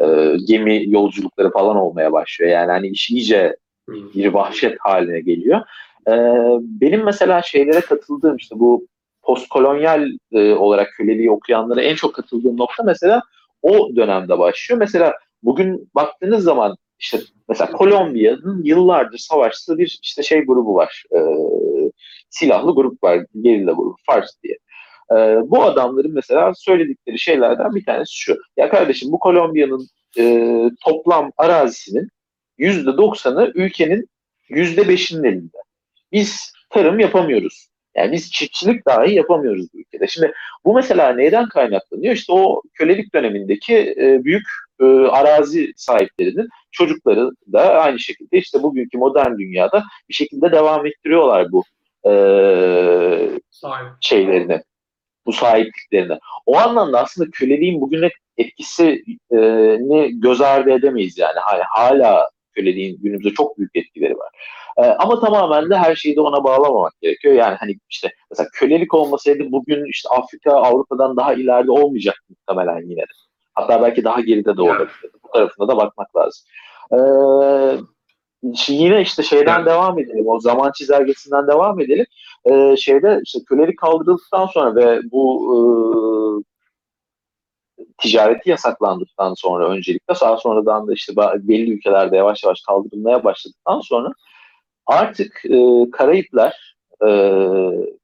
E, 0.00 0.36
gemi 0.48 0.90
yolculukları 0.90 1.50
falan 1.50 1.76
olmaya 1.76 2.12
başlıyor. 2.12 2.50
Yani 2.50 2.70
hani 2.70 2.88
iş 2.88 3.10
iyice 3.10 3.56
bir 3.88 4.26
vahşet 4.26 4.76
haline 4.80 5.20
geliyor. 5.20 5.60
E, 6.08 6.12
benim 6.60 7.04
mesela 7.04 7.42
şeylere 7.42 7.80
katıldığım 7.80 8.36
işte 8.36 8.58
bu 8.58 8.86
postkolonyal 9.22 10.08
e, 10.32 10.52
olarak 10.52 10.92
köleliği 10.96 11.30
okuyanlara 11.30 11.82
en 11.82 11.94
çok 11.94 12.14
katıldığım 12.14 12.56
nokta 12.56 12.82
mesela 12.82 13.22
o 13.62 13.96
dönemde 13.96 14.38
başlıyor. 14.38 14.78
Mesela 14.78 15.14
bugün 15.42 15.90
baktığınız 15.94 16.44
zaman 16.44 16.76
işte 16.98 17.18
mesela 17.48 17.72
Kolombiya'nın 17.72 18.64
yıllardır 18.64 19.18
savaştığı 19.18 19.78
bir 19.78 19.98
işte 20.02 20.22
şey 20.22 20.40
grubu 20.40 20.74
var. 20.74 21.04
E, 21.16 21.18
silahlı 22.30 22.74
grup 22.74 23.04
var. 23.04 23.26
Gerilla 23.40 23.72
grubu. 23.72 23.96
Fars 24.06 24.30
diye. 24.42 24.58
E, 25.10 25.14
bu 25.50 25.62
adamların 25.62 26.14
mesela 26.14 26.52
söyledikleri 26.54 27.18
şeylerden 27.18 27.74
bir 27.74 27.84
tanesi 27.84 28.14
şu. 28.16 28.36
Ya 28.56 28.68
kardeşim 28.70 29.12
bu 29.12 29.18
Kolombiya'nın 29.18 29.88
e, 30.18 30.44
toplam 30.84 31.30
arazisinin 31.36 32.08
yüzde 32.58 32.96
doksanı 32.96 33.52
ülkenin 33.54 34.08
yüzde 34.48 34.88
beşinin 34.88 35.24
elinde. 35.24 35.56
Biz 36.12 36.52
tarım 36.70 37.00
yapamıyoruz. 37.00 37.68
Yani 37.96 38.12
biz 38.12 38.32
çiftçilik 38.32 38.86
dahi 38.86 39.14
yapamıyoruz 39.14 39.66
bu 39.74 39.78
ülkede. 39.78 40.06
Şimdi 40.06 40.32
bu 40.64 40.74
mesela 40.74 41.12
neyden 41.12 41.48
kaynaklanıyor? 41.48 42.14
İşte 42.14 42.32
o 42.32 42.62
kölelik 42.74 43.14
dönemindeki 43.14 43.94
e, 43.98 44.24
büyük 44.24 44.46
e, 44.80 44.84
arazi 44.84 45.72
sahiplerinin 45.76 46.48
çocukları 46.70 47.30
da 47.52 47.60
aynı 47.60 47.98
şekilde 47.98 48.38
işte 48.38 48.62
bugünkü 48.62 48.98
modern 48.98 49.38
dünyada 49.38 49.84
bir 50.08 50.14
şekilde 50.14 50.52
devam 50.52 50.86
ettiriyorlar 50.86 51.52
bu 51.52 51.64
e, 52.06 52.10
şeylerini, 54.00 54.62
bu 55.26 55.32
sahipliklerini. 55.32 56.18
O 56.46 56.58
anlamda 56.58 57.00
aslında 57.00 57.30
köleliğin 57.30 57.80
bugüne 57.80 58.10
etkisini 58.36 59.02
göz 60.20 60.40
ardı 60.40 60.70
edemeyiz 60.70 61.18
yani. 61.18 61.38
Hala, 61.38 61.64
hala 61.70 62.30
köleliğin 62.54 62.98
günümüzde 63.02 63.30
çok 63.30 63.58
büyük 63.58 63.76
etkileri 63.76 64.14
var. 64.16 64.28
E, 64.76 64.82
ama 64.82 65.20
tamamen 65.20 65.70
de 65.70 65.76
her 65.76 65.94
şeyi 65.96 66.16
de 66.16 66.20
ona 66.20 66.44
bağlamamak 66.44 67.00
gerekiyor. 67.00 67.34
Yani 67.34 67.56
hani 67.60 67.74
işte 67.90 68.12
mesela 68.30 68.48
kölelik 68.52 68.94
olmasaydı 68.94 69.52
bugün 69.52 69.90
işte 69.90 70.08
Afrika 70.08 70.52
Avrupa'dan 70.52 71.16
daha 71.16 71.34
ileride 71.34 71.70
olmayacak 71.70 72.16
muhtemelen 72.28 72.90
yine 72.90 73.00
de. 73.00 73.12
Hatta 73.54 73.82
belki 73.82 74.04
daha 74.04 74.20
geride 74.20 74.56
de 74.56 74.62
olabilir. 74.62 74.90
Bu 75.24 75.28
tarafında 75.32 75.68
da 75.68 75.76
bakmak 75.76 76.16
lazım. 76.16 76.46
Ee, 76.92 76.98
yine 78.68 79.00
işte 79.00 79.22
şeyden 79.22 79.56
evet. 79.56 79.66
devam 79.66 79.98
edelim. 79.98 80.28
O 80.28 80.40
zaman 80.40 80.72
çizelgesinden 80.72 81.46
devam 81.48 81.80
edelim. 81.80 82.06
Ee, 82.50 82.76
şeyde 82.76 83.20
işte 83.24 83.38
kölelik 83.48 83.78
kaldırıldıktan 83.78 84.46
sonra 84.46 84.74
ve 84.74 85.00
bu 85.12 85.44
e, 85.52 85.58
ticareti 87.98 88.50
yasaklandıktan 88.50 89.34
sonra 89.34 89.68
öncelikle 89.68 90.14
daha 90.20 90.36
sonradan 90.36 90.88
da 90.88 90.92
işte 90.92 91.12
belli 91.16 91.74
ülkelerde 91.74 92.16
yavaş 92.16 92.44
yavaş 92.44 92.60
kaldırılmaya 92.60 93.24
başladıktan 93.24 93.80
sonra 93.80 94.12
artık 94.86 95.42
e, 95.44 95.90
Karayipler 95.92 96.76
e, 97.00 97.06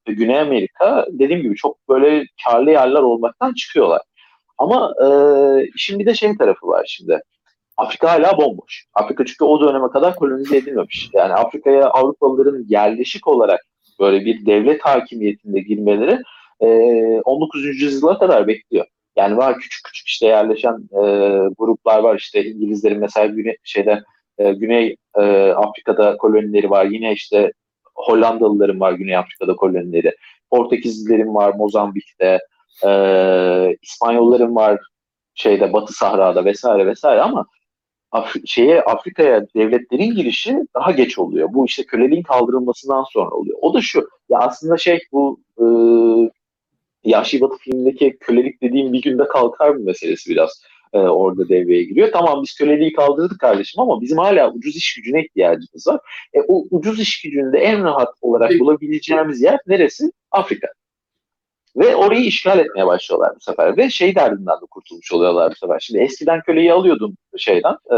ve 0.07 0.13
Güney 0.13 0.39
Amerika 0.39 1.07
dediğim 1.09 1.41
gibi 1.41 1.55
çok 1.55 1.89
böyle 1.89 2.25
karlı 2.45 2.71
yerler 2.71 3.01
olmaktan 3.01 3.53
çıkıyorlar. 3.53 4.01
Ama 4.57 4.93
e, 5.03 5.07
işin 5.75 5.99
bir 5.99 6.05
de 6.05 6.13
şey 6.13 6.37
tarafı 6.37 6.67
var 6.67 6.85
şimdi. 6.89 7.21
Afrika 7.77 8.11
hala 8.11 8.37
bomboş. 8.37 8.85
Afrika 8.93 9.25
çünkü 9.25 9.43
o 9.43 9.61
döneme 9.61 9.87
kadar 9.89 10.15
kolonize 10.15 10.57
edilmemiş. 10.57 11.09
Yani 11.13 11.33
Afrika'ya 11.33 11.89
Avrupalıların 11.89 12.65
yerleşik 12.67 13.27
olarak 13.27 13.61
böyle 13.99 14.25
bir 14.25 14.45
devlet 14.45 14.81
hakimiyetinde 14.81 15.59
girmeleri 15.59 16.19
e, 16.59 16.67
19. 17.21 17.65
yüzyıla 17.65 18.19
kadar 18.19 18.47
bekliyor. 18.47 18.85
Yani 19.15 19.37
var 19.37 19.59
küçük 19.59 19.85
küçük 19.85 20.07
işte 20.07 20.27
yerleşen 20.27 20.73
e, 20.73 21.03
gruplar 21.57 21.99
var 21.99 22.17
işte 22.17 22.45
İngilizlerin 22.45 22.99
mesela 22.99 23.25
Güney, 23.25 23.57
şeyde 23.63 24.03
e, 24.37 24.53
Güney 24.53 24.95
e, 25.17 25.51
Afrika'da 25.51 26.17
kolonileri 26.17 26.69
var. 26.69 26.85
Yine 26.85 27.13
işte 27.13 27.51
Hollandalıların 27.95 28.79
var 28.79 28.91
Güney 28.91 29.17
Afrika'da 29.17 29.55
kolonileri. 29.55 30.15
Portekizlilerin 30.51 31.35
var 31.35 31.53
Mozambik'te. 31.53 32.39
E, 32.85 33.77
İspanyolların 33.81 34.55
var 34.55 34.79
şeyde 35.33 35.73
Batı 35.73 35.93
Sahra'da 35.93 36.45
vesaire 36.45 36.85
vesaire 36.85 37.21
ama 37.21 37.45
Af- 38.11 38.35
şeye 38.45 38.81
Afrika'ya 38.81 39.45
devletlerin 39.55 40.15
girişi 40.15 40.57
daha 40.75 40.91
geç 40.91 41.19
oluyor. 41.19 41.49
Bu 41.53 41.65
işte 41.65 41.83
köleliğin 41.85 42.23
kaldırılmasından 42.23 43.03
sonra 43.13 43.29
oluyor. 43.35 43.57
O 43.61 43.73
da 43.73 43.81
şu 43.81 44.09
ya 44.29 44.39
aslında 44.39 44.77
şey 44.77 44.99
bu 45.11 45.39
e, 45.57 45.65
Yahşi 47.03 47.41
Batı 47.41 47.57
filmindeki 47.57 48.17
kölelik 48.19 48.61
dediğim 48.61 48.93
bir 48.93 49.01
günde 49.01 49.27
kalkar 49.27 49.69
mı 49.69 49.79
meselesi 49.83 50.29
biraz 50.29 50.63
e, 50.93 50.97
orada 50.97 51.49
devreye 51.49 51.83
giriyor. 51.83 52.09
Tamam 52.13 52.43
biz 52.43 52.53
köleliği 52.55 52.93
kaldırdık 52.93 53.39
kardeşim 53.39 53.81
ama 53.81 54.01
bizim 54.01 54.17
hala 54.17 54.53
ucuz 54.53 54.75
iş 54.75 54.95
gücüne 54.95 55.21
ihtiyacımız 55.25 55.87
var. 55.87 55.99
E, 56.33 56.39
o 56.47 56.65
ucuz 56.71 56.99
iş 56.99 57.21
gücünde 57.21 57.57
en 57.59 57.83
rahat 57.83 58.09
olarak 58.21 58.59
bulabileceğimiz 58.59 59.41
yer 59.41 59.59
neresi? 59.67 60.11
Afrika. 60.31 60.67
Ve 61.75 61.95
orayı 61.95 62.21
işgal 62.21 62.59
etmeye 62.59 62.87
başlıyorlar 62.87 63.35
bu 63.35 63.39
sefer. 63.39 63.77
Ve 63.77 63.89
şey 63.89 64.15
derdinden 64.15 64.55
de 64.55 64.65
kurtulmuş 64.71 65.13
oluyorlar 65.13 65.51
bu 65.51 65.55
sefer. 65.55 65.79
Şimdi 65.79 66.01
eskiden 66.01 66.41
köleyi 66.41 66.73
alıyordun 66.73 67.17
şeyden, 67.37 67.75
e, 67.91 67.97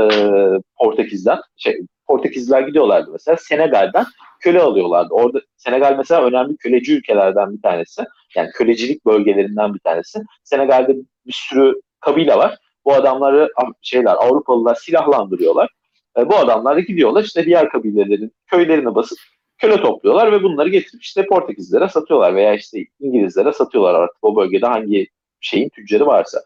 Portekiz'den. 0.77 1.39
Şey, 1.57 1.79
Portekizliler 2.07 2.61
gidiyorlardı 2.61 3.11
mesela 3.11 3.37
Senegal'den 3.37 4.05
köle 4.39 4.61
alıyorlardı. 4.61 5.13
Orada 5.13 5.41
Senegal 5.57 5.95
mesela 5.97 6.25
önemli 6.25 6.57
köleci 6.57 6.93
ülkelerden 6.97 7.53
bir 7.53 7.61
tanesi. 7.61 8.03
Yani 8.35 8.49
kölecilik 8.51 9.05
bölgelerinden 9.05 9.73
bir 9.73 9.79
tanesi. 9.79 10.19
Senegal'de 10.43 10.95
bir 11.25 11.33
sürü 11.33 11.81
kabile 11.99 12.35
var. 12.35 12.57
Bu 12.85 12.93
adamları 12.93 13.49
şeyler 13.81 14.15
Avrupalılar 14.15 14.75
silahlandırıyorlar. 14.75 15.69
E, 16.17 16.29
bu 16.29 16.35
adamlar 16.35 16.75
da 16.75 16.79
gidiyorlar 16.79 17.23
işte 17.23 17.45
diğer 17.45 17.69
kabilelerin 17.69 18.31
köylerini 18.47 18.95
basıp 18.95 19.17
köle 19.63 19.81
topluyorlar 19.81 20.31
ve 20.31 20.43
bunları 20.43 20.69
getirip 20.69 21.03
işte 21.03 21.25
Portekizlere 21.25 21.89
satıyorlar 21.89 22.35
veya 22.35 22.53
işte 22.53 22.85
İngilizlere 22.99 23.53
satıyorlar 23.53 23.93
artık 23.93 24.17
o 24.21 24.35
bölgede 24.35 24.65
hangi 24.65 25.07
şeyin 25.39 25.69
tüccarı 25.69 26.05
varsa. 26.05 26.41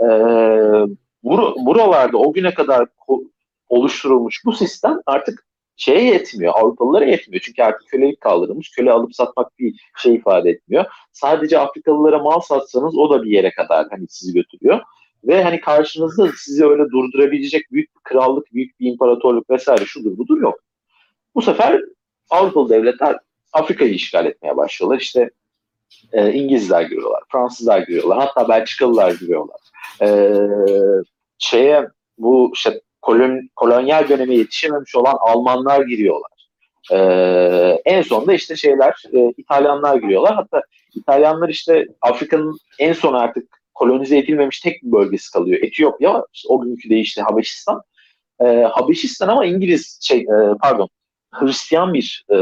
Ee, 0.00 0.04
bur- 1.24 1.66
buralarda 1.66 2.18
o 2.18 2.32
güne 2.32 2.54
kadar 2.54 2.86
oluşturulmuş 3.68 4.42
bu 4.44 4.52
sistem 4.52 5.00
artık 5.06 5.46
şeye 5.76 6.04
yetmiyor, 6.04 6.52
Avrupalılara 6.56 7.04
yetmiyor. 7.04 7.42
Çünkü 7.44 7.62
artık 7.62 7.88
kölelik 7.88 8.20
kaldırılmış, 8.20 8.70
köle 8.70 8.92
alıp 8.92 9.14
satmak 9.14 9.58
bir 9.58 9.74
şey 10.02 10.14
ifade 10.14 10.50
etmiyor. 10.50 10.84
Sadece 11.12 11.58
Afrikalılara 11.58 12.18
mal 12.18 12.40
satsanız 12.40 12.98
o 12.98 13.10
da 13.10 13.22
bir 13.22 13.30
yere 13.30 13.50
kadar 13.50 13.86
hani 13.90 14.06
sizi 14.08 14.32
götürüyor. 14.32 14.80
Ve 15.24 15.42
hani 15.42 15.60
karşınızda 15.60 16.28
sizi 16.36 16.66
öyle 16.66 16.82
durdurabilecek 16.82 17.72
büyük 17.72 17.96
bir 17.96 18.00
krallık, 18.04 18.52
büyük 18.52 18.80
bir 18.80 18.90
imparatorluk 18.90 19.50
vesaire 19.50 19.84
şudur 19.84 20.18
budur 20.18 20.40
yok. 20.40 20.60
Bu 21.34 21.42
sefer 21.42 21.80
Avrupalı 22.30 22.68
devletler 22.68 23.16
Afrika'yı 23.52 23.94
işgal 23.94 24.26
etmeye 24.26 24.56
başlıyorlar. 24.56 25.00
İşte 25.00 25.30
e, 26.12 26.32
İngilizler 26.32 26.82
giriyorlar, 26.82 27.22
Fransızlar 27.32 27.78
giriyorlar, 27.78 28.18
hatta 28.18 28.48
Belçikalılar 28.48 29.10
giriyorlar. 29.10 29.60
E, 30.02 30.08
şeye 31.38 31.88
bu 32.18 32.50
işte 32.54 32.80
kolon, 33.02 33.50
kolonyal 33.56 34.08
döneme 34.08 34.34
yetişememiş 34.34 34.96
olan 34.96 35.16
Almanlar 35.20 35.80
giriyorlar. 35.80 36.30
E, 36.92 36.98
en 37.84 38.02
sonunda 38.02 38.34
işte 38.34 38.56
şeyler 38.56 39.02
e, 39.12 39.32
İtalyanlar 39.36 39.96
giriyorlar. 39.96 40.34
Hatta 40.34 40.62
İtalyanlar 40.94 41.48
işte 41.48 41.86
Afrika'nın 42.00 42.58
en 42.78 42.92
son 42.92 43.14
artık 43.14 43.62
kolonize 43.74 44.18
edilmemiş 44.18 44.60
tek 44.60 44.82
bir 44.82 44.92
bölgesi 44.92 45.32
kalıyor. 45.32 45.62
Etiyopya, 45.62 46.24
işte 46.32 46.48
o 46.48 46.60
günkü 46.60 46.90
deyişle 46.90 47.22
Habeşistan. 47.22 47.82
E, 48.40 48.44
Habeşistan 48.46 49.28
ama 49.28 49.46
İngiliz 49.46 49.98
şey 50.02 50.18
e, 50.18 50.54
pardon 50.62 50.88
Hristiyan 51.32 51.94
bir 51.94 52.24
e, 52.30 52.36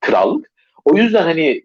krallık. 0.00 0.50
O 0.84 0.96
yüzden 0.96 1.22
hani 1.22 1.64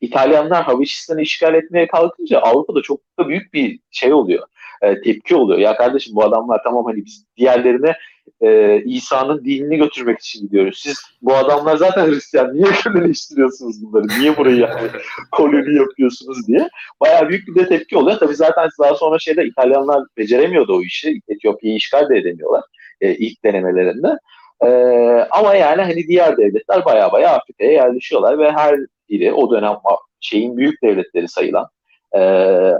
İtalyanlar 0.00 0.64
Habeşistan'ı 0.64 1.22
işgal 1.22 1.54
etmeye 1.54 1.86
kalkınca 1.86 2.40
Avrupa'da 2.40 2.82
çok 2.82 3.00
da 3.18 3.28
büyük 3.28 3.54
bir 3.54 3.80
şey 3.90 4.12
oluyor. 4.12 4.46
E, 4.82 5.00
tepki 5.00 5.36
oluyor. 5.36 5.58
Ya 5.58 5.76
kardeşim 5.76 6.14
bu 6.14 6.24
adamlar 6.24 6.60
tamam 6.64 6.84
hani 6.84 7.04
biz 7.04 7.24
diğerlerine 7.36 7.94
e, 8.40 8.80
İsa'nın 8.84 9.44
dinini 9.44 9.76
götürmek 9.76 10.18
için 10.18 10.40
gidiyoruz. 10.40 10.78
Siz 10.82 10.98
bu 11.22 11.34
adamlar 11.34 11.76
zaten 11.76 12.06
Hristiyan. 12.06 12.54
Niye 12.54 12.70
köleleştiriyorsunuz 12.70 13.82
bunları? 13.82 14.20
Niye 14.20 14.36
burayı 14.36 14.56
yani 14.56 14.88
koloni 15.32 15.76
yapıyorsunuz 15.76 16.46
diye. 16.46 16.68
Bayağı 17.00 17.28
büyük 17.28 17.48
bir 17.48 17.54
de 17.54 17.68
tepki 17.68 17.96
oluyor. 17.96 18.18
Tabii 18.18 18.34
zaten 18.34 18.68
daha 18.80 18.94
sonra 18.94 19.18
şeyde 19.18 19.46
İtalyanlar 19.46 20.04
beceremiyordu 20.16 20.76
o 20.76 20.82
işi. 20.82 21.20
Etiyopya'yı 21.28 21.76
işgal 21.76 22.08
de 22.08 22.16
edemiyorlar 22.16 22.62
e, 23.00 23.14
ilk 23.14 23.44
denemelerinde. 23.44 24.18
Ee, 24.64 25.26
ama 25.30 25.54
yani 25.54 25.82
hani 25.82 26.08
diğer 26.08 26.36
devletler 26.36 26.84
baya 26.84 27.12
baya 27.12 27.30
Afrika'ya 27.30 27.72
yerleşiyorlar 27.72 28.38
ve 28.38 28.52
her 28.52 28.76
biri 29.08 29.32
o 29.32 29.50
dönem 29.50 29.76
şeyin 30.20 30.56
büyük 30.56 30.82
devletleri 30.82 31.28
sayılan 31.28 31.68
e, 32.12 32.20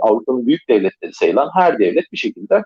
Avrupa'nın 0.01 0.47
büyük 0.47 0.69
devletleri 0.69 1.13
sayılan 1.13 1.49
her 1.55 1.79
devlet 1.79 2.11
bir 2.11 2.17
şekilde 2.17 2.63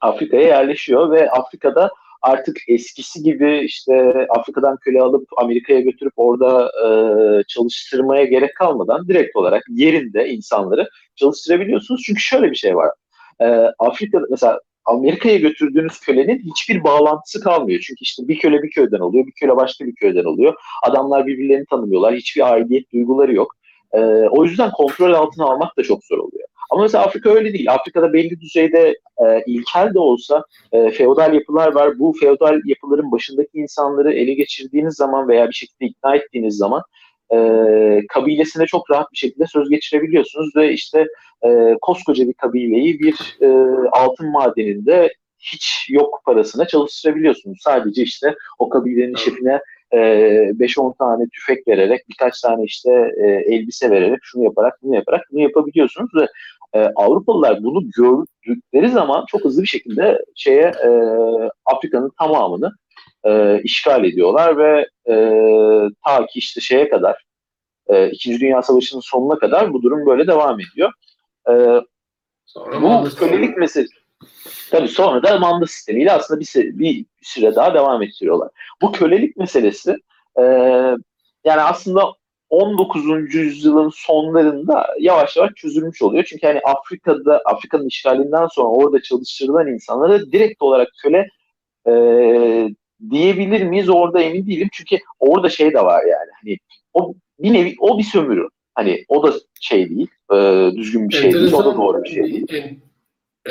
Afrika'ya 0.00 0.48
yerleşiyor 0.48 1.10
ve 1.10 1.30
Afrika'da 1.30 1.90
artık 2.22 2.56
eskisi 2.68 3.22
gibi 3.22 3.58
işte 3.58 4.26
Afrika'dan 4.30 4.76
köle 4.76 5.00
alıp 5.00 5.28
Amerika'ya 5.36 5.80
götürüp 5.80 6.12
orada 6.16 6.70
e, 6.86 6.88
çalıştırmaya 7.48 8.24
gerek 8.24 8.56
kalmadan 8.56 9.08
direkt 9.08 9.36
olarak 9.36 9.62
yerinde 9.68 10.28
insanları 10.28 10.88
çalıştırabiliyorsunuz. 11.16 12.02
Çünkü 12.06 12.20
şöyle 12.20 12.50
bir 12.50 12.56
şey 12.56 12.76
var. 12.76 12.90
E, 13.40 13.46
Afrika'da 13.78 14.26
mesela 14.30 14.60
Amerika'ya 14.84 15.36
götürdüğünüz 15.36 16.00
kölenin 16.00 16.38
hiçbir 16.38 16.84
bağlantısı 16.84 17.40
kalmıyor. 17.40 17.80
Çünkü 17.80 18.02
işte 18.02 18.28
bir 18.28 18.38
köle 18.38 18.62
bir 18.62 18.70
köyden 18.70 19.00
oluyor, 19.00 19.26
bir 19.26 19.32
köle 19.32 19.56
başka 19.56 19.86
bir 19.86 19.94
köyden 19.94 20.24
oluyor. 20.24 20.54
Adamlar 20.82 21.26
birbirlerini 21.26 21.66
tanımıyorlar, 21.66 22.14
hiçbir 22.14 22.52
aidiyet 22.52 22.92
duyguları 22.92 23.34
yok. 23.34 23.56
Ee, 23.92 23.98
o 24.30 24.44
yüzden 24.44 24.70
kontrol 24.70 25.12
altına 25.12 25.44
almak 25.44 25.76
da 25.76 25.82
çok 25.82 26.04
zor 26.04 26.18
oluyor. 26.18 26.48
Ama 26.70 26.82
mesela 26.82 27.04
Afrika 27.04 27.30
öyle 27.30 27.52
değil. 27.52 27.72
Afrika'da 27.72 28.12
belli 28.12 28.40
düzeyde 28.40 28.96
e, 29.18 29.42
ilkel 29.46 29.94
de 29.94 29.98
olsa 29.98 30.44
e, 30.72 30.90
feodal 30.90 31.34
yapılar 31.34 31.74
var. 31.74 31.98
Bu 31.98 32.12
feodal 32.20 32.60
yapıların 32.64 33.12
başındaki 33.12 33.58
insanları 33.58 34.12
ele 34.12 34.34
geçirdiğiniz 34.34 34.94
zaman 34.94 35.28
veya 35.28 35.48
bir 35.48 35.54
şekilde 35.54 35.86
ikna 35.86 36.16
ettiğiniz 36.16 36.56
zaman 36.56 36.82
e, 37.34 38.06
kabilesine 38.08 38.66
çok 38.66 38.90
rahat 38.90 39.12
bir 39.12 39.16
şekilde 39.16 39.46
söz 39.46 39.70
geçirebiliyorsunuz 39.70 40.56
ve 40.56 40.72
işte 40.72 41.06
e, 41.46 41.74
koskoca 41.80 42.28
bir 42.28 42.34
kabileyi 42.34 43.00
bir 43.00 43.36
e, 43.40 43.48
altın 43.92 44.30
madeninde 44.30 45.12
hiç 45.38 45.86
yok 45.90 46.22
parasına 46.24 46.66
çalıştırabiliyorsunuz. 46.66 47.58
Sadece 47.62 48.02
işte 48.02 48.34
o 48.58 48.68
kabilenin 48.68 49.14
şefine 49.14 49.60
e, 49.92 49.98
5-10 49.98 50.98
tane 50.98 51.28
tüfek 51.28 51.68
vererek, 51.68 52.00
birkaç 52.08 52.40
tane 52.40 52.64
işte 52.64 52.90
e, 53.16 53.26
elbise 53.26 53.90
vererek, 53.90 54.18
şunu 54.22 54.44
yaparak, 54.44 54.82
bunu 54.82 54.94
yaparak 54.94 55.22
bunu 55.30 55.40
yapabiliyorsunuz 55.40 56.10
ve 56.14 56.26
e, 56.74 56.92
Avrupalılar 56.96 57.62
bunu 57.62 57.90
gördükleri 57.96 58.88
zaman 58.88 59.24
çok 59.28 59.44
hızlı 59.44 59.62
bir 59.62 59.66
şekilde 59.66 60.24
şeye 60.34 60.62
e, 60.62 60.88
Afrika'nın 61.64 62.12
tamamını 62.18 62.72
e, 63.26 63.60
işgal 63.62 64.04
ediyorlar 64.04 64.58
ve 64.58 64.88
e, 65.08 65.14
ta 66.04 66.26
ki 66.26 66.38
işte 66.38 66.60
şeye 66.60 66.88
kadar 66.88 67.24
e, 67.86 68.10
İkinci 68.10 68.40
Dünya 68.40 68.62
Savaşı'nın 68.62 69.00
sonuna 69.00 69.38
kadar 69.38 69.72
bu 69.72 69.82
durum 69.82 70.06
böyle 70.06 70.26
devam 70.26 70.60
ediyor. 70.60 70.92
E, 71.48 71.52
bu 72.82 73.08
kölelik 73.18 73.56
meselesi 73.56 73.94
tabii 74.70 74.88
sonra 74.88 75.22
da 75.22 75.38
manda 75.38 75.66
sistemiyle 75.66 76.12
aslında 76.12 76.40
bir, 76.40 76.78
bir 76.78 77.06
süre 77.22 77.54
daha 77.54 77.74
devam 77.74 78.02
ettiriyorlar. 78.02 78.48
Bu 78.82 78.92
kölelik 78.92 79.36
meselesi 79.36 79.96
e, 80.38 80.42
yani 81.44 81.60
aslında 81.60 82.12
19. 82.50 83.34
yüzyılın 83.34 83.90
sonlarında 83.94 84.86
yavaş 85.00 85.36
yavaş 85.36 85.54
çözülmüş 85.54 86.02
oluyor. 86.02 86.24
Çünkü 86.24 86.46
hani 86.46 86.60
Afrika'da 86.60 87.42
Afrika'nın 87.44 87.86
işgalinden 87.86 88.46
sonra 88.46 88.68
orada 88.68 89.02
çalıştırılan 89.02 89.66
insanlara 89.66 90.20
direkt 90.20 90.62
olarak 90.62 90.88
köle 91.02 91.28
e, 91.88 91.92
diyebilir 93.10 93.62
miyiz 93.62 93.88
orada 93.88 94.20
emin 94.20 94.46
değilim. 94.46 94.68
Çünkü 94.72 94.96
orada 95.18 95.48
şey 95.48 95.74
de 95.74 95.80
var 95.80 96.02
yani 96.02 96.30
hani 96.42 96.58
o 96.94 97.14
bir 97.38 97.52
nevi 97.52 97.74
o 97.78 97.98
bir 97.98 98.04
sömürü. 98.04 98.48
Hani 98.74 99.04
o 99.08 99.22
da 99.22 99.34
şey 99.60 99.90
değil, 99.90 100.08
e, 100.32 100.70
düzgün 100.76 101.08
bir 101.08 101.14
şey 101.14 101.26
enteresan, 101.26 101.52
değil, 101.52 101.66
o 101.66 101.72
da 101.72 101.76
doğru 101.76 102.04
bir 102.04 102.08
şey 102.08 102.24
değil. 102.24 102.46
En, 102.52 102.76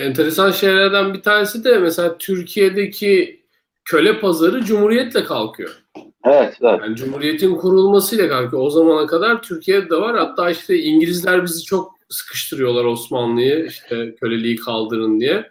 enteresan 0.05 0.51
şeylerden 0.51 1.13
bir 1.13 1.21
tanesi 1.21 1.63
de 1.63 1.77
mesela 1.77 2.17
Türkiye'deki 2.17 3.43
köle 3.85 4.19
pazarı 4.19 4.63
Cumhuriyet'le 4.63 5.25
kalkıyor. 5.25 5.83
Evet, 6.25 6.57
evet. 6.61 6.79
Yani 6.81 6.95
Cumhuriyet'in 6.95 7.55
kurulmasıyla 7.55 8.29
kalkıyor. 8.29 8.63
O 8.63 8.69
zamana 8.69 9.07
kadar 9.07 9.41
Türkiye'de 9.41 9.89
de 9.89 9.95
var. 9.95 10.17
Hatta 10.17 10.49
işte 10.49 10.79
İngilizler 10.79 11.43
bizi 11.43 11.63
çok 11.63 11.93
sıkıştırıyorlar 12.09 12.85
Osmanlı'yı 12.85 13.65
işte 13.65 14.15
köleliği 14.15 14.55
kaldırın 14.55 15.19
diye. 15.19 15.49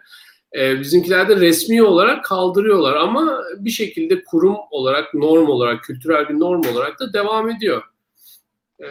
Ee, 0.57 0.79
bizimkiler 0.79 1.29
de 1.29 1.35
resmi 1.35 1.83
olarak 1.83 2.25
kaldırıyorlar 2.25 2.95
ama 2.95 3.43
bir 3.57 3.69
şekilde 3.69 4.23
kurum 4.23 4.55
olarak, 4.71 5.13
norm 5.13 5.49
olarak, 5.49 5.83
kültürel 5.83 6.29
bir 6.29 6.39
norm 6.39 6.61
olarak 6.73 6.99
da 6.99 7.13
devam 7.13 7.49
ediyor. 7.49 7.83
Ee, 8.79 8.85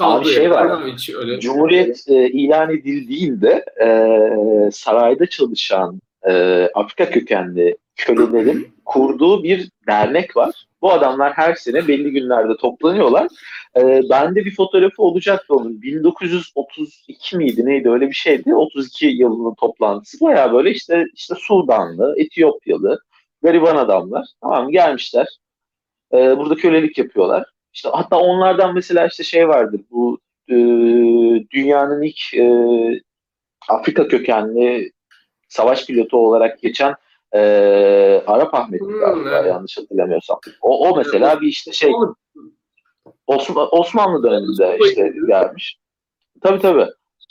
Abi 0.00 0.28
şey 0.28 0.50
var. 0.50 0.86
Hiç 0.86 1.10
öyle. 1.10 1.40
Cumhuriyet 1.40 2.04
e, 2.08 2.28
ilan 2.28 2.70
edildiğinde 2.70 3.64
e, 3.82 4.70
sarayda 4.72 5.26
çalışan 5.26 6.00
e, 6.28 6.32
Afrika 6.74 7.10
kökenli 7.10 7.76
kölelerin 7.96 8.68
kurduğu 8.84 9.42
bir 9.42 9.70
dernek 9.86 10.36
var. 10.36 10.66
Bu 10.82 10.92
adamlar 10.92 11.32
her 11.32 11.54
sene 11.54 11.88
belli 11.88 12.10
günlerde 12.10 12.56
toplanıyorlar. 12.56 13.28
E, 13.76 14.00
bende 14.10 14.44
bir 14.44 14.54
fotoğrafı 14.54 15.02
olacaktı 15.02 15.54
onun. 15.54 15.82
1932 15.82 17.36
miydi 17.36 17.66
neydi 17.66 17.90
öyle 17.90 18.08
bir 18.08 18.14
şeydi. 18.14 18.54
32 18.54 19.06
yılının 19.06 19.54
toplantısı. 19.54 20.20
Baya 20.20 20.52
böyle 20.52 20.70
işte 20.70 21.04
işte 21.14 21.34
Sudanlı, 21.38 22.14
Etiyopyalı, 22.18 23.00
gariban 23.42 23.76
adamlar. 23.76 24.26
Tamam 24.40 24.70
gelmişler. 24.70 25.26
E, 26.12 26.38
burada 26.38 26.54
kölelik 26.54 26.98
yapıyorlar. 26.98 27.44
İşte 27.74 27.88
hatta 27.92 28.18
onlardan 28.18 28.74
mesela 28.74 29.06
işte 29.06 29.24
şey 29.24 29.48
vardır 29.48 29.80
bu 29.90 30.20
e, 30.48 30.54
dünyanın 31.50 32.02
ilk 32.02 32.34
e, 32.34 32.46
Afrika 33.68 34.08
kökenli 34.08 34.92
savaş 35.48 35.86
pilotu 35.86 36.16
olarak 36.16 36.62
geçen 36.62 36.94
e, 37.34 37.40
Arap 38.26 38.54
Ahmet 38.54 38.80
Hmm, 38.80 39.00
galiba 39.00 39.30
evet. 39.30 39.52
yanlış 39.52 39.78
hatırlamıyorsam. 39.78 40.40
O, 40.60 40.88
o 40.88 40.96
mesela 40.96 41.40
bir 41.40 41.46
işte 41.46 41.72
şey 41.72 41.92
Osman, 43.26 43.68
Osmanlı 43.70 44.22
döneminde 44.22 44.78
işte 44.80 45.12
gelmiş. 45.26 45.78
Tabii 46.42 46.58
tabii. 46.58 46.86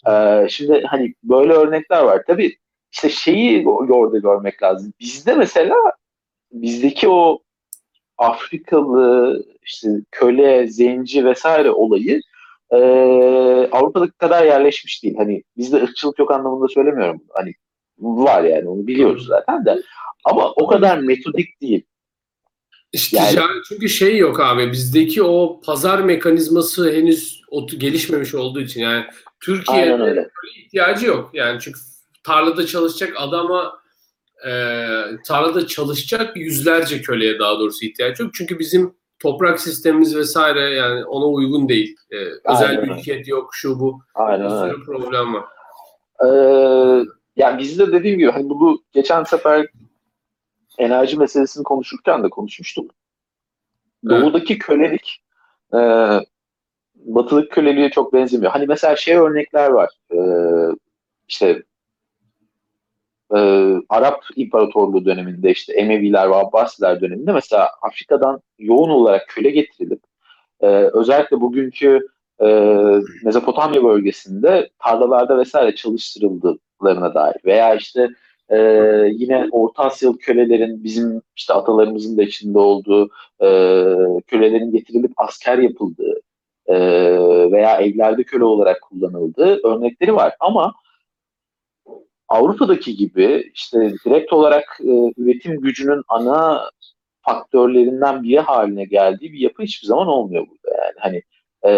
Ee, 0.09 0.47
şimdi 0.49 0.83
hani 0.87 1.13
böyle 1.23 1.53
örnekler 1.53 2.03
var. 2.03 2.23
Tabii 2.27 2.57
işte 2.91 3.09
şeyi 3.09 3.67
orada 3.67 4.17
görmek 4.17 4.63
lazım. 4.63 4.93
Bizde 4.99 5.35
mesela 5.35 5.75
bizdeki 6.51 7.09
o 7.09 7.39
Afrikalı 8.17 9.43
işte 9.63 9.89
köle, 10.11 10.67
zenci 10.67 11.25
vesaire 11.25 11.71
olayı 11.71 12.21
e, 12.71 12.77
Avrupa'daki 13.71 14.11
kadar 14.11 14.45
yerleşmiş 14.45 15.03
değil. 15.03 15.15
Hani 15.17 15.43
bizde 15.57 15.77
ırkçılık 15.77 16.19
yok 16.19 16.31
anlamında 16.31 16.67
söylemiyorum. 16.67 17.21
Hani 17.29 17.53
var 18.01 18.43
yani 18.43 18.69
onu 18.69 18.87
biliyoruz 18.87 19.25
zaten 19.27 19.65
de. 19.65 19.81
Ama 20.25 20.51
o 20.51 20.67
kadar 20.67 20.97
metodik 20.97 21.61
değil. 21.61 21.83
İşte 22.91 23.17
Yani- 23.17 23.35
yani 23.35 23.61
çünkü 23.67 23.89
şey 23.89 24.17
yok 24.17 24.39
abi 24.39 24.71
bizdeki 24.71 25.23
o 25.23 25.61
pazar 25.65 25.99
mekanizması 25.99 26.91
henüz 26.91 27.41
gelişmemiş 27.77 28.35
olduğu 28.35 28.61
için 28.61 28.81
yani 28.81 29.05
Türkiye'de 29.39 30.29
ihtiyacı 30.57 31.05
yok. 31.05 31.29
Yani 31.33 31.59
çünkü 31.61 31.79
tarlada 32.23 32.65
çalışacak 32.65 33.13
adama 33.17 33.73
e, 34.47 34.51
tarlada 35.27 35.67
çalışacak 35.67 36.37
yüzlerce 36.37 37.01
köleye 37.01 37.39
daha 37.39 37.59
doğrusu 37.59 37.85
ihtiyaç 37.85 38.19
yok. 38.19 38.31
Çünkü 38.33 38.59
bizim 38.59 38.93
toprak 39.19 39.59
sistemimiz 39.59 40.15
vesaire 40.15 40.69
yani 40.69 41.05
ona 41.05 41.25
uygun 41.25 41.69
değil. 41.69 41.95
E, 42.11 42.15
özel 42.53 42.69
Aynen 42.69 42.89
mülkiyet 42.89 43.27
yok 43.27 43.49
şu 43.53 43.79
bu. 43.79 43.99
Bir 43.99 44.23
Aynen 44.25 44.51
öyle. 44.51 44.73
sürü 44.73 44.85
problem 44.85 45.33
var. 45.33 45.43
Ee, 46.25 47.05
yani 47.35 47.59
bizde 47.59 47.91
dediğim 47.91 48.19
gibi 48.19 48.31
hani 48.31 48.49
bu 48.49 48.83
geçen 48.91 49.23
sefer 49.23 49.67
enerji 50.77 51.17
meselesini 51.17 51.63
konuşurken 51.63 52.23
de 52.23 52.29
konuşmuştuk. 52.29 52.91
Evet. 54.09 54.21
Doğudaki 54.21 54.59
kölelik 54.59 55.23
e, 55.73 55.79
batılık 56.95 57.51
köleliğe 57.51 57.89
çok 57.89 58.13
benzemiyor. 58.13 58.51
Hani 58.51 58.65
mesela 58.65 58.95
şey 58.95 59.15
örnekler 59.15 59.69
var. 59.69 59.89
E, 60.13 60.19
işte 61.27 61.63
e, 63.35 63.39
Arap 63.89 64.23
İmparatorluğu 64.35 65.05
döneminde 65.05 65.51
işte 65.51 65.73
Emeviler 65.73 66.29
ve 66.29 66.35
Abbasiler 66.35 67.01
döneminde 67.01 67.31
mesela 67.31 67.69
Afrika'dan 67.81 68.41
yoğun 68.59 68.89
olarak 68.89 69.27
köle 69.27 69.49
getirilip 69.49 70.01
e, 70.61 70.67
özellikle 70.67 71.41
bugünkü 71.41 72.07
e, 72.43 72.47
Mezopotamya 73.23 73.83
bölgesinde 73.83 74.69
tarlalarda 74.79 75.37
vesaire 75.37 75.75
çalıştırıldıklarına 75.75 77.13
dair. 77.13 77.35
Veya 77.45 77.75
işte 77.75 78.09
e, 78.49 78.57
yine 79.13 79.47
Orta 79.51 79.83
Asyalı 79.83 80.17
kölelerin 80.17 80.83
bizim 80.83 81.21
işte 81.35 81.53
atalarımızın 81.53 82.17
da 82.17 82.23
içinde 82.23 82.59
olduğu 82.59 83.09
e, 83.41 83.47
kölelerin 84.27 84.71
getirilip 84.71 85.11
asker 85.17 85.57
yapıldığı 85.57 86.21
e, 86.67 86.75
veya 87.51 87.77
evlerde 87.77 88.23
köle 88.23 88.43
olarak 88.43 88.81
kullanıldığı 88.81 89.67
örnekleri 89.67 90.15
var. 90.15 90.35
Ama 90.39 90.73
Avrupa'daki 92.27 92.95
gibi 92.95 93.51
işte 93.53 93.93
direkt 94.05 94.33
olarak 94.33 94.79
e, 94.83 95.13
üretim 95.17 95.61
gücünün 95.61 96.01
ana 96.07 96.69
faktörlerinden 97.21 98.23
biri 98.23 98.39
haline 98.39 98.85
geldiği 98.85 99.33
bir 99.33 99.39
yapı 99.39 99.63
hiçbir 99.63 99.87
zaman 99.87 100.07
olmuyor 100.07 100.47
burada 100.49 100.77
yani. 100.83 100.95
Hani 100.99 101.23
e, 101.67 101.71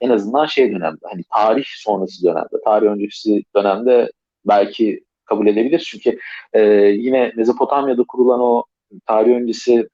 en 0.00 0.10
azından 0.10 0.46
şey 0.46 0.72
dönemde 0.72 1.00
hani 1.02 1.22
tarih 1.34 1.64
sonrası 1.66 2.24
dönemde 2.24 2.62
tarih 2.64 2.86
öncesi 2.86 3.42
dönemde 3.56 4.10
belki 4.44 5.04
kabul 5.24 5.46
edebilir 5.46 5.88
çünkü 5.90 6.18
e, 6.52 6.62
yine 6.78 7.32
Mezopotamya'da 7.36 8.04
kurulan 8.08 8.40
o 8.40 8.64
tarih 9.06 9.36
öncesi 9.36 9.88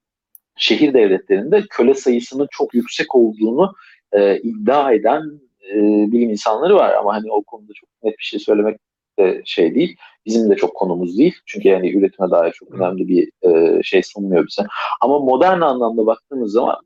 şehir 0.57 0.95
devletlerinde 0.95 1.63
köle 1.71 1.95
sayısının 1.95 2.49
çok 2.51 2.75
yüksek 2.75 3.15
olduğunu 3.15 3.75
e, 4.13 4.39
iddia 4.39 4.93
eden 4.93 5.41
e, 5.73 5.77
bilim 6.13 6.31
insanları 6.31 6.75
var 6.75 6.95
ama 6.95 7.15
hani 7.15 7.33
o 7.33 7.43
konuda 7.43 7.73
çok 7.75 7.89
net 8.03 8.19
bir 8.19 8.25
şey 8.25 8.41
söylemek 8.41 8.79
de 9.19 9.43
şey 9.45 9.75
değil. 9.75 9.97
Bizim 10.27 10.51
de 10.51 10.57
çok 10.57 10.75
konumuz 10.75 11.19
değil. 11.19 11.35
Çünkü 11.47 11.69
yani 11.69 11.93
üretime 11.93 12.31
dair 12.31 12.53
çok 12.53 12.71
önemli 12.75 13.09
bir 13.09 13.31
e, 13.51 13.83
şey 13.83 14.03
sunmuyor 14.03 14.47
bize. 14.47 14.63
Ama 15.01 15.19
modern 15.19 15.61
anlamda 15.61 16.07
baktığımız 16.07 16.53
zaman 16.53 16.77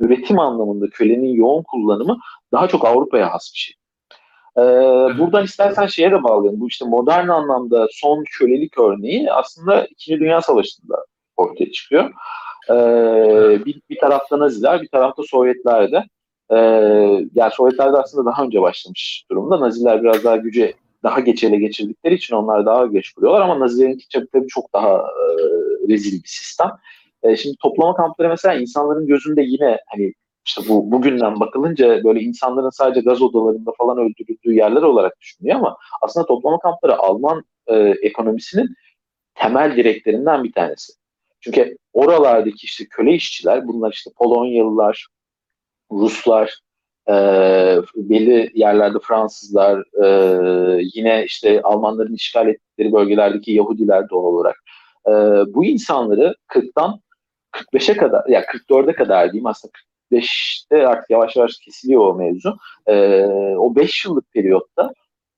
üretim 0.00 0.38
anlamında 0.38 0.90
kölenin 0.90 1.34
yoğun 1.34 1.62
kullanımı 1.62 2.18
daha 2.52 2.68
çok 2.68 2.84
Avrupa'ya 2.84 3.34
has 3.34 3.50
bir 3.54 3.58
şey. 3.58 3.74
Ee, 4.58 4.62
buradan 5.18 5.44
istersen 5.44 5.86
şeye 5.86 6.10
de 6.10 6.22
bağlayalım. 6.22 6.60
Bu 6.60 6.68
işte 6.68 6.84
modern 6.84 7.28
anlamda 7.28 7.86
son 7.90 8.24
kölelik 8.38 8.78
örneği 8.78 9.32
aslında 9.32 9.86
İkinci 9.86 10.20
Dünya 10.20 10.42
Savaşı'nda 10.42 11.04
ortaya 11.36 11.72
çıkıyor. 11.72 12.10
Ee, 12.70 13.64
bir, 13.64 13.80
bir 13.90 13.98
tarafta 13.98 14.38
Naziler, 14.38 14.82
bir 14.82 14.88
tarafta 14.88 15.22
Sovyetler 15.22 15.92
de. 15.92 16.04
Ee, 16.50 16.56
yani 17.34 17.52
Sovyetler 17.52 17.92
de 17.92 17.96
aslında 17.96 18.30
daha 18.30 18.44
önce 18.44 18.62
başlamış 18.62 19.24
durumda. 19.30 19.60
Naziler 19.60 20.02
biraz 20.02 20.24
daha 20.24 20.36
güce 20.36 20.74
daha 21.02 21.20
geç 21.20 21.44
ele 21.44 21.56
geçirdikleri 21.56 22.14
için 22.14 22.34
onlar 22.34 22.66
daha 22.66 22.86
geç 22.86 23.12
kuruyorlar 23.12 23.40
ama 23.40 23.60
Nazilerin 23.60 24.00
tabii 24.32 24.48
çok 24.48 24.72
daha 24.72 24.96
e, 24.96 25.24
rezil 25.88 26.22
bir 26.22 26.28
sistem. 26.28 26.70
E, 27.24 27.36
şimdi 27.36 27.56
toplama 27.62 27.94
kampları 27.94 28.28
mesela 28.28 28.54
insanların 28.54 29.06
gözünde 29.06 29.42
yine 29.42 29.78
hani 29.86 30.12
işte 30.46 30.62
bu 30.68 30.92
bugünden 30.92 31.40
bakılınca 31.40 32.04
böyle 32.04 32.20
insanların 32.20 32.70
sadece 32.70 33.00
gaz 33.00 33.22
odalarında 33.22 33.72
falan 33.78 33.98
öldürüldüğü 33.98 34.54
yerler 34.54 34.82
olarak 34.82 35.20
düşünülüyor 35.20 35.58
ama 35.58 35.76
aslında 36.02 36.26
toplama 36.26 36.58
kampları 36.58 36.98
Alman 36.98 37.44
e, 37.66 37.74
ekonomisinin 38.02 38.74
temel 39.34 39.76
direklerinden 39.76 40.44
bir 40.44 40.52
tanesi. 40.52 40.92
Çünkü 41.40 41.76
oralardaki 41.92 42.64
işte 42.64 42.84
köle 42.90 43.12
işçiler, 43.12 43.68
bunlar 43.68 43.92
işte 43.92 44.10
Polonyalılar, 44.16 45.06
Ruslar, 45.92 46.58
e, 47.08 47.12
belli 47.96 48.50
yerlerde 48.54 48.98
Fransızlar, 49.02 50.04
e, 50.04 50.88
yine 50.94 51.24
işte 51.24 51.62
Almanların 51.62 52.14
işgal 52.14 52.48
ettikleri 52.48 52.92
bölgelerdeki 52.92 53.52
Yahudiler 53.52 54.10
doğal 54.10 54.24
olarak. 54.24 54.56
E, 55.08 55.12
bu 55.54 55.64
insanları 55.64 56.34
40'tan 56.48 57.00
45'e 57.54 57.96
kadar, 57.96 58.28
ya 58.28 58.34
yani 58.34 58.44
44'e 58.44 58.94
kadar 58.94 59.32
diyeyim 59.32 59.46
aslında 59.46 59.72
45'te 60.10 60.86
artık 60.86 61.10
yavaş 61.10 61.36
yavaş 61.36 61.58
kesiliyor 61.58 62.06
o 62.06 62.14
mevzu. 62.14 62.56
E, 62.86 63.24
o 63.56 63.76
5 63.76 64.04
yıllık 64.04 64.32
periyotta 64.32 64.92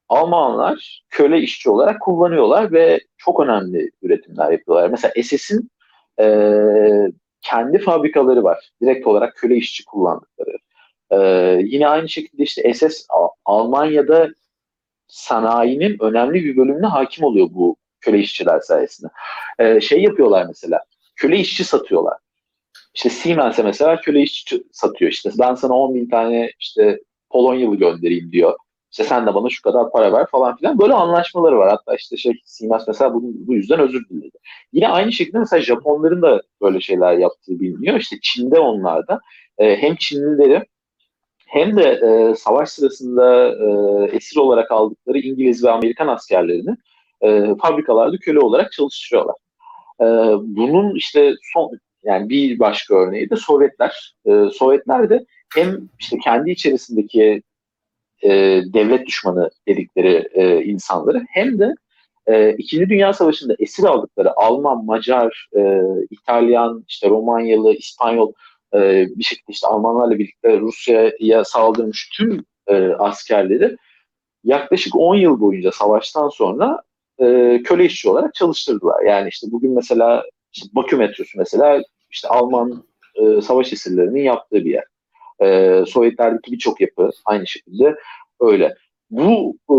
Almanlar 0.08 1.02
köle 1.10 1.40
işçi 1.40 1.70
olarak 1.70 2.00
kullanıyorlar 2.00 2.72
ve 2.72 3.00
çok 3.16 3.40
önemli 3.40 3.90
üretimler 4.02 4.52
yapıyorlar. 4.52 4.90
Mesela 4.90 5.12
SS'in 5.22 5.70
e, 6.20 6.26
kendi 7.40 7.78
fabrikaları 7.78 8.44
var. 8.44 8.70
Direkt 8.82 9.06
olarak 9.06 9.36
köle 9.36 9.56
işçi 9.56 9.84
kullandıkları. 9.84 10.56
E, 11.10 11.18
yine 11.64 11.88
aynı 11.88 12.08
şekilde 12.08 12.42
işte 12.42 12.74
SS 12.74 13.06
Almanya'da 13.44 14.28
sanayinin 15.08 15.96
önemli 16.00 16.44
bir 16.44 16.56
bölümüne 16.56 16.86
hakim 16.86 17.24
oluyor 17.24 17.48
bu 17.50 17.76
köle 18.00 18.18
işçiler 18.18 18.60
sayesinde. 18.60 19.08
E, 19.58 19.80
şey 19.80 20.02
yapıyorlar 20.02 20.46
mesela, 20.48 20.80
köle 21.16 21.38
işçi 21.38 21.64
satıyorlar. 21.64 22.14
İşte 22.94 23.10
Siemens'e 23.10 23.62
mesela 23.62 24.00
köle 24.00 24.22
işçi 24.22 24.62
satıyor 24.72 25.10
işte. 25.10 25.30
Ben 25.38 25.54
sana 25.54 25.74
10 25.74 25.94
bin 25.94 26.08
tane 26.10 26.50
işte 26.60 26.98
Polonyalı 27.30 27.76
göndereyim 27.76 28.32
diyor. 28.32 28.54
İşte 28.90 29.04
sen 29.04 29.26
de 29.26 29.34
bana 29.34 29.48
şu 29.50 29.62
kadar 29.62 29.90
para 29.92 30.12
ver 30.12 30.26
falan 30.26 30.56
filan. 30.56 30.78
Böyle 30.78 30.94
anlaşmaları 30.94 31.58
var. 31.58 31.70
Hatta 31.70 31.94
işte 31.94 32.16
şey 32.16 32.32
Siemens 32.44 32.88
mesela 32.88 33.14
bu, 33.14 33.22
bu 33.22 33.54
yüzden 33.54 33.80
özür 33.80 34.08
diledi. 34.08 34.38
Yine 34.72 34.88
aynı 34.88 35.12
şekilde 35.12 35.38
mesela 35.38 35.62
Japonların 35.62 36.22
da 36.22 36.42
böyle 36.62 36.80
şeyler 36.80 37.18
yaptığı 37.18 37.60
biliniyor. 37.60 38.00
İşte 38.00 38.16
Çin'de 38.22 38.58
onlar 38.58 39.08
da 39.08 39.20
e, 39.58 39.76
hem 39.76 39.96
Çinlileri 39.96 40.62
hem 41.46 41.76
de 41.76 41.82
e, 41.82 42.34
savaş 42.34 42.68
sırasında 42.68 43.48
e, 43.48 44.16
esir 44.16 44.36
olarak 44.36 44.72
aldıkları 44.72 45.18
İngiliz 45.18 45.64
ve 45.64 45.70
Amerikan 45.70 46.08
askerlerini 46.08 46.76
e, 47.20 47.54
fabrikalarda 47.62 48.16
köle 48.18 48.40
olarak 48.40 48.72
çalıştırıyorlar. 48.72 49.36
E, 50.00 50.04
bunun 50.42 50.94
işte 50.94 51.34
son 51.52 51.70
yani 52.02 52.28
bir 52.28 52.58
başka 52.58 52.94
örneği 52.94 53.30
de 53.30 53.36
Sovyetler. 53.36 54.14
E, 54.26 54.30
Sovyetler 54.52 55.10
de 55.10 55.26
hem 55.54 55.88
işte 55.98 56.18
kendi 56.24 56.50
içerisindeki 56.50 57.42
e, 58.22 58.30
devlet 58.72 59.06
düşmanı 59.06 59.50
dedikleri 59.68 60.28
e, 60.34 60.64
insanları 60.64 61.24
hem 61.30 61.58
de 61.58 61.74
e, 62.26 62.52
İkinci 62.52 62.88
Dünya 62.88 63.12
Savaşı'nda 63.12 63.54
esir 63.58 63.84
aldıkları 63.84 64.32
Alman, 64.36 64.84
Macar, 64.84 65.48
e, 65.56 65.80
İtalyan, 66.10 66.84
işte 66.88 67.08
Romanyalı, 67.08 67.74
İspanyol 67.74 68.32
e, 68.74 69.06
bir 69.16 69.24
şekilde 69.24 69.52
işte 69.52 69.66
Almanlarla 69.66 70.18
birlikte 70.18 70.60
Rusya'ya 70.60 71.44
saldırmış 71.44 72.10
tüm 72.16 72.44
e, 72.66 72.88
askerleri 72.88 73.76
yaklaşık 74.44 74.96
10 74.96 75.14
yıl 75.16 75.40
boyunca 75.40 75.72
savaştan 75.72 76.28
sonra 76.28 76.82
e, 77.20 77.60
köle 77.64 77.84
işçi 77.84 78.10
olarak 78.10 78.34
çalıştırdılar. 78.34 79.02
Yani 79.02 79.28
işte 79.28 79.46
bugün 79.50 79.74
mesela 79.74 80.24
işte 80.52 80.68
Bakü 80.72 80.96
metrosu 80.96 81.38
mesela 81.38 81.82
işte 82.10 82.28
Alman 82.28 82.84
e, 83.14 83.40
savaş 83.40 83.72
esirlerinin 83.72 84.22
yaptığı 84.22 84.64
bir 84.64 84.70
yer. 84.70 84.84
E, 85.42 85.84
Sovyetlerdeki 85.86 86.52
birçok 86.52 86.80
yapı 86.80 87.10
aynı 87.24 87.46
şekilde 87.46 87.96
öyle. 88.40 88.74
Bu 89.10 89.56
e, 89.70 89.76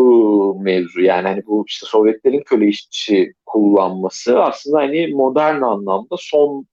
mevzu 0.64 1.02
yani 1.02 1.28
hani 1.28 1.46
bu 1.46 1.66
işte 1.68 1.86
Sovyetlerin 1.86 2.44
köle 2.44 2.68
işçi 2.68 3.34
kullanması 3.46 4.40
aslında 4.40 4.78
hani 4.78 5.08
modern 5.08 5.62
anlamda 5.62 6.16
son 6.20 6.66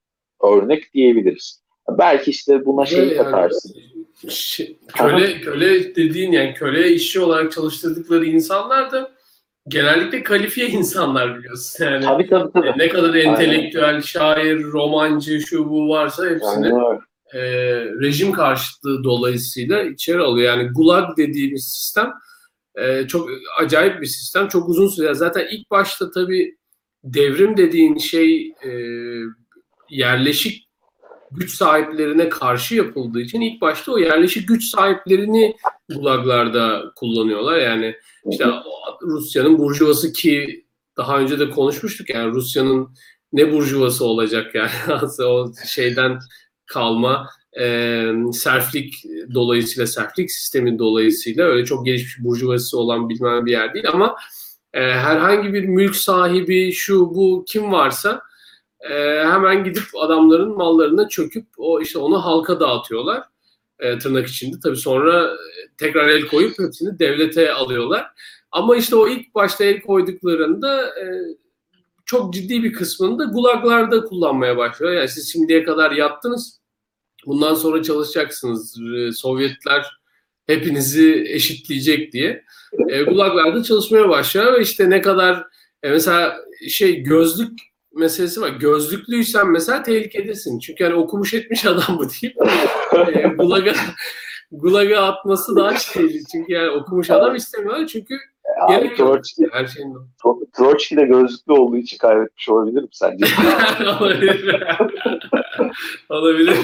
örnek 0.43 0.93
diyebiliriz. 0.93 1.65
Belki 1.89 2.31
işte 2.31 2.65
buna 2.65 2.85
şey 2.85 2.99
yani, 2.99 3.17
katarsın. 3.17 3.75
Şey, 4.29 4.77
köle, 4.87 5.41
köle 5.41 5.95
dediğin 5.95 6.31
yani 6.31 6.53
köle 6.53 6.91
işçi 6.91 7.19
olarak 7.19 7.51
çalıştırdıkları 7.51 8.25
insanlar 8.25 8.91
da 8.91 9.14
genellikle 9.67 10.23
kalifiye 10.23 10.67
insanlar 10.69 11.37
biliyorsun. 11.37 11.85
Yani 11.85 12.05
tabii 12.05 12.29
tabii 12.29 12.51
tabii. 12.53 12.73
Ne 12.77 12.89
kadar 12.89 13.13
entelektüel, 13.13 13.85
Aynen. 13.85 13.99
şair, 13.99 14.63
romancı, 14.63 15.41
şu 15.41 15.69
bu 15.69 15.89
varsa 15.89 16.29
hepsini 16.29 16.73
e, 17.33 17.41
rejim 18.01 18.31
karşıtlığı 18.31 19.03
dolayısıyla 19.03 19.83
içeri 19.83 20.19
alıyor. 20.19 20.57
Yani 20.57 20.69
gulag 20.69 21.17
dediğimiz 21.17 21.67
sistem 21.67 22.13
e, 22.75 23.07
çok 23.07 23.29
acayip 23.61 24.01
bir 24.01 24.07
sistem. 24.07 24.47
Çok 24.47 24.69
uzun 24.69 24.87
süre. 24.87 25.13
Zaten 25.13 25.47
ilk 25.51 25.71
başta 25.71 26.11
tabii 26.11 26.57
devrim 27.03 27.57
dediğin 27.57 27.97
şey 27.97 28.53
e, 28.63 28.71
yerleşik 29.89 30.64
güç 31.31 31.55
sahiplerine 31.55 32.29
karşı 32.29 32.75
yapıldığı 32.75 33.21
için 33.21 33.41
ilk 33.41 33.61
başta 33.61 33.91
o 33.91 33.97
yerleşik 33.97 34.47
güç 34.47 34.63
sahiplerini 34.63 35.55
gulaglarda 35.95 36.83
kullanıyorlar. 36.95 37.57
Yani 37.57 37.95
işte 38.31 38.45
Rusya'nın 39.01 39.57
burjuvası 39.57 40.13
ki 40.13 40.65
daha 40.97 41.19
önce 41.19 41.39
de 41.39 41.49
konuşmuştuk 41.49 42.09
yani 42.09 42.31
Rusya'nın 42.31 42.89
ne 43.33 43.51
burjuvası 43.51 44.05
olacak 44.05 44.55
yani 44.55 44.69
o 45.25 45.51
şeyden 45.67 46.19
kalma 46.65 47.29
e, 47.59 48.11
serflik 48.33 49.03
dolayısıyla 49.33 49.87
serflik 49.87 50.31
sistemi 50.31 50.79
dolayısıyla 50.79 51.45
öyle 51.45 51.65
çok 51.65 51.85
gelişmiş 51.85 52.15
burjuvası 52.19 52.79
olan 52.79 53.09
bilmem 53.09 53.45
bir 53.45 53.51
yer 53.51 53.73
değil 53.73 53.89
ama 53.89 54.15
e, 54.73 54.81
herhangi 54.81 55.53
bir 55.53 55.63
mülk 55.63 55.95
sahibi 55.95 56.71
şu 56.71 56.99
bu 56.99 57.45
kim 57.47 57.71
varsa 57.71 58.21
e, 58.89 59.23
hemen 59.25 59.63
gidip 59.63 59.83
adamların 59.99 60.57
mallarına 60.57 61.09
çöküp 61.09 61.45
o 61.57 61.81
işte 61.81 61.99
onu 61.99 62.25
halka 62.25 62.59
dağıtıyorlar 62.59 63.23
e, 63.79 63.99
tırnak 63.99 64.27
içinde. 64.27 64.55
Tabii 64.63 64.77
sonra 64.77 65.37
tekrar 65.77 66.07
el 66.07 66.27
koyup 66.27 66.59
hepsini 66.59 66.99
devlete 66.99 67.53
alıyorlar. 67.53 68.07
Ama 68.51 68.75
işte 68.75 68.95
o 68.95 69.07
ilk 69.07 69.35
başta 69.35 69.63
el 69.63 69.81
koyduklarında 69.81 70.87
e, 70.87 71.05
çok 72.05 72.33
ciddi 72.33 72.63
bir 72.63 72.73
kısmını 72.73 73.19
da 73.19 73.23
gulaglarda 73.23 74.03
kullanmaya 74.03 74.57
başlıyor. 74.57 74.93
Yani 74.93 75.09
siz 75.09 75.31
şimdiye 75.31 75.63
kadar 75.63 75.91
yattınız. 75.91 76.59
Bundan 77.25 77.53
sonra 77.53 77.83
çalışacaksınız. 77.83 78.81
E, 78.97 79.11
Sovyetler 79.11 79.99
hepinizi 80.47 81.25
eşitleyecek 81.27 82.13
diye. 82.13 82.43
E, 82.89 83.03
gulaglarda 83.03 83.63
çalışmaya 83.63 84.09
başlıyor 84.09 84.53
ve 84.53 84.61
işte 84.61 84.89
ne 84.89 85.01
kadar 85.01 85.47
e, 85.83 85.89
mesela 85.89 86.37
şey 86.69 87.03
gözlük 87.03 87.59
meselesi 87.95 88.41
var. 88.41 88.49
Gözlüklüysen 88.49 89.51
mesela 89.51 89.83
tehlikedesin. 89.83 90.59
Çünkü 90.59 90.83
hani 90.83 90.95
okumuş 90.95 91.33
etmiş 91.33 91.65
adam 91.65 91.97
bu 91.97 92.07
deyip 92.09 92.35
e, 93.15 93.27
gulaga, 93.27 93.73
gulaga 94.51 95.01
atması 95.01 95.55
daha 95.55 95.77
şeyli. 95.77 96.25
Çünkü 96.31 96.53
yani 96.53 96.69
okumuş 96.69 97.09
adam 97.09 97.35
istemiyor. 97.35 97.87
Çünkü 97.87 98.15
Abi 98.61 98.95
Troçki, 98.95 99.47
her 99.51 99.67
şeyin 99.67 99.97
Troçki 100.57 100.97
de 100.97 101.03
gözlüklü 101.03 101.53
olduğu 101.53 101.77
için 101.77 101.97
kaybetmiş 101.97 102.49
olabilir 102.49 102.81
mi 102.81 102.87
sence? 102.91 103.25
olabilir. 104.01 104.65
olabilir. 106.09 106.57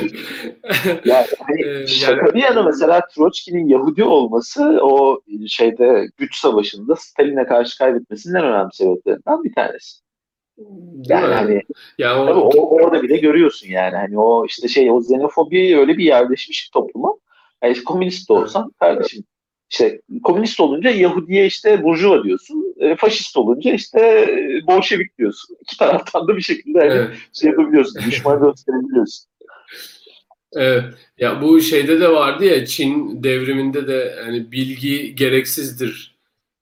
yani, 1.06 1.26
hani, 1.40 1.62
ee, 1.62 1.88
şaka 1.88 2.26
yani... 2.26 2.34
bir 2.34 2.44
yana 2.44 2.64
mesela 2.64 3.02
Troçki'nin 3.16 3.68
Yahudi 3.68 4.04
olması 4.04 4.80
o 4.82 5.22
şeyde 5.48 6.08
güç 6.18 6.36
savaşında 6.36 6.96
Stalin'e 6.96 7.46
karşı 7.46 7.78
kaybetmesinin 7.78 8.36
en 8.36 8.46
önemli 8.46 8.74
sebeplerinden 8.74 9.44
bir 9.44 9.54
tanesi. 9.54 10.02
Yani 11.10 11.28
mi? 11.28 11.34
hani 11.34 11.62
ya 11.98 12.24
o... 12.24 12.26
tabii 12.26 12.40
o, 12.40 12.70
orada 12.70 13.04
bile 13.04 13.18
görüyorsun 13.18 13.68
yani 13.68 13.96
hani 13.96 14.20
o 14.20 14.46
işte 14.46 14.68
şey 14.68 14.92
o 14.92 15.00
xenofobi 15.00 15.78
öyle 15.78 15.98
bir 15.98 16.04
yerleşmiş 16.04 16.66
bir 16.68 16.72
topluma. 16.72 17.14
Yani 17.64 17.74
işte 17.74 17.84
komünist 17.84 18.30
de 18.30 18.34
olsan 18.34 18.72
kardeşim 18.80 19.24
işte 19.72 20.02
komünist 20.24 20.60
olunca 20.60 20.90
Yahudiye 20.90 21.46
işte 21.46 21.84
burjuva 21.84 22.24
diyorsun. 22.24 22.76
E, 22.80 22.96
faşist 22.96 23.38
olunca 23.38 23.74
işte 23.74 24.00
e, 24.00 24.68
Bolşevik 24.68 25.18
diyorsun. 25.18 25.58
İki 25.62 25.78
taraftan 25.78 26.28
da 26.28 26.38
bir 26.38 26.42
şekilde 26.42 26.80
hani 26.80 26.92
evet. 26.92 27.10
şey 27.34 27.50
yapabiliyorsun. 27.50 28.02
Düşman 28.08 28.40
gösterebiliyorsun. 28.42 29.26
Evet. 30.54 30.84
Ya 31.18 31.42
bu 31.42 31.62
şeyde 31.62 32.00
de 32.00 32.12
vardı 32.12 32.46
ya 32.46 32.66
Çin 32.66 33.24
devriminde 33.24 33.88
de 33.88 34.16
hani 34.26 34.52
bilgi 34.52 35.16
gereksizdir. 35.16 36.11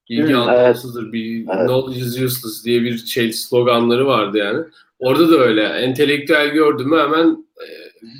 Bilgi 0.09 0.33
hmm, 0.33 0.41
anlamsızdır. 0.41 1.03
Evet. 1.03 1.13
Bir, 1.13 1.45
evet. 1.47 1.67
Knowledge 1.67 1.99
is 1.99 2.21
useless 2.21 2.65
diye 2.65 2.81
bir 2.81 2.97
şey 2.97 3.33
sloganları 3.33 4.07
vardı 4.07 4.37
yani. 4.37 4.65
Orada 4.99 5.31
da 5.31 5.37
öyle. 5.37 5.63
Entelektüel 5.63 6.47
gördüm 6.47 6.89
mü 6.89 6.99
hemen 6.99 7.45
e, 7.61 7.67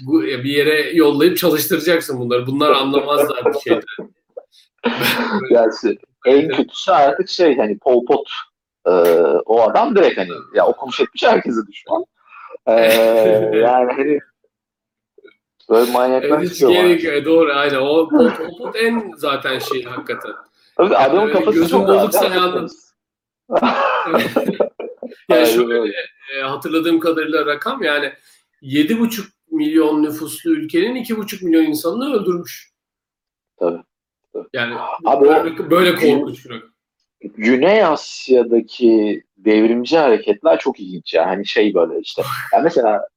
bu, 0.08 0.22
bir 0.22 0.44
yere 0.44 0.92
yollayıp 0.92 1.38
çalıştıracaksın 1.38 2.20
bunları. 2.20 2.48
Bunlar 2.48 2.72
anlamazlar 2.72 3.46
bir 3.46 3.60
şeyden. 3.60 4.12
yani 5.50 5.72
en 6.26 6.48
kötüsü 6.48 6.92
artık 6.92 7.30
şey 7.30 7.58
hani 7.58 7.78
Pol 7.78 8.06
Pot 8.06 8.30
e, 8.86 8.92
o 9.46 9.62
adam 9.62 9.96
direkt 9.96 10.18
hani 10.18 10.32
ya 10.56 10.68
okumuş 10.68 11.00
etmiş 11.00 11.24
herkese 11.24 11.62
düşman. 11.68 12.06
E, 12.68 12.74
yani 13.54 13.92
hani 13.92 14.20
böyle 15.70 15.92
manyaklar 15.92 16.40
evet, 16.40 16.56
çıkıyor. 16.56 16.84
Gerek, 16.84 17.26
doğru 17.26 17.54
aynen. 17.54 17.80
O 17.80 18.10
Pol 18.10 18.30
Pot 18.58 18.76
en 18.76 19.14
zaten 19.18 19.60
şey 19.60 19.84
hakikaten. 19.84 20.32
Tabii 20.80 20.96
adamın 20.96 21.22
yani, 21.28 21.34
kafası 21.34 21.60
gözün 21.60 21.88
bozuksa 21.88 22.26
yalnız. 22.26 22.96
yani 25.30 25.48
şöyle 25.48 25.94
e, 26.38 26.42
hatırladığım 26.42 27.00
kadarıyla 27.00 27.46
rakam 27.46 27.84
yani 27.84 28.14
7,5 28.62 29.26
milyon 29.52 30.04
nüfuslu 30.04 30.52
ülkenin 30.52 30.96
2,5 30.96 31.46
milyon 31.46 31.64
insanını 31.64 32.14
öldürmüş. 32.14 32.72
Tabii. 33.60 33.84
Yani 34.54 34.76
Abi 35.06 35.26
böyle, 35.28 35.70
böyle 35.70 35.96
korkunç 35.96 36.46
bir 36.46 36.64
Güney 37.22 37.86
Asya'daki 37.86 39.24
devrimci 39.38 39.98
hareketler 39.98 40.60
çok 40.60 40.80
ilginç 40.80 41.14
ya. 41.14 41.28
Hani 41.28 41.48
şey 41.48 41.74
böyle 41.74 42.00
işte. 42.00 42.22
Yani 42.54 42.64
mesela 42.64 43.08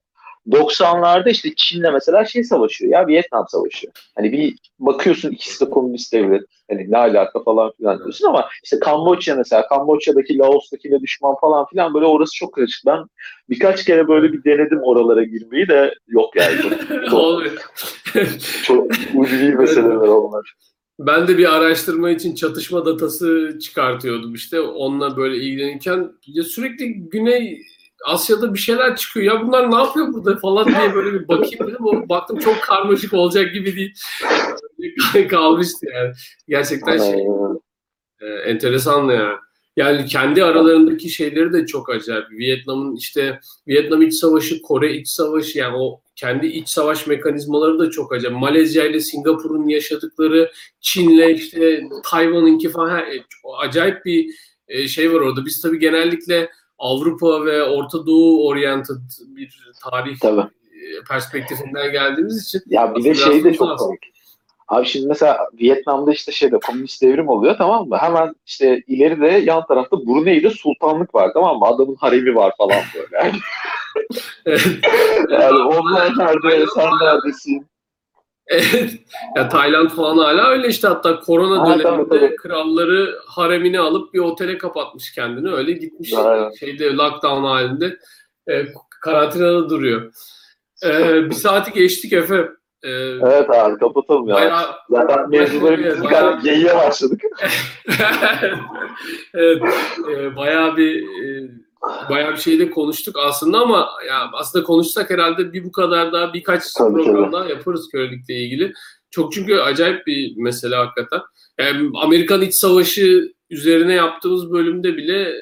90'larda 0.50 1.30
işte 1.30 1.54
Çin'le 1.56 1.92
mesela 1.92 2.24
şey 2.24 2.44
savaşıyor 2.44 2.92
ya 2.92 3.06
Vietnam 3.06 3.46
Savaşı. 3.48 3.86
Hani 4.16 4.32
bir 4.32 4.56
bakıyorsun 4.78 5.30
ikisi 5.30 5.66
de 5.66 5.70
komünist 5.70 6.12
devlet. 6.12 6.42
Hani 6.70 6.90
ne 6.90 6.96
alaka 6.96 7.42
falan 7.42 7.72
filan 7.78 7.98
diyorsun 7.98 8.28
ama 8.28 8.48
işte 8.64 8.78
Kamboçya 8.78 9.36
mesela 9.36 9.68
Kamboçya'daki 9.68 10.38
Laos'taki 10.38 10.90
de 10.90 11.00
düşman 11.00 11.34
falan 11.40 11.66
filan 11.66 11.94
böyle 11.94 12.06
orası 12.06 12.34
çok 12.34 12.54
karışık. 12.54 12.86
Ben 12.86 13.04
birkaç 13.50 13.84
kere 13.84 14.08
böyle 14.08 14.32
bir 14.32 14.44
denedim 14.44 14.80
oralara 14.82 15.24
girmeyi 15.24 15.68
de 15.68 15.94
yok 16.08 16.36
yani. 16.36 16.60
Çok, 16.62 16.72
çok, 17.10 17.44
çok 18.64 18.92
ulvi 19.14 19.54
meseleler 19.54 20.08
onlar. 20.08 20.54
Ben 20.98 21.28
de 21.28 21.38
bir 21.38 21.56
araştırma 21.56 22.10
için 22.10 22.34
çatışma 22.34 22.86
datası 22.86 23.58
çıkartıyordum 23.62 24.34
işte. 24.34 24.60
Onunla 24.60 25.16
böyle 25.16 25.36
ilgilenirken 25.36 26.12
ya 26.26 26.42
sürekli 26.42 26.92
Güney 26.94 27.62
Asya'da 28.06 28.54
bir 28.54 28.58
şeyler 28.58 28.96
çıkıyor. 28.96 29.34
Ya 29.34 29.46
bunlar 29.46 29.70
ne 29.70 29.76
yapıyor 29.76 30.12
burada 30.12 30.36
falan 30.36 30.66
diye 30.68 30.94
böyle 30.94 31.20
bir 31.20 31.28
bakayım 31.28 31.58
dedim. 31.60 31.86
O 31.86 32.08
baktım 32.08 32.38
çok 32.38 32.62
karmaşık 32.62 33.14
olacak 33.14 33.54
gibi 33.54 33.76
değil. 33.76 33.94
kalmıştı 35.28 35.86
yani. 35.94 36.12
Gerçekten 36.48 36.98
şey 36.98 37.26
e, 38.20 38.26
enteresan 38.26 39.08
yani. 39.08 39.36
Yani 39.76 40.06
kendi 40.06 40.44
aralarındaki 40.44 41.10
şeyleri 41.10 41.52
de 41.52 41.66
çok 41.66 41.90
acayip. 41.90 42.30
Vietnam'ın 42.30 42.96
işte 42.96 43.40
Vietnam 43.68 44.02
İç 44.02 44.14
Savaşı, 44.14 44.62
Kore 44.62 44.92
İç 44.92 45.08
Savaşı 45.08 45.58
yani 45.58 45.76
o 45.76 46.00
kendi 46.16 46.46
iç 46.46 46.68
savaş 46.68 47.06
mekanizmaları 47.06 47.78
da 47.78 47.90
çok 47.90 48.12
acayip. 48.12 48.38
Malezya 48.38 48.84
ile 48.84 49.00
Singapur'un 49.00 49.68
yaşadıkları, 49.68 50.52
Çin'le 50.80 51.28
işte 51.34 51.82
Tayvan'ınki 52.04 52.68
falan 52.68 53.00
e, 53.00 53.24
acayip 53.58 54.04
bir 54.04 54.34
e, 54.68 54.88
şey 54.88 55.12
var 55.12 55.20
orada. 55.20 55.44
Biz 55.46 55.60
tabii 55.60 55.78
genellikle 55.78 56.50
Avrupa 56.82 57.44
ve 57.44 57.62
Orta 57.62 58.06
Doğu 58.06 58.46
oriented 58.46 58.96
bir 59.36 59.60
tarih 59.90 60.18
tabii. 60.20 60.46
perspektifinden 61.08 61.92
geldiğimiz 61.92 62.44
için. 62.44 62.62
Ya 62.66 62.94
bir 62.94 63.04
de 63.04 63.14
şey 63.14 63.44
de 63.44 63.54
çok 63.54 63.78
komik. 63.78 64.12
Abi 64.68 64.86
şimdi 64.86 65.06
mesela 65.06 65.38
Vietnam'da 65.60 66.12
işte 66.12 66.32
şeyde 66.32 66.58
komünist 66.58 67.02
devrim 67.02 67.28
oluyor 67.28 67.54
tamam 67.58 67.88
mı? 67.88 67.96
Hemen 67.96 68.34
işte 68.46 68.82
ileride 68.86 69.26
yan 69.26 69.66
tarafta 69.66 70.06
Brunei'de 70.06 70.50
sultanlık 70.50 71.14
var 71.14 71.30
tamam 71.34 71.58
mı? 71.58 71.66
Adamın 71.66 71.94
haremi 71.94 72.34
var 72.34 72.52
falan 72.58 72.78
böyle. 72.94 73.32
Yani, 74.46 74.56
yani 75.30 75.58
onlar 75.58 76.18
nerede, 76.18 76.66
sen 76.74 76.90
neredesin? 77.00 77.66
Evet. 78.46 78.90
Ya 79.36 79.48
Tayland 79.48 79.90
falan 79.90 80.18
hala 80.18 80.48
öyle 80.48 80.68
işte 80.68 80.88
hatta 80.88 81.20
korona 81.20 81.60
ha, 81.60 81.66
döneminde 81.66 82.08
tabii, 82.08 82.20
tabii. 82.20 82.36
kralları 82.36 83.18
haremini 83.26 83.80
alıp 83.80 84.14
bir 84.14 84.18
otele 84.18 84.58
kapatmış 84.58 85.12
kendini. 85.12 85.52
Öyle 85.52 85.72
gitmiş 85.72 86.12
Aynen. 86.12 86.50
şeyde 86.50 86.92
lockdown 86.92 87.44
halinde 87.44 87.98
e, 88.48 88.64
karantinada 89.00 89.70
duruyor. 89.70 90.12
E, 90.84 91.14
bir 91.30 91.34
saati 91.34 91.72
geçtik 91.72 92.12
Efe. 92.12 92.48
Ee, 92.84 92.90
evet 93.22 93.50
abi 93.50 93.78
kapatalım 93.78 94.28
ya. 94.28 94.34
Bayağı, 94.34 94.66
Zaten 94.90 95.30
mevzuları 95.30 96.04
bayağı, 96.04 96.40
geyiğe 96.40 96.74
başladık. 96.74 97.20
evet, 99.34 99.62
e, 100.10 100.36
bayağı 100.36 100.76
bir 100.76 101.02
e, 101.02 101.50
bayağı 102.10 102.32
bir 102.32 102.38
şeyde 102.38 102.70
konuştuk 102.70 103.16
aslında 103.18 103.58
ama 103.58 103.90
ya 104.08 104.30
aslında 104.32 104.64
konuşsak 104.64 105.10
herhalde 105.10 105.52
bir 105.52 105.64
bu 105.64 105.72
kadar 105.72 106.12
daha 106.12 106.34
birkaç 106.34 106.72
tabii, 106.72 106.92
program 106.92 107.32
daha 107.32 107.44
yaparız 107.44 107.88
kölelikle 107.92 108.34
ilgili. 108.34 108.72
Çok 109.10 109.32
çünkü 109.32 109.56
acayip 109.56 110.06
bir 110.06 110.36
mesele 110.36 110.76
hakikaten. 110.76 111.20
Yani 111.58 111.90
Amerikan 111.94 112.42
İç 112.42 112.54
Savaşı 112.54 113.32
üzerine 113.50 113.94
yaptığımız 113.94 114.52
bölümde 114.52 114.96
bile 114.96 115.34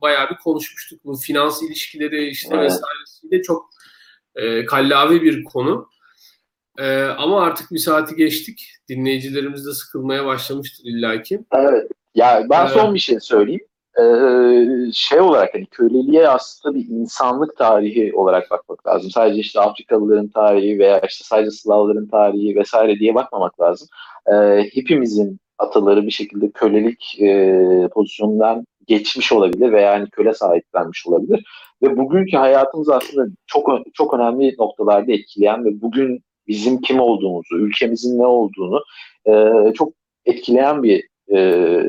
bayağı 0.00 0.30
bir 0.30 0.36
konuşmuştuk. 0.36 1.04
Bu 1.04 1.16
finans 1.16 1.62
ilişkileri 1.62 2.28
işte 2.28 2.56
evet. 2.56 2.64
vesairesiyle 2.64 3.42
çok 3.42 3.70
e, 4.34 4.64
kallavi 4.64 5.22
bir 5.22 5.44
konu. 5.44 5.88
Ee, 6.78 7.02
ama 7.02 7.42
artık 7.42 7.70
bir 7.70 7.78
saati 7.78 8.14
geçtik. 8.16 8.72
Dinleyicilerimiz 8.88 9.66
de 9.66 9.72
sıkılmaya 9.72 10.26
başlamıştır 10.26 10.84
illaki. 10.84 11.40
Evet. 11.52 11.90
Ya 12.14 12.46
ben 12.50 12.66
ee, 12.66 12.68
son 12.68 12.94
bir 12.94 12.98
şey 12.98 13.20
söyleyeyim. 13.20 13.66
Ee, 14.00 14.92
şey 14.92 15.20
olarak 15.20 15.54
hani 15.54 15.66
köleliğe 15.66 16.28
aslında 16.28 16.74
bir 16.74 16.88
insanlık 16.88 17.56
tarihi 17.56 18.12
olarak 18.14 18.50
bakmak 18.50 18.86
lazım. 18.86 19.10
Sadece 19.10 19.40
işte 19.40 19.60
Afrikalıların 19.60 20.28
tarihi 20.28 20.78
veya 20.78 21.00
işte 21.08 21.24
sadece 21.24 21.50
Slavların 21.50 22.08
tarihi 22.08 22.56
vesaire 22.56 22.98
diye 22.98 23.14
bakmamak 23.14 23.60
lazım. 23.60 23.88
Ee, 24.32 24.66
hepimizin 24.74 25.38
ataları 25.58 26.06
bir 26.06 26.10
şekilde 26.10 26.50
kölelik 26.50 27.20
e, 27.20 27.88
pozisyonundan 27.92 28.66
geçmiş 28.86 29.32
olabilir 29.32 29.72
veya 29.72 29.92
yani 29.92 30.10
köle 30.10 30.34
sahiplenmiş 30.34 31.06
olabilir. 31.06 31.44
Ve 31.82 31.96
bugünkü 31.96 32.36
hayatımız 32.36 32.88
aslında 32.88 33.26
çok 33.46 33.68
çok 33.94 34.14
önemli 34.14 34.54
noktalarda 34.58 35.12
etkileyen 35.12 35.64
ve 35.64 35.80
bugün 35.82 36.20
bizim 36.48 36.80
kim 36.80 37.00
olduğumuzu, 37.00 37.58
ülkemizin 37.58 38.18
ne 38.18 38.26
olduğunu 38.26 38.80
e, 39.26 39.32
çok 39.72 39.92
etkileyen 40.24 40.82
bir 40.82 41.04
e, 41.34 41.80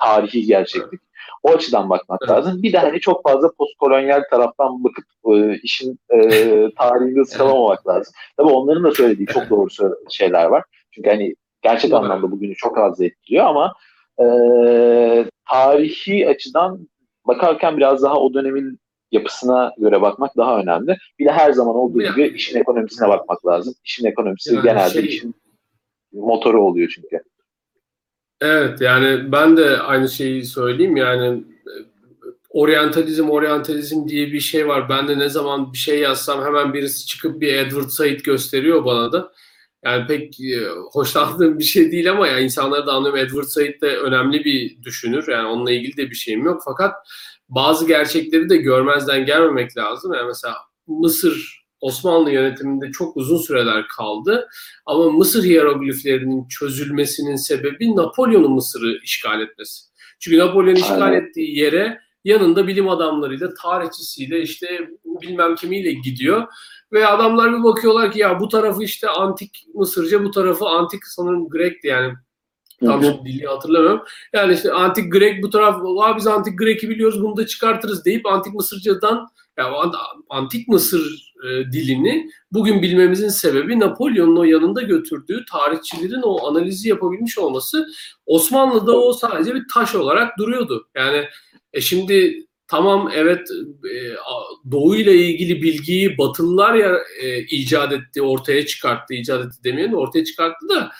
tarihi 0.00 0.46
gerçeklik. 0.46 1.00
O 1.42 1.50
açıdan 1.50 1.90
bakmak 1.90 2.20
evet. 2.22 2.30
lazım. 2.30 2.62
Bir 2.62 2.72
de 2.72 2.78
hani 2.78 3.00
çok 3.00 3.22
fazla 3.22 3.52
postkolonyal 3.58 4.22
taraftan 4.30 4.84
bakıp 4.84 5.04
e, 5.34 5.58
işin 5.62 5.98
e, 6.10 6.18
tarihini 6.78 7.20
ıskalamamak 7.20 7.88
lazım. 7.88 8.14
Tabii 8.36 8.48
onların 8.48 8.84
da 8.84 8.90
söylediği 8.90 9.26
çok 9.26 9.50
doğru 9.50 9.68
şeyler 10.10 10.44
var. 10.44 10.64
Çünkü 10.90 11.10
hani 11.10 11.34
gerçek 11.62 11.92
anlamda 11.92 12.30
bugünü 12.30 12.54
çok 12.54 12.78
az 12.78 13.00
etkiliyor 13.00 13.44
ama 13.46 13.74
e, 14.18 14.24
tarihi 15.50 16.28
açıdan 16.28 16.88
bakarken 17.26 17.76
biraz 17.76 18.02
daha 18.02 18.20
o 18.20 18.34
dönemin 18.34 18.78
yapısına 19.12 19.72
göre 19.78 20.02
bakmak 20.02 20.36
daha 20.36 20.60
önemli. 20.60 20.96
Bir 21.18 21.24
de 21.24 21.32
her 21.32 21.52
zaman 21.52 21.76
olduğu 21.76 22.02
gibi 22.02 22.28
işin 22.28 22.60
ekonomisine 22.60 23.08
bakmak 23.08 23.46
lazım. 23.46 23.74
İşin 23.84 24.06
ekonomisi 24.06 24.54
yani 24.54 24.64
genelde 24.64 24.92
şey, 24.92 25.04
işin 25.04 25.34
motoru 26.12 26.64
oluyor 26.64 26.92
çünkü. 26.94 27.22
Evet 28.40 28.80
yani 28.80 29.32
ben 29.32 29.56
de 29.56 29.78
aynı 29.78 30.08
şeyi 30.08 30.44
söyleyeyim 30.44 30.96
yani 30.96 31.44
oryantalizm 32.50 33.30
oryantalizm 33.30 34.08
diye 34.08 34.32
bir 34.32 34.40
şey 34.40 34.68
var. 34.68 34.88
Ben 34.88 35.08
de 35.08 35.18
ne 35.18 35.28
zaman 35.28 35.72
bir 35.72 35.78
şey 35.78 35.98
yazsam 35.98 36.44
hemen 36.44 36.74
birisi 36.74 37.06
çıkıp 37.06 37.40
bir 37.40 37.54
Edward 37.54 37.88
Said 37.88 38.20
gösteriyor 38.20 38.84
bana 38.84 39.12
da. 39.12 39.32
Yani 39.84 40.06
pek 40.06 40.40
e, 40.40 40.68
hoşlandığım 40.92 41.58
bir 41.58 41.64
şey 41.64 41.92
değil 41.92 42.10
ama 42.10 42.28
yani 42.28 42.44
insanları 42.44 42.86
da 42.86 42.92
anlıyorum. 42.92 43.20
Edward 43.20 43.44
Said 43.44 43.80
de 43.80 43.96
önemli 43.96 44.44
bir 44.44 44.82
düşünür. 44.82 45.28
Yani 45.28 45.48
onunla 45.48 45.72
ilgili 45.72 45.96
de 45.96 46.10
bir 46.10 46.14
şeyim 46.14 46.44
yok. 46.44 46.62
Fakat 46.64 46.94
bazı 47.48 47.86
gerçekleri 47.86 48.50
de 48.50 48.56
görmezden 48.56 49.26
gelmemek 49.26 49.76
lazım. 49.76 50.12
Yani 50.14 50.26
mesela 50.26 50.56
Mısır 50.86 51.59
Osmanlı 51.80 52.30
yönetiminde 52.30 52.90
çok 52.92 53.16
uzun 53.16 53.38
süreler 53.38 53.88
kaldı. 53.88 54.48
Ama 54.86 55.10
Mısır 55.10 55.44
hierogliflerinin 55.44 56.48
çözülmesinin 56.48 57.36
sebebi 57.36 57.96
Napolyon'un 57.96 58.52
Mısır'ı 58.52 58.98
işgal 59.04 59.40
etmesi. 59.40 59.84
Çünkü 60.18 60.38
Napolyon 60.38 60.74
işgal 60.74 61.02
Aynen. 61.02 61.20
ettiği 61.20 61.58
yere 61.58 61.98
yanında 62.24 62.66
bilim 62.66 62.88
adamlarıyla, 62.88 63.54
tarihçisiyle 63.54 64.42
işte 64.42 64.88
bilmem 65.04 65.54
kimiyle 65.54 65.92
gidiyor. 65.92 66.46
Ve 66.92 67.06
adamlar 67.06 67.58
bir 67.58 67.64
bakıyorlar 67.64 68.12
ki 68.12 68.18
ya 68.18 68.40
bu 68.40 68.48
tarafı 68.48 68.82
işte 68.82 69.08
antik 69.08 69.66
Mısırca, 69.74 70.24
bu 70.24 70.30
tarafı 70.30 70.68
antik 70.68 71.06
sanırım 71.06 71.48
Grek'ti 71.48 71.88
yani 71.88 72.14
Tam 72.84 73.04
şimdi 73.04 73.24
dili 73.24 73.46
hatırlamıyorum. 73.46 74.02
Yani 74.32 74.54
işte 74.54 74.72
antik 74.72 75.12
Grek 75.12 75.42
bu 75.42 75.50
taraf, 75.50 75.82
Aa, 75.98 76.16
biz 76.16 76.26
antik 76.26 76.58
Grek'i 76.58 76.88
biliyoruz 76.88 77.22
bunu 77.22 77.36
da 77.36 77.46
çıkartırız 77.46 78.04
deyip 78.04 78.26
antik 78.26 78.54
Mısırcadan 78.54 79.28
antik 80.28 80.68
Mısır 80.68 81.32
e, 81.44 81.72
dilini 81.72 82.30
bugün 82.52 82.82
bilmemizin 82.82 83.28
sebebi 83.28 83.80
Napolyon'un 83.80 84.36
o 84.36 84.44
yanında 84.44 84.82
götürdüğü 84.82 85.44
tarihçilerin 85.44 86.22
o 86.22 86.46
analizi 86.46 86.88
yapabilmiş 86.88 87.38
olması 87.38 87.88
Osmanlı'da 88.26 89.00
o 89.00 89.12
sadece 89.12 89.54
bir 89.54 89.64
taş 89.74 89.94
olarak 89.94 90.38
duruyordu. 90.38 90.88
Yani 90.94 91.24
e 91.72 91.80
şimdi 91.80 92.46
tamam 92.68 93.10
evet 93.14 93.48
e, 93.94 93.96
Doğu 94.70 94.96
ile 94.96 95.16
ilgili 95.16 95.62
bilgiyi 95.62 96.18
Batılılar 96.18 96.74
ya 96.74 96.98
e, 97.22 97.42
icat 97.42 97.92
etti, 97.92 98.22
ortaya 98.22 98.66
çıkarttı, 98.66 99.14
icat 99.14 99.46
etti 99.46 99.64
demeyelim 99.64 99.94
ortaya 99.94 100.24
çıkarttı 100.24 100.68
da 100.68 100.92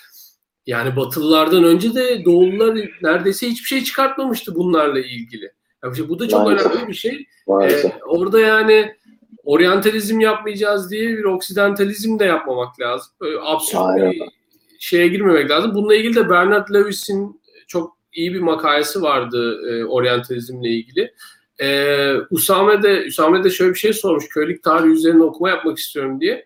yani 0.66 0.96
Batılılardan 0.96 1.64
önce 1.64 1.94
de 1.94 2.24
Doğulular 2.24 2.90
neredeyse 3.02 3.48
hiçbir 3.48 3.66
şey 3.66 3.84
çıkartmamıştı 3.84 4.54
bunlarla 4.54 5.00
ilgili. 5.00 5.52
Yani 5.84 6.08
bu 6.08 6.18
da 6.18 6.28
çok 6.28 6.42
Maalesef. 6.44 6.72
önemli 6.72 6.88
bir 6.88 6.94
şey. 6.94 7.26
Ee, 7.62 7.92
orada 8.06 8.40
yani 8.40 8.94
oryantalizm 9.44 10.20
yapmayacağız 10.20 10.90
diye 10.90 11.08
bir 11.08 11.24
oksidentalizm 11.24 12.18
de 12.18 12.24
yapmamak 12.24 12.80
lazım. 12.80 13.12
Böyle 13.20 13.38
absürt 13.40 13.80
Aynen. 13.80 14.12
bir 14.12 14.22
şeye 14.78 15.08
girmemek 15.08 15.50
lazım. 15.50 15.74
Bununla 15.74 15.94
ilgili 15.94 16.14
de 16.14 16.30
Bernard 16.30 16.68
Lewis'in 16.74 17.40
çok 17.68 17.96
iyi 18.12 18.34
bir 18.34 18.40
makalesi 18.40 19.02
vardı 19.02 19.60
e, 19.70 19.84
oryantalizmle 19.84 20.68
ilgili. 20.68 21.14
Ee, 21.62 22.12
Usame 22.30 22.82
de 22.82 23.04
Usame 23.08 23.44
de 23.44 23.50
şöyle 23.50 23.74
bir 23.74 23.78
şey 23.78 23.92
sormuş. 23.92 24.28
Köylük 24.28 24.62
tarihi 24.62 24.92
üzerine 24.92 25.22
okuma 25.22 25.48
yapmak 25.50 25.78
istiyorum 25.78 26.20
diye. 26.20 26.44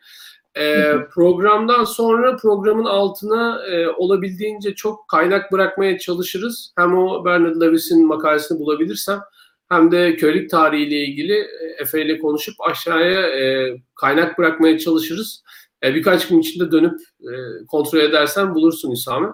E, 0.57 0.93
programdan 1.11 1.85
sonra 1.85 2.37
programın 2.37 2.85
altına 2.85 3.67
e, 3.67 3.89
olabildiğince 3.89 4.75
çok 4.75 5.09
kaynak 5.09 5.53
bırakmaya 5.53 5.99
çalışırız. 5.99 6.73
Hem 6.77 6.99
o 6.99 7.25
Bernard 7.25 7.61
Lewis'in 7.61 8.07
makalesini 8.07 8.59
bulabilirsem 8.59 9.21
hem 9.69 9.91
de 9.91 10.17
köylük 10.17 10.51
tarihiyle 10.51 10.97
ilgili 10.97 11.35
e, 11.35 11.77
Efe 11.79 12.05
ile 12.05 12.19
konuşup 12.19 12.55
aşağıya 12.61 13.21
e, 13.21 13.77
kaynak 13.95 14.39
bırakmaya 14.39 14.79
çalışırız. 14.79 15.45
E, 15.85 15.95
birkaç 15.95 16.29
gün 16.29 16.39
içinde 16.39 16.73
dönüp 16.73 17.01
e, 17.21 17.33
kontrol 17.67 17.99
edersen 17.99 18.55
bulursun 18.55 18.91
İsami. 18.91 19.29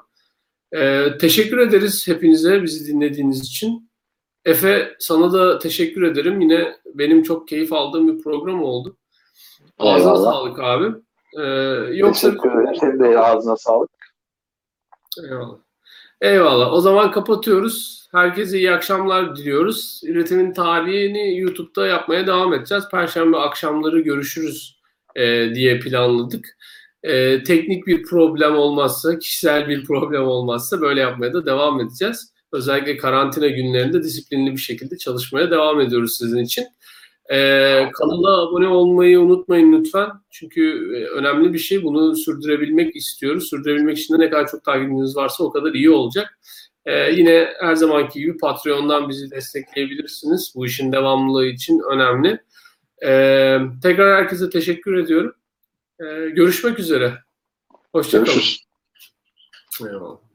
E, 0.73 1.09
teşekkür 1.21 1.59
ederiz 1.59 2.09
hepinize 2.09 2.63
bizi 2.63 2.93
dinlediğiniz 2.93 3.41
için. 3.41 3.91
Efe 4.45 4.97
sana 4.99 5.33
da 5.33 5.59
teşekkür 5.59 6.03
ederim. 6.03 6.41
Yine 6.41 6.77
benim 6.95 7.23
çok 7.23 7.49
keyif 7.49 7.73
aldığım 7.73 8.09
bir 8.09 8.23
program 8.23 8.63
oldu. 8.63 8.97
Ağzına 9.79 10.17
sağlık 10.17 10.59
abi. 10.59 10.95
Ee, 11.39 11.43
yoksa... 11.95 12.29
Teşekkür 12.29 12.51
ederim. 12.51 12.75
Senin 12.81 13.01
de 13.01 13.19
ağzına 13.19 13.57
sağlık. 13.57 13.91
Eyvallah. 15.25 15.57
Eyvallah. 16.21 16.73
O 16.73 16.81
zaman 16.81 17.13
kapatıyoruz. 17.13 18.09
Herkese 18.13 18.59
iyi 18.59 18.73
akşamlar 18.73 19.37
diliyoruz. 19.37 20.01
Üretimin 20.05 20.53
tarihini 20.53 21.39
YouTube'da 21.39 21.87
yapmaya 21.87 22.27
devam 22.27 22.55
edeceğiz. 22.55 22.85
Perşembe 22.91 23.37
akşamları 23.37 24.01
görüşürüz 24.01 24.81
e, 25.17 25.55
diye 25.55 25.81
planladık. 25.81 26.57
e, 27.03 27.43
teknik 27.43 27.87
bir 27.87 28.03
problem 28.03 28.57
olmazsa, 28.57 29.19
kişisel 29.19 29.69
bir 29.69 29.85
problem 29.85 30.23
olmazsa 30.27 30.81
böyle 30.81 31.01
yapmaya 31.01 31.33
da 31.33 31.47
devam 31.47 31.81
edeceğiz. 31.81 32.33
Özellikle 32.53 32.97
karantina 32.97 33.49
günlerinde 33.49 34.03
disiplinli 34.03 34.53
bir 34.53 34.61
şekilde 34.61 34.99
çalışmaya 34.99 35.51
devam 35.51 35.81
ediyoruz 35.81 36.17
sizin 36.19 36.39
için. 36.45 36.67
Ee, 37.31 37.91
kanala 37.95 38.43
abone 38.43 38.69
olmayı 38.69 39.21
unutmayın 39.21 39.73
lütfen. 39.73 40.11
Çünkü 40.31 40.95
e, 40.97 41.05
önemli 41.05 41.53
bir 41.53 41.59
şey. 41.59 41.83
Bunu 41.83 42.17
sürdürebilmek 42.17 42.97
istiyoruz. 42.97 43.49
Sürdürebilmek 43.49 43.99
için 43.99 44.15
de 44.15 44.19
ne 44.19 44.31
kadar 44.31 44.49
çok 44.49 44.65
takipçiniz 44.65 45.17
varsa 45.17 45.45
o 45.45 45.51
kadar 45.53 45.73
iyi 45.73 45.91
olacak. 45.91 46.39
Ee, 46.87 47.11
yine 47.13 47.49
her 47.61 47.75
zamanki 47.75 48.21
gibi 48.21 48.37
Patreon'dan 48.37 49.09
bizi 49.09 49.31
destekleyebilirsiniz. 49.31 50.53
Bu 50.57 50.67
işin 50.67 50.93
devamlılığı 50.93 51.47
için 51.47 51.81
önemli. 51.91 52.41
Ee, 53.05 53.59
tekrar 53.83 54.17
herkese 54.17 54.51
teşekkür 54.51 54.97
ediyorum. 54.97 55.35
Ee, 56.01 56.05
görüşmek 56.29 56.79
üzere. 56.79 57.19
Hoşçakalın. 57.93 58.25
Görüşürüz. 58.25 58.67
Eyvallah. 59.81 60.30